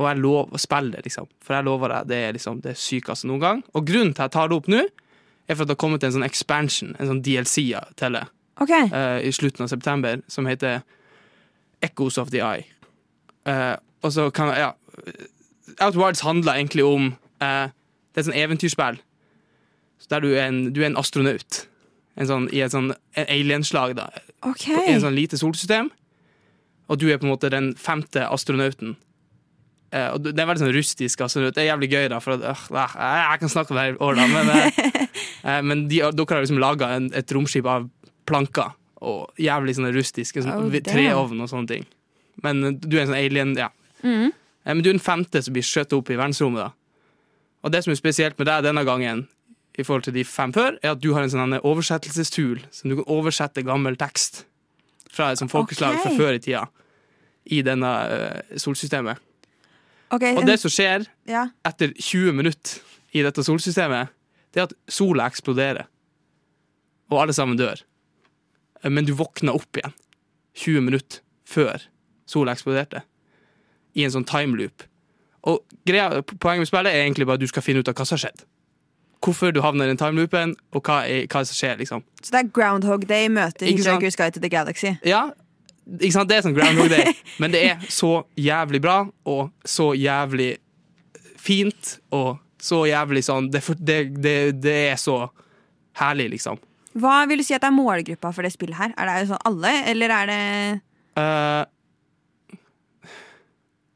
Og 0.00 0.06
jeg 0.08 0.20
lover 0.22 0.56
å 0.56 0.60
spille 0.60 0.96
det, 0.96 1.02
liksom. 1.06 1.28
For 1.44 1.58
jeg 1.58 1.66
lover 1.66 1.92
deg, 1.92 2.08
det 2.08 2.20
er 2.24 2.36
liksom 2.38 2.62
det 2.64 2.74
sykeste 2.80 3.28
noen 3.28 3.42
gang. 3.42 3.60
Og 3.76 3.84
grunnen 3.86 4.14
til 4.16 4.24
at 4.24 4.30
jeg 4.30 4.36
tar 4.38 4.48
det 4.50 4.56
opp 4.56 4.70
nå, 4.72 4.80
er 5.50 5.58
for 5.58 5.64
at 5.64 5.68
det 5.68 5.76
har 5.76 5.82
kommet 5.82 6.06
en 6.06 6.14
sånn 6.14 6.26
expansion, 6.26 6.94
en 6.96 7.10
sånn 7.10 7.20
DLC 7.26 7.66
til 8.00 8.16
det, 8.16 8.22
okay. 8.62 8.88
eh, 8.88 9.18
i 9.28 9.32
slutten 9.34 9.66
av 9.66 9.72
september, 9.72 10.22
som 10.32 10.48
heter 10.48 10.80
Echoes 11.82 12.18
of 12.18 12.30
the 12.30 12.42
Eye. 12.42 12.66
Eh, 13.46 13.76
og 14.02 14.12
så 14.14 14.30
kan 14.30 14.52
ja 14.54 14.70
Outwards 15.80 16.20
handler 16.20 16.54
egentlig 16.54 16.84
om 16.84 17.06
eh, 17.42 17.70
Det 18.12 18.20
er 18.20 18.20
et 18.20 18.28
sånt 18.28 18.38
eventyrspill 18.38 19.00
så 20.02 20.10
der 20.10 20.24
du 20.24 20.32
er 20.34 20.48
en, 20.50 20.72
du 20.74 20.80
er 20.82 20.88
en 20.90 20.98
astronaut. 20.98 21.60
En 22.18 22.26
sånn, 22.26 22.48
I 22.50 22.64
et 22.64 22.74
sånn 22.74 22.90
alienslag, 23.22 23.94
da. 23.94 24.08
Okay. 24.42 24.88
I 24.88 24.96
en 24.96 25.04
sånn 25.04 25.14
lite 25.14 25.38
solsystem. 25.38 25.92
Og 26.90 26.98
du 26.98 27.06
er 27.06 27.20
på 27.22 27.28
en 27.28 27.30
måte 27.30 27.52
den 27.52 27.70
femte 27.78 28.24
astronauten. 28.26 28.96
Eh, 29.94 30.08
og 30.10 30.26
det 30.26 30.34
er 30.34 30.48
veldig 30.50 30.64
sånn 30.64 30.74
rustisk 30.74 31.22
astronaut. 31.22 31.54
Det 31.54 31.62
er 31.62 31.70
jævlig 31.70 31.92
gøy, 31.92 32.08
da. 32.10 32.18
For 32.24 32.34
at, 32.34 32.42
øh, 32.50 32.98
jeg 32.98 33.44
kan 33.44 33.54
snakke 33.54 33.70
om 33.70 33.78
det 33.78 33.86
her 33.86 33.94
i 33.94 34.02
år, 34.08 34.18
da. 34.18 34.26
Men, 34.34 34.52
men 35.70 35.86
de, 35.86 36.02
dere 36.02 36.34
har 36.34 36.44
liksom 36.48 36.62
laga 36.62 36.90
et 37.22 37.36
romskip 37.38 37.70
av 37.70 37.86
planker. 38.26 38.74
Og 39.02 39.40
jævlig 39.40 39.74
sånne 39.78 39.90
rustiske. 39.96 40.44
Sånn 40.44 40.68
Oh, 40.68 40.78
treovn 40.86 41.42
og 41.42 41.50
sånne 41.50 41.70
ting. 41.70 41.86
Men 42.44 42.62
eh, 42.64 42.78
du 42.78 42.96
er 42.96 43.04
en 43.04 43.12
sånn 43.12 43.18
alien, 43.18 43.54
ja. 43.58 43.70
Mm. 44.02 44.30
Eh, 44.30 44.74
Men 44.74 44.82
du 44.82 44.90
er 44.90 44.96
den 44.96 45.02
femte 45.02 45.42
som 45.42 45.54
blir 45.54 45.66
skjøtt 45.66 45.94
opp 45.96 46.10
i 46.10 46.18
verdensrommet. 46.18 46.70
da 46.70 46.72
Og 47.66 47.72
det 47.72 47.84
som 47.84 47.92
er 47.92 47.98
spesielt 47.98 48.38
med 48.38 48.46
deg 48.46 48.62
denne 48.64 48.84
gangen, 48.86 49.26
i 49.78 49.82
forhold 49.82 50.04
til 50.04 50.14
de 50.14 50.24
fem 50.24 50.52
før, 50.52 50.76
er 50.82 50.92
at 50.92 51.00
du 51.00 51.12
har 51.14 51.24
en 51.24 51.32
sånn 51.32 51.58
oversettelsestool, 51.62 52.60
som 52.70 52.90
du 52.90 52.98
kan 53.00 53.08
oversette 53.08 53.64
gammel 53.64 53.96
tekst 53.96 54.44
fra 55.12 55.30
et 55.32 55.40
sånt 55.40 55.52
folkeslag 55.52 55.96
okay. 55.96 56.04
fra 56.04 56.16
før 56.16 56.36
i 56.36 56.42
tida 56.42 56.66
i 57.52 57.62
denne 57.66 57.88
uh, 57.88 58.58
solsystemet. 58.60 59.18
Okay. 60.12 60.36
Og 60.36 60.46
det 60.46 60.58
som 60.60 60.70
skjer 60.70 61.06
ja. 61.28 61.46
etter 61.66 61.94
20 61.96 62.36
minutter 62.36 62.82
i 63.16 63.24
dette 63.24 63.42
solsystemet, 63.44 64.12
det 64.52 64.60
er 64.60 64.68
at 64.68 64.76
sola 64.92 65.26
eksploderer. 65.32 65.88
Og 67.12 67.18
alle 67.22 67.34
sammen 67.36 67.58
dør. 67.58 67.80
Men 68.88 69.06
du 69.06 69.12
våkna 69.14 69.54
opp 69.54 69.78
igjen 69.78 69.94
20 70.58 70.86
minutter 70.88 71.22
før 71.48 71.84
sola 72.28 72.54
eksploderte. 72.56 73.02
I 73.94 74.06
en 74.06 74.14
sånn 74.14 74.26
timeloop. 74.28 74.86
Og 75.48 75.60
greia, 75.88 76.22
poenget 76.22 76.62
med 76.62 76.70
spillet 76.70 76.94
er 76.94 77.04
egentlig 77.04 77.26
bare 77.28 77.40
at 77.40 77.44
du 77.44 77.50
skal 77.50 77.64
finne 77.64 77.82
ut 77.82 77.90
av 77.90 77.96
hva 77.98 78.06
som 78.06 78.16
har 78.16 78.24
skjedd. 78.26 78.44
Hvorfor 79.22 79.52
du 79.54 79.60
havner 79.62 79.86
i 79.86 79.92
den 79.92 80.00
timeloopen, 80.00 80.54
og 80.74 80.82
hva, 80.86 81.02
er, 81.06 81.26
hva 81.30 81.44
som 81.46 81.58
skjer, 81.58 81.76
liksom. 81.82 82.02
Så 82.22 82.34
det 82.34 82.40
er 82.40 82.50
Groundhog 82.54 83.06
Day 83.10 83.28
møter? 83.30 83.68
Hitchhiker's 83.70 84.18
Guide 84.18 84.34
to 84.36 84.42
the 84.42 84.50
Galaxy. 84.50 84.94
Ja, 85.06 85.28
ikke 85.98 86.14
sant? 86.14 86.30
Det 86.30 86.38
er 86.38 86.46
sånn 86.46 86.56
Groundhog 86.56 86.90
Day, 86.90 87.14
men 87.42 87.54
det 87.54 87.62
er 87.68 87.86
så 87.92 88.24
jævlig 88.38 88.82
bra, 88.82 88.96
og 89.28 89.52
så 89.66 89.92
jævlig 89.98 90.56
fint, 91.42 91.96
og 92.14 92.36
så 92.62 92.84
jævlig 92.86 93.24
sånn 93.26 93.48
Det, 93.50 93.62
det, 93.82 93.96
det, 94.22 94.36
det 94.62 94.76
er 94.92 94.98
så 95.00 95.24
herlig, 95.98 96.32
liksom. 96.36 96.60
Hva 96.98 97.26
vil 97.28 97.40
du 97.40 97.44
si 97.46 97.54
at 97.56 97.64
er 97.64 97.72
målgruppa 97.74 98.32
for 98.34 98.44
det 98.44 98.52
spillet 98.52 98.76
her? 98.76 98.94
Er 98.98 99.12
det 99.12 99.28
sånn 99.30 99.40
alle, 99.48 99.72
eller 99.88 100.12
er 100.12 100.26
det 100.30 100.40
uh, 101.16 101.64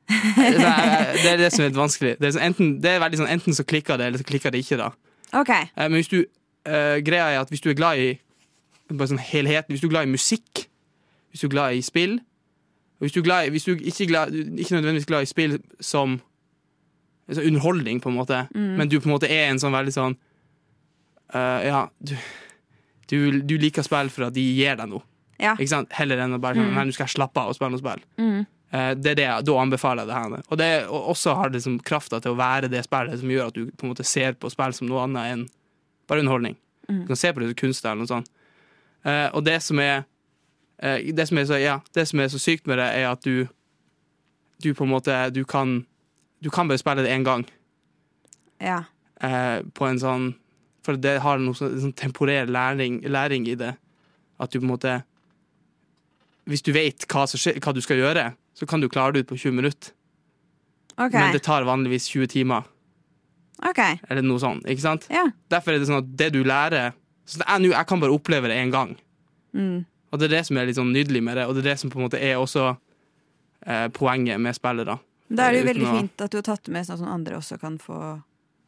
det, 0.06 0.62
er, 0.62 1.12
det 1.22 1.30
er 1.32 1.40
det 1.40 1.50
som 1.52 1.64
er 1.64 1.70
litt 1.70 1.78
vanskelig. 1.78 2.14
Det 2.20 2.28
er, 2.28 2.36
sånn, 2.36 2.46
enten, 2.46 2.70
det 2.82 2.92
er 2.94 3.16
sånn, 3.18 3.32
enten 3.32 3.56
så 3.56 3.66
klikker 3.66 3.98
det, 3.98 4.06
eller 4.10 4.22
så 4.22 4.28
klikker 4.28 4.54
det 4.54 4.62
ikke. 4.62 4.78
da 4.80 4.92
okay. 5.40 5.68
uh, 5.74 5.88
Men 5.88 5.98
hvis 6.00 6.12
du, 6.12 6.20
uh, 6.68 6.96
greia 7.04 7.32
er 7.34 7.40
at 7.42 7.50
hvis 7.52 7.64
du 7.64 7.70
er 7.72 7.78
glad 7.78 8.00
i 8.00 8.14
sånn 8.86 9.18
helheten, 9.18 9.74
hvis 9.74 9.82
du 9.82 9.88
er 9.88 9.96
glad 9.96 10.06
i 10.06 10.14
musikk, 10.14 10.66
hvis 11.32 11.42
du 11.42 11.48
er 11.48 11.56
glad 11.56 11.74
i 11.74 11.82
spill 11.82 12.20
Hvis 13.02 13.12
du 13.12 13.20
glad 13.20 13.46
i, 13.46 13.50
hvis 13.52 13.66
du 13.66 13.74
ikke, 13.74 14.06
glad, 14.08 14.32
ikke 14.32 14.72
nødvendigvis 14.78 15.06
glad 15.10 15.26
i 15.26 15.28
spill 15.28 15.58
som 15.84 16.20
sånn 17.28 17.48
underholdning, 17.50 17.98
på 18.00 18.08
en 18.08 18.16
måte, 18.16 18.46
Mm. 18.54 18.76
men 18.78 18.88
du 18.88 19.00
på 19.00 19.08
en 19.10 19.16
måte 19.16 19.28
er 19.28 19.50
en 19.50 19.58
sånn 19.58 19.74
veldig 19.74 19.92
sånn 19.92 20.14
uh, 21.34 21.60
Ja, 21.66 21.88
du, 22.00 22.14
du, 23.08 23.40
du 23.42 23.56
liker 23.58 23.82
spill 23.86 24.08
for 24.10 24.26
at 24.28 24.34
de 24.34 24.42
gir 24.56 24.76
deg 24.76 24.88
noe. 24.90 25.02
Ja. 25.38 25.54
Heller 25.92 26.22
enn 26.24 26.34
å 26.34 26.40
bare 26.40 26.56
sånn, 26.56 26.70
Mm. 26.70 26.74
Nei, 26.74 26.84
nå 26.88 26.92
skal 26.96 27.06
jeg 27.06 27.16
slappe 27.16 27.40
av 27.42 27.48
og 27.52 27.54
spille 27.58 27.70
noe 27.74 27.82
spill. 27.82 28.02
Mm. 28.18 28.46
Eh, 28.72 28.94
det 28.94 29.10
er 29.12 29.14
det, 29.20 29.26
Da 29.46 29.56
anbefaler 29.62 30.02
jeg 30.02 30.08
det 30.08 30.14
her. 30.14 30.42
Og 30.50 30.58
det 30.58 30.70
og 30.88 31.10
også 31.14 31.34
har 31.36 31.50
det 31.50 31.62
krafta 31.84 32.20
til 32.20 32.32
å 32.32 32.38
være 32.38 32.70
det 32.72 32.82
spillet 32.84 33.20
som 33.20 33.28
gjør 33.30 33.46
at 33.52 33.54
du 33.54 33.66
på 33.70 33.84
en 33.86 33.92
måte 33.92 34.04
ser 34.04 34.32
på 34.34 34.50
spill 34.50 34.72
som 34.72 34.88
noe 34.88 35.04
annet 35.04 35.32
enn 35.32 35.44
bare 36.08 36.20
underholdning. 36.24 36.56
Mm. 36.88 37.00
Du 37.02 37.06
kan 37.12 37.16
se 37.16 37.32
på 37.32 37.40
det 37.40 37.48
som 37.50 37.54
kunst 37.62 37.84
eller 37.84 37.96
noe 38.00 38.06
sånt. 38.10 38.28
Eh, 39.04 39.28
og 39.34 39.44
det 39.44 39.60
som 39.62 39.78
er 39.78 40.04
eh, 40.82 41.12
det, 41.12 41.28
som 41.28 41.38
så, 41.46 41.60
ja, 41.60 41.80
det 41.94 42.08
som 42.08 42.20
er 42.20 42.28
så 42.32 42.38
sykt 42.42 42.66
med 42.66 42.78
det, 42.78 42.88
er 42.94 43.10
at 43.10 43.22
du 43.22 43.46
Du 44.62 44.72
på 44.74 44.84
en 44.84 44.90
måte 44.90 45.12
Du 45.34 45.44
kan, 45.44 45.84
du 46.42 46.48
kan 46.50 46.66
bare 46.68 46.78
spille 46.78 47.02
det 47.04 47.12
én 47.12 47.24
gang 47.24 47.44
Ja. 48.60 48.84
eh, 49.20 49.60
på 49.74 49.84
en 49.86 49.98
sånn 50.00 50.34
For 50.86 50.94
det 51.02 51.16
har 51.24 51.40
noe 51.42 51.56
sånn, 51.58 51.74
sånn 51.82 51.94
temporær 51.98 52.46
læring, 52.46 53.00
læring 53.10 53.46
i 53.50 53.56
det. 53.58 53.72
At 54.38 54.52
du 54.52 54.60
på 54.60 54.66
en 54.68 54.70
måte 54.74 54.92
Hvis 56.46 56.62
du 56.62 56.70
vet 56.76 57.06
hva, 57.10 57.24
skjer, 57.26 57.56
hva 57.58 57.72
du 57.74 57.80
skal 57.82 57.98
gjøre, 57.98 58.28
så 58.54 58.66
kan 58.70 58.80
du 58.82 58.86
klare 58.92 59.16
det 59.16 59.24
ut 59.24 59.30
på 59.32 59.38
20 59.40 59.56
minutter. 59.58 59.90
Okay. 60.96 61.18
Men 61.18 61.32
det 61.34 61.42
tar 61.44 61.66
vanligvis 61.66 62.06
20 62.12 62.28
timer, 62.32 62.62
Okay. 63.66 63.96
eller 64.08 64.22
noe 64.22 64.38
sånt. 64.38 64.62
Ikke 64.68 64.80
sant? 64.84 65.06
Ja. 65.10 65.24
Derfor 65.50 65.72
er 65.74 65.80
det 65.80 65.88
sånn 65.88 66.02
at 66.04 66.08
det 66.16 66.30
du 66.34 66.42
lærer 66.44 66.92
Så 67.26 67.40
jeg, 67.42 67.70
jeg 67.72 67.86
kan 67.88 67.98
bare 68.00 68.12
oppleve 68.14 68.46
det 68.46 68.54
én 68.62 68.70
gang. 68.70 68.92
Mm. 69.52 69.84
Og 70.12 70.18
det 70.20 70.28
er 70.28 70.36
det 70.36 70.42
som 70.46 70.56
er 70.60 70.66
litt 70.68 70.76
sånn 70.78 70.92
nydelig 70.94 71.22
med 71.26 71.36
det, 71.40 71.46
og 71.48 71.56
det 71.56 71.64
er 71.64 71.70
det 71.72 71.78
som 71.80 71.90
på 71.90 71.98
en 71.98 72.04
måte 72.06 72.20
er 72.22 72.36
også 72.38 72.76
eh, 73.66 73.88
poenget 73.88 74.38
med 74.40 74.54
spillet. 74.54 74.86
da. 74.86 74.94
Da 75.28 75.48
er 75.48 75.52
det 75.56 75.62
jo 75.64 75.66
veldig 75.72 75.86
å- 75.88 75.96
fint 75.98 76.20
at 76.22 76.30
du 76.30 76.36
har 76.38 76.46
tatt 76.46 76.68
med 76.68 76.86
sånn 76.86 77.02
at 77.02 77.08
andre 77.16 77.34
også 77.40 77.58
kan 77.58 77.78
få 77.82 77.98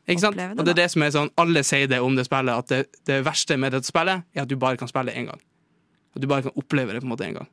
Ikke 0.08 0.20
sant? 0.24 0.36
det, 0.36 0.46
Og 0.56 0.64
det 0.64 0.72
er 0.72 0.80
det 0.82 0.90
som 0.90 1.02
er 1.04 1.10
sånn, 1.12 1.30
Alle 1.36 1.62
sier 1.66 1.86
det 1.90 2.00
om 2.00 2.14
det 2.16 2.24
spillet, 2.26 2.54
at 2.64 2.68
det, 2.72 2.80
det 3.06 3.20
verste 3.26 3.58
med 3.60 3.72
dette 3.76 3.86
spillet 3.90 4.24
er 4.34 4.42
at 4.42 4.48
du 4.48 4.56
bare 4.56 4.80
kan 4.80 4.88
spille 4.88 5.12
én 5.12 5.28
gang. 5.28 5.40
At 6.16 6.22
du 6.22 6.26
bare 6.30 6.46
kan 6.48 6.56
oppleve 6.56 6.94
det 6.96 7.02
på 7.02 7.08
en 7.08 7.12
måte 7.12 7.28
én 7.28 7.36
gang. 7.36 7.48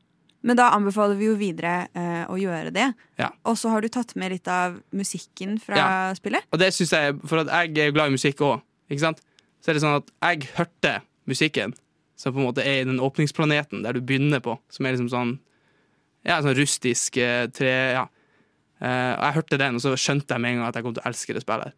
Men 0.46 0.60
da 0.60 0.70
anbefaler 0.76 1.18
vi 1.18 1.26
jo 1.26 1.36
videre 1.40 1.88
eh, 1.98 2.24
å 2.30 2.38
gjøre 2.38 2.72
det. 2.74 2.92
Ja. 3.18 3.32
Og 3.50 3.58
så 3.58 3.72
har 3.74 3.82
du 3.82 3.90
tatt 3.90 4.14
med 4.16 4.32
litt 4.36 4.48
av 4.48 4.78
musikken 4.94 5.58
fra 5.60 5.76
Ja. 5.80 5.88
spillet. 6.14 6.46
Og 6.54 6.60
det 6.62 6.72
synes 6.74 6.92
jeg, 6.94 7.16
For 7.26 7.42
at 7.42 7.48
jeg 7.48 7.88
er 7.88 7.92
glad 7.92 8.08
i 8.12 8.16
musikk 8.16 8.44
òg, 8.46 8.62
så 8.90 9.16
er 9.72 9.74
det 9.74 9.82
sånn 9.82 9.98
at 9.98 10.12
jeg 10.22 10.50
hørte 10.56 11.02
musikken 11.28 11.74
som 12.16 12.32
på 12.34 12.40
en 12.40 12.46
måte 12.46 12.62
er 12.64 12.84
i 12.84 12.86
den 12.86 13.00
åpningsplaneten 13.02 13.82
der 13.84 13.94
du 13.98 14.02
begynner 14.02 14.40
på, 14.40 14.60
som 14.70 14.86
er 14.86 14.94
liksom 14.94 15.10
sånn 15.10 15.40
Ja, 16.26 16.40
sånn 16.42 16.56
rustisk 16.58 17.18
eh, 17.18 17.48
tre 17.48 17.74
Ja. 17.98 18.06
Eh, 18.82 19.14
og 19.18 19.24
jeg 19.26 19.34
hørte 19.40 19.58
den, 19.58 19.76
og 19.76 19.82
så 19.82 19.96
skjønte 19.98 20.36
jeg 20.36 20.42
med 20.42 20.52
en 20.52 20.58
gang 20.60 20.68
at 20.68 20.76
jeg 20.76 20.84
kom 20.84 20.94
til 20.94 21.02
å 21.04 21.10
elske 21.10 21.34
det 21.34 21.42
spillet. 21.42 21.74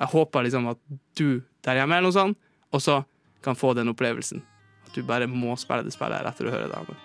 Jeg 0.00 0.08
håper 0.14 0.46
liksom 0.46 0.68
at 0.72 0.80
du 1.18 1.42
der 1.64 1.78
hjemme 1.78 1.98
eller 1.98 2.08
noe 2.08 2.16
sånt 2.16 2.38
også 2.72 3.02
kan 3.44 3.58
få 3.58 3.74
den 3.76 3.92
opplevelsen. 3.92 4.42
At 4.86 4.94
du 4.96 5.02
bare 5.06 5.28
må 5.30 5.56
spille 5.60 5.84
det 5.86 5.94
spillet 5.94 6.22
her 6.22 6.30
etter 6.30 6.48
å 6.48 6.54
høre 6.54 6.68
det. 6.70 6.78
andre. 6.78 6.96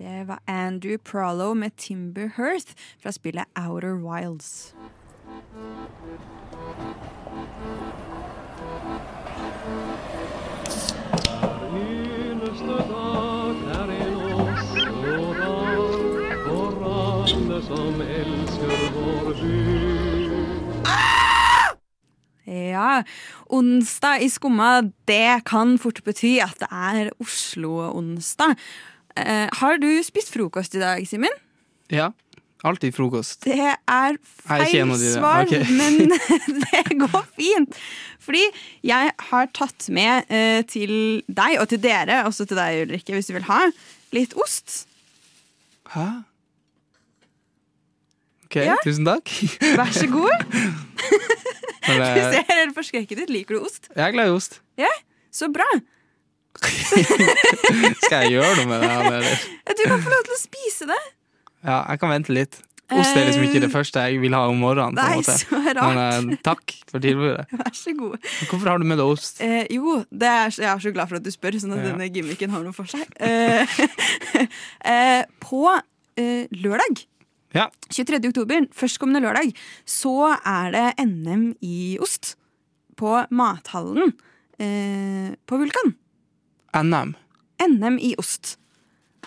Det 0.00 0.26
var 0.26 0.38
Andrew 0.46 0.96
Prollo 0.98 1.54
med 1.54 1.76
Timber 1.76 2.30
Hearth 2.36 2.72
fra 3.02 3.12
spillet 3.12 3.46
Outer 3.54 3.94
Wilds. 4.00 4.74
Ja, 22.50 23.02
onsdag 23.46 24.24
i 24.24 24.30
Skumma, 24.30 24.80
det 25.06 25.44
kan 25.46 25.76
fort 25.78 26.00
bety 26.06 26.38
at 26.42 26.58
det 26.62 26.68
er 26.70 27.12
Oslo-onsdag. 27.22 28.56
Eh, 29.20 29.46
har 29.60 29.78
du 29.82 29.88
spist 30.02 30.32
frokost 30.34 30.74
i 30.74 30.82
dag, 30.82 31.06
Simen? 31.06 31.34
Ja. 31.92 32.10
Alltid 32.66 32.92
frokost. 32.92 33.44
Det 33.46 33.56
er 33.56 34.16
feil 34.20 34.90
svar, 35.00 35.46
okay. 35.46 35.64
men 35.80 36.10
det 36.10 36.98
går 37.00 37.22
fint. 37.38 37.78
Fordi 38.20 38.42
jeg 38.84 39.14
har 39.30 39.48
tatt 39.56 39.88
med 39.88 40.28
eh, 40.28 40.60
til 40.68 41.22
deg, 41.28 41.56
og 41.62 41.70
til 41.70 41.80
dere, 41.80 42.24
også 42.28 42.44
til 42.50 42.60
deg, 42.60 42.82
Ulrikke, 42.84 43.16
hvis 43.16 43.30
du 43.30 43.36
vil 43.38 43.48
ha, 43.48 43.62
litt 44.12 44.36
ost. 44.36 44.82
Hæ? 45.94 46.08
OK, 48.50 48.56
Ja. 48.66 48.74
tusen 48.82 49.06
takk. 49.06 49.30
Vær 49.78 49.92
så 49.94 50.08
god. 50.10 50.42
Du 50.50 51.92
eh, 52.02 52.16
ser 52.34 52.48
helt 52.50 52.74
forskrekket 52.74 53.22
ut. 53.22 53.30
Liker 53.30 53.54
du 53.54 53.60
ost? 53.62 53.86
jeg 53.94 54.02
er 54.02 54.10
glad 54.16 54.26
i 54.26 54.34
ost. 54.34 54.58
Ja, 54.80 54.90
så 55.30 55.46
bra. 55.54 55.66
Skal 58.02 58.24
jeg 58.26 58.32
gjøre 58.34 58.56
noe 58.58 58.66
med 58.72 58.82
det? 58.82 58.90
Eller? 58.90 59.44
Du 59.78 59.84
kan 59.86 60.02
få 60.02 60.10
lov 60.12 60.24
til 60.26 60.34
å 60.34 60.40
spise 60.40 60.88
det. 60.90 60.98
Ja, 61.62 61.78
jeg 61.92 62.00
kan 62.02 62.10
vente 62.10 62.34
litt. 62.34 62.58
Ost 62.90 63.14
er 63.14 63.28
liksom 63.28 63.44
ikke 63.46 63.60
det 63.62 63.68
første 63.70 64.02
jeg 64.02 64.18
vil 64.18 64.34
ha 64.34 64.40
om 64.50 64.58
morgenen. 64.58 64.98
Nei, 64.98 65.20
så 65.22 65.60
rart. 65.62 65.78
Men 65.94 66.32
uh, 66.34 66.40
takk 66.42 66.74
for 66.90 66.98
tilbudet. 67.04 67.44
Vær 67.60 67.76
så 67.78 67.94
god. 67.94 68.16
Hvorfor 68.50 68.72
har 68.72 68.82
du 68.82 68.86
med 68.90 68.98
deg 68.98 69.12
ost? 69.12 69.38
Eh, 69.46 69.62
jo, 69.76 70.00
det 70.10 70.26
er, 70.26 70.50
jeg 70.58 70.66
er 70.72 70.82
så 70.82 70.90
glad 70.96 71.06
for 71.12 71.20
at 71.20 71.26
du 71.26 71.30
spør, 71.30 71.54
sånn 71.62 71.76
at 71.78 71.84
Ja. 71.84 71.92
denne 71.92 72.10
gimmicken 72.10 72.50
har 72.50 72.66
noe 72.66 72.74
for 72.74 72.90
seg. 72.90 73.06
Eh, 73.22 73.78
eh, 74.90 75.22
på 75.46 75.62
eh, 76.18 76.50
lørdag, 76.50 77.04
Ja. 77.56 77.66
23. 77.90 78.20
oktober, 78.30 78.68
førstkommende 78.76 79.24
lørdag, 79.24 79.54
så 79.88 80.36
er 80.38 80.70
det 80.74 80.86
NM 81.02 81.50
i 81.66 81.98
ost 82.02 82.34
på 83.00 83.16
Mathallen 83.34 84.12
eh, 84.60 85.32
på 85.48 85.58
Vulkan. 85.58 85.94
NM. 86.76 87.14
NM 87.66 87.98
i 87.98 88.14
ost. 88.20 88.56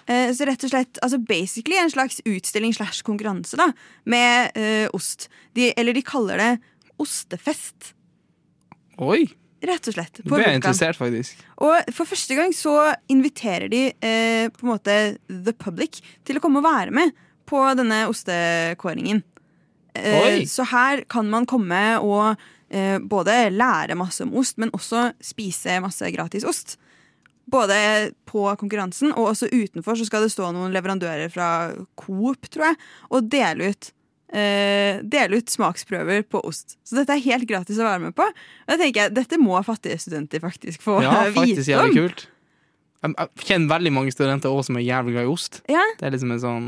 Eh, 0.05 0.31
så 0.35 0.47
rett 0.47 0.63
og 0.63 0.71
slett, 0.71 0.99
altså 1.03 1.19
basically 1.19 1.77
en 1.79 1.91
slags 1.91 2.21
utstilling 2.27 2.75
slash 2.75 3.03
konkurranse 3.07 3.59
da, 3.59 3.69
med 4.09 4.55
eh, 4.59 4.87
ost. 4.95 5.29
De, 5.55 5.71
eller 5.77 5.95
de 5.95 6.05
kaller 6.05 6.39
det 6.39 6.51
ostefest, 7.01 7.93
Oi! 9.01 9.25
rett 9.63 9.87
og 9.89 9.95
slett. 9.95 10.19
På 10.27 10.35
ble 10.35 10.45
jeg 10.45 10.59
interessert, 10.59 10.99
faktisk. 10.99 11.39
Og 11.63 11.93
for 11.95 12.09
første 12.09 12.35
gang 12.37 12.51
så 12.55 12.75
inviterer 13.11 13.71
de 13.71 13.85
eh, 13.89 14.49
på 14.53 14.67
en 14.67 14.73
måte 14.73 14.97
the 15.27 15.53
public 15.55 16.01
til 16.27 16.37
å 16.37 16.43
komme 16.43 16.61
og 16.61 16.67
være 16.67 16.93
med 16.93 17.13
på 17.49 17.61
denne 17.79 18.03
ostekåringen. 18.11 19.23
Eh, 19.95 20.19
Oi. 20.23 20.45
så 20.49 20.65
her 20.71 21.03
kan 21.11 21.27
man 21.29 21.45
komme 21.49 21.81
og 22.01 22.33
eh, 22.73 22.97
både 22.99 23.49
lære 23.53 23.97
masse 23.99 24.23
om 24.25 24.33
ost, 24.39 24.57
men 24.57 24.71
også 24.73 25.11
spise 25.21 25.79
masse 25.83 26.09
gratis 26.15 26.45
ost. 26.49 26.77
Både 27.51 27.75
på 28.29 28.45
konkurransen 28.57 29.11
og 29.13 29.33
også 29.33 29.49
utenfor 29.51 29.99
så 29.99 30.05
skal 30.07 30.23
det 30.23 30.31
stå 30.31 30.47
noen 30.55 30.71
leverandører 30.73 31.29
fra 31.33 31.49
Coop, 31.99 32.47
tror 32.49 32.71
jeg, 32.71 32.79
og 33.11 33.27
dele 33.29 33.73
ut 33.73 33.91
eh, 34.33 35.01
dele 35.03 35.37
ut 35.41 35.51
smaksprøver 35.51 36.23
på 36.31 36.41
ost. 36.47 36.77
Så 36.87 36.97
dette 36.97 37.13
er 37.13 37.25
helt 37.27 37.45
gratis 37.49 37.77
å 37.77 37.85
være 37.85 38.05
med 38.07 38.15
på. 38.17 38.25
Og 38.25 38.71
da 38.71 38.79
tenker 38.79 39.03
jeg, 39.05 39.13
Dette 39.19 39.37
må 39.41 39.59
fattige 39.67 39.99
studenter 40.01 40.41
faktisk 40.41 40.81
få 40.81 41.01
Ja, 41.03 41.19
faktisk 41.35 41.67
vite 41.67 41.83
om. 41.83 41.93
kult. 41.93 42.25
Jeg 43.03 43.29
kjenner 43.43 43.73
veldig 43.75 43.91
mange 43.91 44.13
studenter 44.15 44.49
også 44.49 44.71
som 44.71 44.79
er 44.79 44.87
jævlig 44.87 45.13
glad 45.17 45.27
i 45.27 45.31
ost. 45.35 45.61
Ja, 45.69 45.83
Det 45.99 46.07
er 46.07 46.15
liksom 46.15 46.31
en 46.33 46.41
sånn 46.41 46.67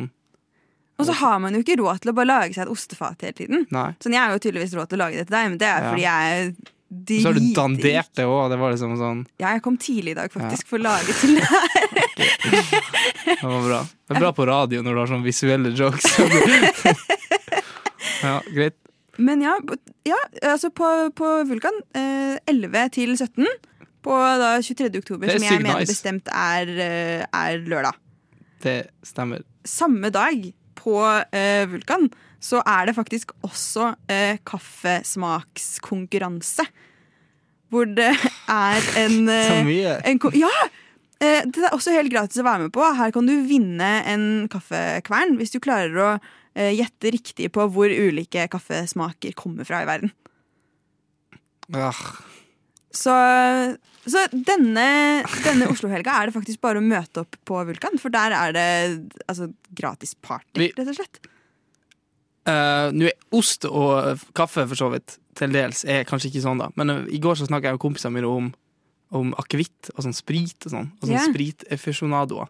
Og 0.97 1.05
så 1.09 1.13
har 1.19 1.39
man 1.43 1.53
jo 1.57 1.61
ikke 1.63 1.75
råd 1.81 1.97
til 2.03 2.09
å 2.11 2.13
bare 2.15 2.29
lage 2.29 2.53
seg 2.55 2.63
et 2.65 2.71
ostefat 2.71 3.21
hele 3.25 3.35
tiden. 3.35 3.65
Nei. 3.75 3.89
Sånn, 3.99 4.13
Jeg 4.15 4.21
har 4.23 4.31
jo 4.31 4.39
tydeligvis 4.45 4.75
råd 4.77 4.87
til 4.89 4.97
å 4.99 5.01
lage 5.03 5.15
det 5.19 5.25
til 5.27 5.35
deg, 5.35 5.43
men 5.51 5.57
det 5.59 5.67
er 5.67 5.79
Ja. 5.83 5.89
fordi 5.91 6.03
jeg 6.05 6.21
er 6.31 6.35
Og 6.95 7.09
så 7.09 7.27
har 7.27 7.33
du 7.33 7.39
dandert 7.57 8.11
det 8.15 8.25
òg. 8.29 8.43
Det 8.53 8.57
var 8.61 8.69
liksom 8.71 8.93
sånn 8.97 9.25
Ja, 9.41 9.47
jeg 9.53 9.61
kom 9.65 9.77
tidlig 9.77 10.11
i 10.11 10.13
dag 10.21 10.29
faktisk 10.31 10.67
for 10.67 10.77
å 10.79 10.83
lage 10.85 11.13
til 11.19 11.35
det 11.35 11.43
her. 11.43 11.59
Det 13.35 13.43
var 13.43 13.61
bra. 13.67 13.81
Det 14.07 14.15
er 14.15 14.19
bra 14.21 14.31
på 14.37 14.45
radio 14.47 14.81
når 14.85 14.93
du 14.93 14.99
har 15.01 15.07
sånne 15.09 15.25
visuelle 15.25 15.69
jokes. 15.75 16.05
ja, 18.23 18.41
greit. 18.53 18.75
Men 19.17 19.41
ja, 19.41 19.55
ja 20.05 20.17
altså 20.51 20.69
på, 20.75 20.87
på 21.15 21.29
Vulkan 21.49 21.77
eh, 21.95 22.37
11 22.51 22.89
til 22.95 23.15
17 23.17 23.45
på 24.05 24.11
da 24.39 24.57
23. 24.61 24.91
oktober, 25.01 25.27
er 25.31 25.39
som 25.39 25.43
jeg 25.47 25.61
mener 25.63 25.79
nice. 25.81 25.89
bestemt 25.91 26.27
er, 26.29 26.69
eh, 26.69 27.25
er 27.25 27.57
lørdag. 27.65 27.95
Det 28.61 28.77
stemmer. 29.05 29.41
Samme 29.65 30.11
dag 30.13 30.45
på 30.85 31.01
eh, 31.33 31.65
Vulkan 31.73 32.05
så 32.45 32.59
er 32.61 32.85
det 32.87 32.93
faktisk 32.97 33.27
også 33.45 33.83
eh, 34.11 34.35
kaffesmakskonkurranse. 34.45 36.65
Hvor 37.73 37.85
det 37.89 38.13
er 38.13 38.79
en 39.01 39.29
eh, 39.33 39.49
Så 39.49 39.55
mye. 39.65 39.93
En, 40.05 40.19
ja! 40.37 40.53
Eh, 41.23 41.41
det 41.47 41.63
er 41.63 41.73
også 41.73 41.95
helt 41.95 42.11
gratis 42.13 42.41
å 42.41 42.47
være 42.47 42.63
med 42.67 42.73
på. 42.75 42.81
Her 42.99 43.09
kan 43.15 43.25
du 43.29 43.35
vinne 43.47 43.91
en 44.11 44.25
kaffekvern 44.51 45.31
hvis 45.39 45.53
du 45.55 45.59
klarer 45.63 45.95
å 45.97 46.19
eh, 46.53 46.73
gjette 46.75 47.11
riktig 47.15 47.47
på 47.55 47.61
hvor 47.71 47.89
ulike 47.89 48.47
kaffesmaker 48.51 49.31
kommer 49.37 49.63
fra 49.67 49.77
i 49.81 49.89
verden. 49.89 50.09
Ja. 51.73 51.91
Så, 52.95 53.11
så 54.05 54.21
denne, 54.31 55.23
denne 55.43 55.67
Oslo-helga 55.71 56.13
er 56.21 56.27
det 56.29 56.35
faktisk 56.35 56.61
bare 56.61 56.81
å 56.81 56.85
møte 56.85 57.23
opp 57.23 57.35
på 57.47 57.61
Vulkan, 57.67 57.97
for 58.01 58.09
der 58.13 58.35
er 58.37 58.51
det 58.55 58.65
altså, 59.27 59.47
gratis 59.73 60.13
party, 60.21 60.59
Vi- 60.61 60.73
rett 60.77 60.87
og 60.91 60.95
slett. 60.99 61.19
Eh, 62.45 62.91
Nå 62.93 63.07
er 63.09 63.15
ost 63.33 63.65
og 63.65 64.19
kaffe 64.37 64.67
for 64.69 64.77
så 64.77 64.91
vidt 64.93 65.15
til 65.35 65.51
dels 65.55 65.81
er 65.89 66.05
kanskje 66.05 66.29
ikke 66.29 66.43
sånn, 66.45 66.59
da. 66.61 66.67
Men 66.77 66.89
eh, 66.93 67.07
i 67.17 67.19
går 67.23 67.39
så 67.39 67.47
snakka 67.49 67.71
jeg 67.71 67.77
med 67.79 67.81
kompisene 67.83 68.13
mine 68.13 68.29
om, 68.29 68.51
om 69.17 69.33
akevitt 69.41 69.89
og 69.95 70.03
sånn 70.05 70.13
sprit 70.15 70.67
og 70.69 70.75
sånn. 70.75 70.91
Og 71.01 71.07
sånn 71.09 71.15
Ja. 71.17 71.25
spritefusjonadoer. 71.25 72.47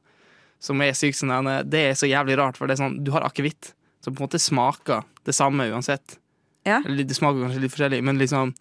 Som 0.59 0.81
er 0.83 0.91
sykt 0.97 1.17
sånn 1.19 1.31
eh, 1.47 1.63
Det 1.63 1.81
er 1.91 1.95
så 1.95 2.09
jævlig 2.11 2.37
rart, 2.41 2.57
for 2.59 2.67
det 2.67 2.75
er 2.77 2.83
sånn 2.83 2.99
du 3.03 3.11
har 3.15 3.23
akevitt 3.27 3.71
som 4.03 4.13
på 4.13 4.21
en 4.21 4.27
måte 4.27 4.41
smaker 4.43 5.03
det 5.25 5.33
samme 5.33 5.65
uansett. 5.71 6.17
Ja. 6.65 6.81
Eller 6.85 7.03
det 7.07 7.15
smaker 7.15 7.45
kanskje 7.45 7.61
litt 7.63 7.71
forskjellig, 7.73 8.03
men 8.03 8.19
liksom 8.19 8.51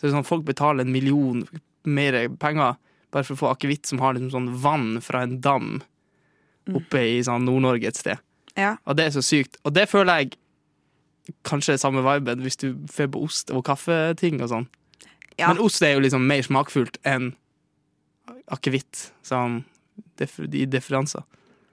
så 0.00 0.06
er 0.06 0.08
det 0.08 0.14
sånn 0.14 0.24
Folk 0.24 0.44
betaler 0.46 0.86
en 0.86 0.92
million 0.94 1.42
mer 1.90 2.22
penger 2.40 2.78
bare 3.10 3.26
for 3.26 3.34
å 3.34 3.40
få 3.40 3.52
akevitt 3.54 3.90
som 3.90 4.02
har 4.02 4.14
liksom 4.14 4.32
sånn 4.34 4.50
vann 4.62 4.90
fra 5.02 5.24
en 5.26 5.38
dam 5.42 5.80
oppe 6.76 7.02
i 7.02 7.18
sånn 7.26 7.46
Nord-Norge 7.48 7.90
et 7.90 7.98
sted. 7.98 8.20
Ja. 8.58 8.76
Og 8.86 8.98
det 8.98 9.08
er 9.08 9.16
så 9.16 9.24
sykt. 9.24 9.58
Og 9.66 9.74
det 9.74 9.88
føler 9.90 10.22
jeg 10.22 10.36
kanskje 11.46 11.76
er 11.76 11.82
samme 11.82 12.02
viben 12.04 12.42
hvis 12.44 12.58
du 12.60 12.68
får 12.90 13.10
på 13.14 13.24
ost 13.26 13.52
og 13.54 13.64
kaffeting 13.66 14.40
og 14.42 14.52
sånn. 14.52 14.68
Ja. 15.38 15.50
Men 15.50 15.62
ost 15.64 15.82
er 15.82 15.94
jo 15.94 16.04
liksom 16.04 16.26
mer 16.28 16.44
smakfullt 16.44 17.00
enn 17.08 17.32
akevitt, 18.50 19.10
sånn 19.26 19.62
i 20.20 20.66
differanser. 20.68 21.24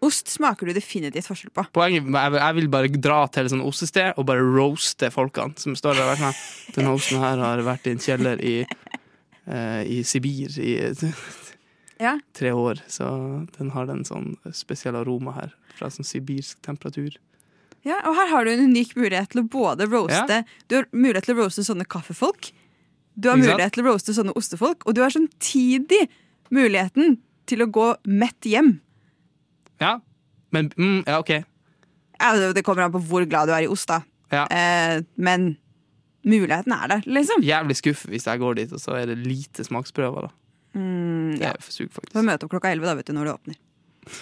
Ost 0.05 0.30
smaker 0.30 0.70
du 0.70 0.76
definitivt 0.78 1.26
forskjell 1.26 1.51
på. 1.55 1.63
Poenget 1.74 2.05
jeg 2.05 2.55
vil, 2.59 2.68
bare 2.70 2.91
dra 3.01 3.24
til 3.34 3.47
et 3.47 3.53
sånt 3.53 3.65
ostested 3.65 4.20
og 4.20 4.28
bare 4.30 4.45
roaste 4.45 5.09
folkene 5.13 5.57
som 5.57 5.74
står 5.78 5.97
der 5.97 6.11
og 6.11 6.22
sånn 6.22 6.38
Denne 6.76 6.93
osten 6.93 7.24
her 7.24 7.41
har 7.41 7.63
vært 7.65 7.89
i 7.89 7.95
en 7.95 8.03
kjeller 8.03 8.43
i, 8.45 8.59
i 9.88 10.02
Sibir 10.04 10.58
i 10.60 10.74
Ja. 12.00 12.20
tre 12.38 12.52
år, 12.54 12.78
så 12.88 13.08
den 13.58 13.72
har 13.74 13.88
en 13.89 14.04
sånn 14.06 14.36
spesiell 14.54 14.93
aroma 15.00 15.32
her 15.34 15.54
fra 15.80 15.88
sånn 15.89 16.06
sibirsk 16.06 16.60
temperatur. 16.62 17.16
Ja, 17.88 17.95
og 18.06 18.14
her 18.20 18.28
har 18.30 18.45
du 18.45 18.52
en 18.52 18.68
unik 18.70 18.91
mulighet 19.00 19.32
til 19.34 19.41
å 19.41 19.48
både 19.50 19.88
roaste 19.89 20.43
Du 20.70 20.76
har 20.76 20.86
mulighet 20.93 21.26
til 21.26 21.34
å 21.34 21.39
roaste 21.41 21.64
sånne 21.66 21.88
kaffefolk. 21.89 22.52
Du 23.18 23.30
har 23.32 23.38
mulighet 23.41 23.74
til 23.74 23.82
å 23.86 23.88
roaste 23.89 24.14
sånne 24.14 24.36
ostefolk, 24.38 24.86
og 24.86 24.93
du 24.93 25.02
har 25.02 25.10
samtidig 25.10 26.04
muligheten 26.54 27.18
til 27.50 27.64
å 27.66 27.70
gå 27.74 27.88
mett 28.06 28.45
hjem. 28.45 28.76
Ja, 29.82 29.95
men 30.54 30.70
mm, 30.78 31.02
ja, 31.08 31.18
OK. 31.24 31.32
Ja, 32.20 32.36
det- 32.38 32.54
det 32.60 32.64
kommer 32.66 32.84
an 32.86 32.91
på 32.93 33.02
hvor 33.02 33.26
glad 33.26 33.48
du 33.50 33.54
er 33.58 33.64
i 33.66 33.68
ost, 33.74 33.88
da. 33.89 34.02
Ja. 34.32 34.45
Eh, 34.52 35.02
men 35.18 35.56
muligheten 36.28 36.73
er 36.75 36.91
der, 36.95 37.05
liksom. 37.07 37.43
Jævlig 37.47 37.78
skuffet 37.80 38.11
hvis 38.11 38.28
jeg 38.28 38.39
går 38.43 38.59
dit, 38.59 38.73
og 38.75 38.82
så 38.84 38.97
er 38.99 39.05
det 39.11 39.17
lite 39.23 39.63
smaksprøver. 39.67 40.28
da 40.28 40.34
Mm, 40.78 41.38
Det 41.39 41.41
ja. 41.41 41.53
er 41.55 41.61
for 41.63 41.71
sug, 41.73 41.89
faktisk. 41.89 42.13
Får 42.13 42.25
møte 42.28 42.45
opp 42.45 42.51
klokka 42.51 42.69
11 42.75 42.86
da, 42.86 42.93
vet 42.99 43.07
du, 43.07 43.13
når 43.15 43.25
det 43.25 43.34
åpner. 43.34 43.55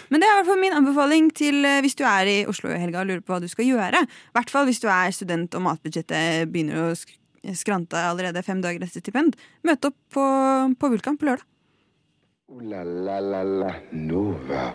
Men 0.10 0.22
det 0.22 0.28
er 0.28 0.32
i 0.34 0.38
hvert 0.40 0.48
fall 0.50 0.62
min 0.62 0.74
anbefaling 0.78 1.28
til 1.36 1.66
eh, 1.68 1.82
hvis 1.84 1.98
du 2.00 2.04
er 2.08 2.26
i 2.32 2.36
Oslo 2.50 2.72
i 2.74 2.80
helga 2.80 3.02
og 3.04 3.10
lurer 3.10 3.22
på 3.26 3.34
hva 3.36 3.42
du 3.44 3.48
skal 3.52 3.68
gjøre. 3.68 4.00
I 4.06 4.34
hvert 4.38 4.50
fall 4.54 4.66
hvis 4.70 4.80
du 4.82 4.88
er 4.90 5.12
student 5.14 5.54
og 5.58 5.62
matbudsjettet 5.68 6.50
begynner 6.54 6.88
å 6.88 6.96
sk 6.98 7.12
skrante 7.54 7.94
allerede 7.94 8.42
fem 8.42 8.58
dager 8.64 8.82
etter 8.82 9.04
stipend. 9.04 9.36
Møt 9.68 9.86
opp 9.86 9.94
på, 10.16 10.24
på 10.82 10.90
Vulkan 10.90 11.18
på 11.22 11.28
lørdag. 11.28 11.46
Uh, 12.50 12.62
la 12.72 12.82
la 12.82 13.20
la 13.22 13.44
la 13.44 13.70
Nova. 13.94 14.72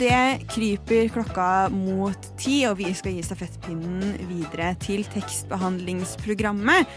Det 0.00 0.46
kryper 0.50 1.10
klokka 1.12 1.68
mot 1.74 2.30
ti, 2.40 2.62
og 2.68 2.78
vi 2.80 2.92
skal 2.96 3.16
gi 3.16 3.24
stafettpinnen 3.24 4.16
videre 4.30 4.72
til 4.80 5.04
tekstbehandlingsprogrammet. 5.12 6.88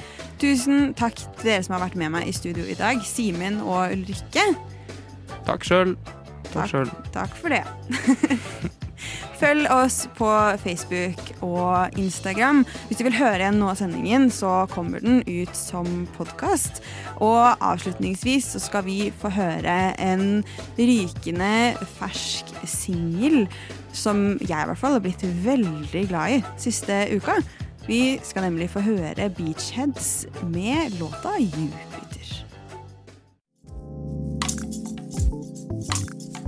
Tusen 0.42 0.94
takk 0.98 1.20
til 1.20 1.50
dere 1.50 1.66
som 1.66 1.78
har 1.78 1.86
vært 1.88 2.00
med 2.00 2.16
meg 2.16 2.30
i 2.30 2.36
studio 2.36 2.66
i 2.68 2.78
dag, 2.80 3.04
Simen 3.08 3.60
og 3.64 3.92
Ulrikke. 3.98 4.48
Takk 5.48 5.68
sjøl. 5.68 5.98
Takk. 6.54 6.72
Takk. 6.72 7.12
Takk 7.14 7.38
for 7.42 7.54
det. 7.54 7.64
Følg 9.40 9.68
oss 9.74 10.04
på 10.16 10.30
Facebook 10.64 11.20
og 11.44 11.98
Instagram. 12.00 12.64
Hvis 12.88 13.00
du 13.00 13.04
vil 13.08 13.18
høre 13.18 13.42
igjen 13.42 13.60
noe 13.60 13.74
av 13.74 13.80
sendingen, 13.82 14.30
så 14.32 14.64
kommer 14.72 15.04
den 15.04 15.24
ut 15.28 15.52
som 15.58 16.06
podkast. 16.18 16.84
Og 17.18 17.58
avslutningsvis 17.58 18.54
så 18.54 18.62
skal 18.64 18.86
vi 18.88 19.00
få 19.20 19.34
høre 19.34 19.78
en 20.00 20.44
rykende 20.80 21.74
fersk 21.98 22.54
singel 22.70 23.44
som 23.94 24.40
jeg 24.42 24.56
i 24.56 24.70
hvert 24.70 24.80
fall 24.80 24.98
har 24.98 25.04
blitt 25.04 25.26
veldig 25.44 26.08
glad 26.10 26.38
i 26.38 26.44
siste 26.62 27.06
uka. 27.14 27.42
Vi 27.88 28.20
skal 28.24 28.48
nemlig 28.48 28.70
få 28.72 28.80
høre 28.80 29.30
Beachheads 29.30 30.26
med 30.44 31.00
låta 31.00 31.36
'Jupiter'. 31.40 31.93